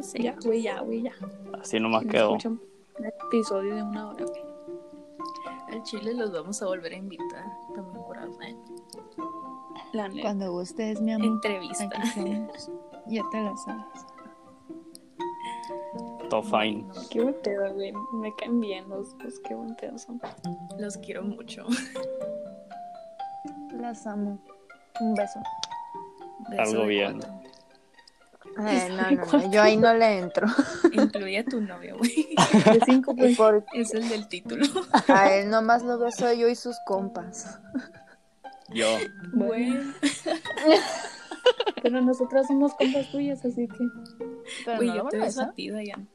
Pero 0.00 0.12
sí. 0.12 0.22
Ya, 0.22 0.36
güey, 0.42 0.62
ya, 0.62 0.80
güey, 0.80 1.02
ya. 1.02 1.12
Así 1.60 1.78
nomás 1.78 2.04
quedó. 2.06 2.32
un 2.32 2.60
episodio 3.26 3.74
de 3.76 3.82
una 3.82 4.08
hora, 4.10 4.24
güey. 4.24 4.40
Al 5.72 5.82
chile 5.84 6.14
los 6.14 6.32
vamos 6.32 6.60
a 6.62 6.66
volver 6.66 6.92
a 6.92 6.96
invitar. 6.96 7.44
También 7.74 8.04
por 8.04 8.18
ahí. 8.18 8.56
La 9.92 10.08
neta. 10.08 10.22
Cuando 10.22 10.52
gustes, 10.52 11.00
mi 11.00 11.12
amor. 11.12 11.26
Entrevista. 11.26 11.88
Ya 13.06 13.22
te 13.30 13.40
la 13.40 13.56
sabes. 13.56 14.06
Todo 16.28 16.42
fine. 16.42 16.86
Qué 17.10 17.22
buen 17.22 17.36
pedo, 17.42 17.74
güey. 17.74 17.92
Me 18.14 18.34
caen 18.36 18.60
bien 18.60 18.88
los, 18.88 19.14
los 19.22 19.38
qué 19.40 19.54
buen 19.54 19.74
pedo 19.76 19.98
son. 19.98 20.20
Los 20.78 20.96
quiero 20.98 21.22
mucho. 21.22 21.66
Las 23.72 24.06
amo. 24.06 24.38
Un 25.00 25.14
beso. 25.14 25.40
Beso 26.50 26.62
Algo 26.62 26.86
bien. 26.86 27.18
cuatro. 27.20 27.49
Eh, 28.68 28.88
no, 28.90 29.10
no, 29.10 29.24
no, 29.32 29.50
yo 29.52 29.62
ahí 29.62 29.76
no 29.76 29.92
le 29.94 30.18
entro. 30.18 30.46
Incluye 30.92 31.38
a 31.38 31.44
tu 31.44 31.60
novio, 31.60 31.96
güey. 31.98 32.34
De 32.64 32.80
cinco, 32.84 33.12
Y 33.12 33.16
pues. 33.16 33.36
por- 33.36 33.64
Es 33.74 33.94
el 33.94 34.08
del 34.08 34.28
título. 34.28 34.64
a 35.08 35.32
él 35.34 35.50
nomás 35.50 35.82
lo 35.82 35.98
beso 35.98 36.32
yo 36.32 36.48
y 36.48 36.54
sus 36.54 36.76
compas. 36.86 37.58
Yo. 38.68 38.86
Bueno. 39.32 39.92
Pero 41.82 42.00
nosotras 42.02 42.46
somos 42.46 42.74
compas 42.74 43.10
tuyas, 43.10 43.44
así 43.44 43.66
que. 43.66 43.78
Pero 44.64 44.76
Güey, 44.76 44.88
no 44.88 44.96
yo 44.96 45.04
te 45.08 45.16
voy 45.16 45.22
a 45.22 45.26
beso 45.26 45.42
a 45.42 45.52
ti, 45.52 45.70
Dayan. 45.70 46.08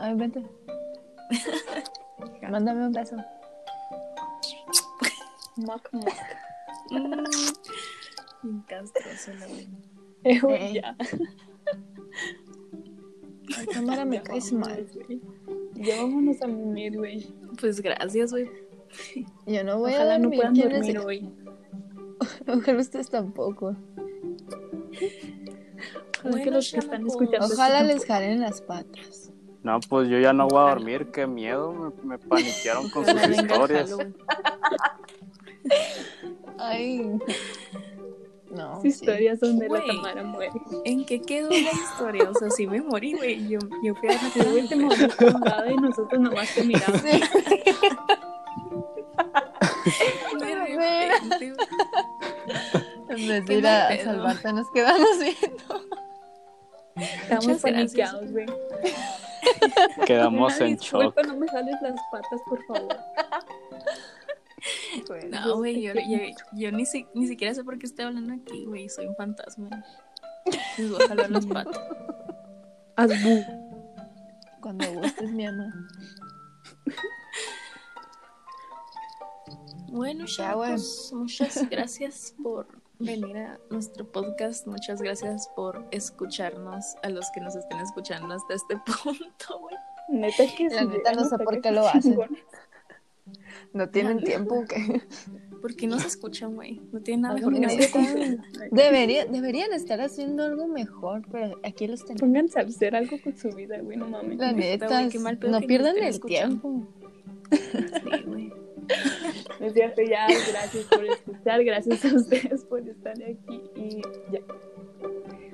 Ay, 0.00 0.14
vente. 0.14 0.42
Mándame 2.48 2.86
un 2.86 2.92
beso. 2.92 3.16
Mac, 5.56 5.88
mac. 5.92 6.14
Mm. 8.42 8.60
Castroso, 8.68 9.32
la 9.40 9.46
Eh, 10.24 10.40
güey, 10.40 10.76
Eh. 10.76 10.80
ya. 10.82 10.96
Ay, 13.56 13.66
cámara, 13.72 14.04
me 14.04 14.22
caes 14.22 14.52
mal. 14.52 14.86
güey. 14.94 15.20
Ya 15.74 16.02
vámonos 16.02 16.42
a 16.42 16.46
mimir, 16.46 16.96
güey. 16.96 17.26
Pues 17.60 17.80
gracias, 17.80 18.30
güey. 18.32 18.50
Yo 19.46 19.64
no 19.64 19.78
voy 19.78 19.92
Ojalá 19.92 20.14
a 20.14 20.18
no 20.18 20.24
dormir. 20.24 20.38
puedan 20.40 20.54
¿quién 20.54 20.70
dormir 20.70 20.98
hoy. 20.98 21.30
Ojalá 22.48 22.80
ustedes 22.80 23.08
tampoco. 23.10 23.76
Ojalá 26.20 26.22
que 26.22 26.28
Bueno, 26.30 26.50
los 26.52 26.70
que 26.72 26.78
están 26.78 27.06
escuchando. 27.06 27.46
Ojalá 27.46 27.80
esto 27.82 27.92
les 27.94 28.04
jalen 28.04 28.40
las 28.40 28.60
patas. 28.60 29.32
No, 29.62 29.78
pues 29.88 30.08
yo 30.08 30.18
ya 30.18 30.32
no 30.32 30.48
voy 30.48 30.58
a 30.58 30.70
dormir, 30.70 31.10
qué 31.12 31.26
miedo. 31.26 31.72
Me, 31.72 31.90
me 32.10 32.18
paniquearon 32.18 32.88
con 32.90 33.04
sus 33.04 33.14
Ojalá 33.14 33.34
historias. 33.36 33.96
Ay. 36.58 37.18
No. 38.50 38.74
Sus 38.76 38.82
sí. 38.82 38.88
historias 38.88 39.40
donde 39.40 39.68
la 39.68 39.80
Güey. 39.80 39.86
Tamara 39.86 40.22
muere. 40.22 40.52
¿En 40.84 41.04
qué 41.04 41.20
quedó 41.20 41.50
la 41.50 41.56
historia? 41.58 42.30
O 42.30 42.34
sea, 42.34 42.50
sí 42.50 42.66
me 42.66 42.80
morí, 42.80 43.14
güey. 43.14 43.48
Yo, 43.48 43.58
yo 43.82 43.94
fui 43.94 44.08
a 44.08 44.12
la 44.12 44.30
Sí, 44.30 44.40
güey, 44.40 44.68
te 44.68 44.74
ahogada 45.24 45.70
y 45.70 45.76
nosotros 45.76 46.20
nomás 46.20 46.54
te 46.54 46.64
miramos. 46.64 47.00
Sí. 47.02 47.20
Mira. 50.40 50.64
repente, 50.64 51.52
En 53.08 53.28
vez 53.28 53.46
de 53.46 53.54
ir 53.54 53.66
a 53.66 53.88
pedo. 53.88 54.04
salvarte, 54.04 54.52
nos 54.52 54.70
quedamos 54.70 55.18
viendo. 55.18 55.88
Estamos 56.96 57.62
paniqueados, 57.62 58.32
güey. 58.32 58.46
Quedamos 60.06 60.56
Una 60.56 60.66
en 60.66 60.76
shock. 60.76 61.16
no 61.26 61.36
me 61.36 61.48
jales 61.48 61.76
las 61.80 62.00
patas, 62.10 62.40
por 62.48 62.64
favor. 62.66 62.96
No, 65.30 65.56
güey, 65.56 65.80
yo, 65.82 65.92
yo, 65.94 66.18
yo 66.52 66.72
ni, 66.72 66.86
si- 66.86 67.06
ni 67.14 67.26
siquiera 67.26 67.54
sé 67.54 67.64
por 67.64 67.78
qué 67.78 67.86
estoy 67.86 68.04
hablando 68.06 68.34
aquí, 68.34 68.64
güey. 68.66 68.88
Soy 68.88 69.06
un 69.06 69.16
fantasma. 69.16 69.68
Les 70.78 70.90
voy 70.90 71.02
a 71.02 71.08
jalar 71.08 71.30
los 71.30 71.46
patos. 71.54 71.78
Haz 72.96 73.10
bu. 73.22 73.42
Cuando 74.60 74.92
gustes, 74.94 75.30
mi 75.30 75.46
amor. 75.46 75.72
Bueno, 79.90 80.26
Ya, 80.26 80.54
muchas 81.12 81.66
gracias 81.70 82.34
por 82.42 82.66
venir 82.98 83.36
a 83.38 83.58
nuestro 83.70 84.10
podcast. 84.10 84.66
Muchas 84.66 85.00
gracias 85.00 85.48
por 85.56 85.86
escucharnos, 85.90 86.96
a 87.02 87.08
los 87.08 87.30
que 87.32 87.40
nos 87.40 87.56
estén 87.56 87.78
escuchando 87.80 88.34
hasta 88.34 88.54
este 88.54 88.76
punto, 89.02 89.58
güey. 89.60 89.76
Neta 90.10 90.44
que 90.56 90.68
La 90.68 90.80
sí, 90.80 90.86
neta 90.86 91.12
no 91.12 91.24
sé 91.24 91.38
por 91.38 91.60
qué 91.60 91.70
lo 91.70 91.86
hacen. 91.86 92.18
No 93.72 93.88
tienen 93.88 94.22
tiempo 94.22 94.64
que. 94.68 95.02
¿Por 95.60 95.74
qué 95.74 95.86
no 95.88 95.98
se 95.98 96.08
escuchan, 96.08 96.54
güey? 96.54 96.80
No 96.92 97.00
tienen 97.00 97.22
nada 97.22 97.34
mejor 97.34 97.54
que 97.54 97.66
algo 97.66 97.84
hacer. 97.84 98.38
Debería, 98.70 99.26
deberían 99.26 99.72
estar 99.72 100.00
haciendo 100.00 100.44
algo 100.44 100.68
mejor, 100.68 101.22
pero 101.30 101.58
aquí 101.64 101.86
los 101.86 102.00
tenemos. 102.02 102.20
Pónganse 102.20 102.60
a 102.60 102.62
hacer 102.62 102.96
algo 102.96 103.16
con 103.22 103.36
su 103.36 103.50
vida, 103.50 103.78
güey, 103.80 103.96
no 103.96 104.08
mames. 104.08 104.38
La 104.38 104.52
Neta, 104.52 104.86
güey, 104.86 105.08
qué 105.08 105.18
mal 105.18 105.38
pedo 105.38 105.52
no 105.52 105.60
pierdan 105.66 105.96
el 105.98 106.04
escuchando. 106.04 106.60
tiempo. 106.60 106.88
Sí, 107.50 108.22
güey. 108.26 108.52
Es 109.60 109.74
cierto, 109.74 110.00
ya, 110.00 110.26
gracias 110.26 110.84
por 110.84 111.04
escuchar, 111.04 111.64
gracias 111.64 112.04
a 112.04 112.14
ustedes 112.16 112.64
por 112.64 112.88
estar 112.88 113.12
aquí 113.22 113.60
y 113.76 114.00
ya. 114.32 114.40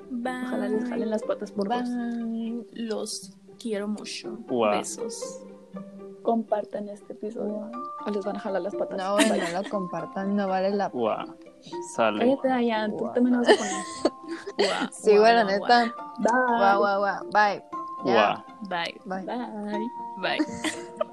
Bye. 0.09 0.45
Ojalá 0.45 0.69
les 0.69 0.83
jalen 0.87 1.09
las 1.09 1.23
patas 1.23 1.51
por 1.51 1.67
dos. 1.67 1.89
Bye. 1.89 2.65
Los 2.73 3.37
quiero 3.59 3.87
mucho. 3.87 4.37
Guau. 4.47 4.77
Besos. 4.77 5.44
Compartan 6.25 6.89
este 6.89 7.13
episodio 7.13 7.69
o 8.05 8.09
les 8.09 8.25
van 8.25 8.35
a 8.35 8.39
jalar 8.39 8.61
las 8.61 8.75
patas. 8.75 8.97
No, 8.97 9.15
Bye. 9.15 9.39
no 9.53 9.61
lo 9.61 9.69
compartan, 9.69 10.35
no 10.35 10.47
vale 10.47 10.71
la 10.71 10.89
pena. 10.89 11.25
Sale. 11.95 12.19
Cállate, 12.19 12.47
Dayan, 12.47 12.91
tú 12.91 12.97
Guau. 12.97 13.13
también 13.13 13.37
vas 13.41 13.49
a 13.49 13.55
poner. 13.55 13.73
Guau, 14.57 14.89
Sí, 14.91 15.17
bueno, 15.17 15.43
neta. 15.45 15.83
Bye. 16.17 16.31
Guau, 16.57 16.79
guau, 16.79 16.99
guau. 16.99 17.25
Bye. 17.31 17.63
Guau. 18.03 18.43
Bye. 18.69 18.99
Bye. 19.05 19.25
Bye. 19.25 20.37
Bye. 20.39 21.05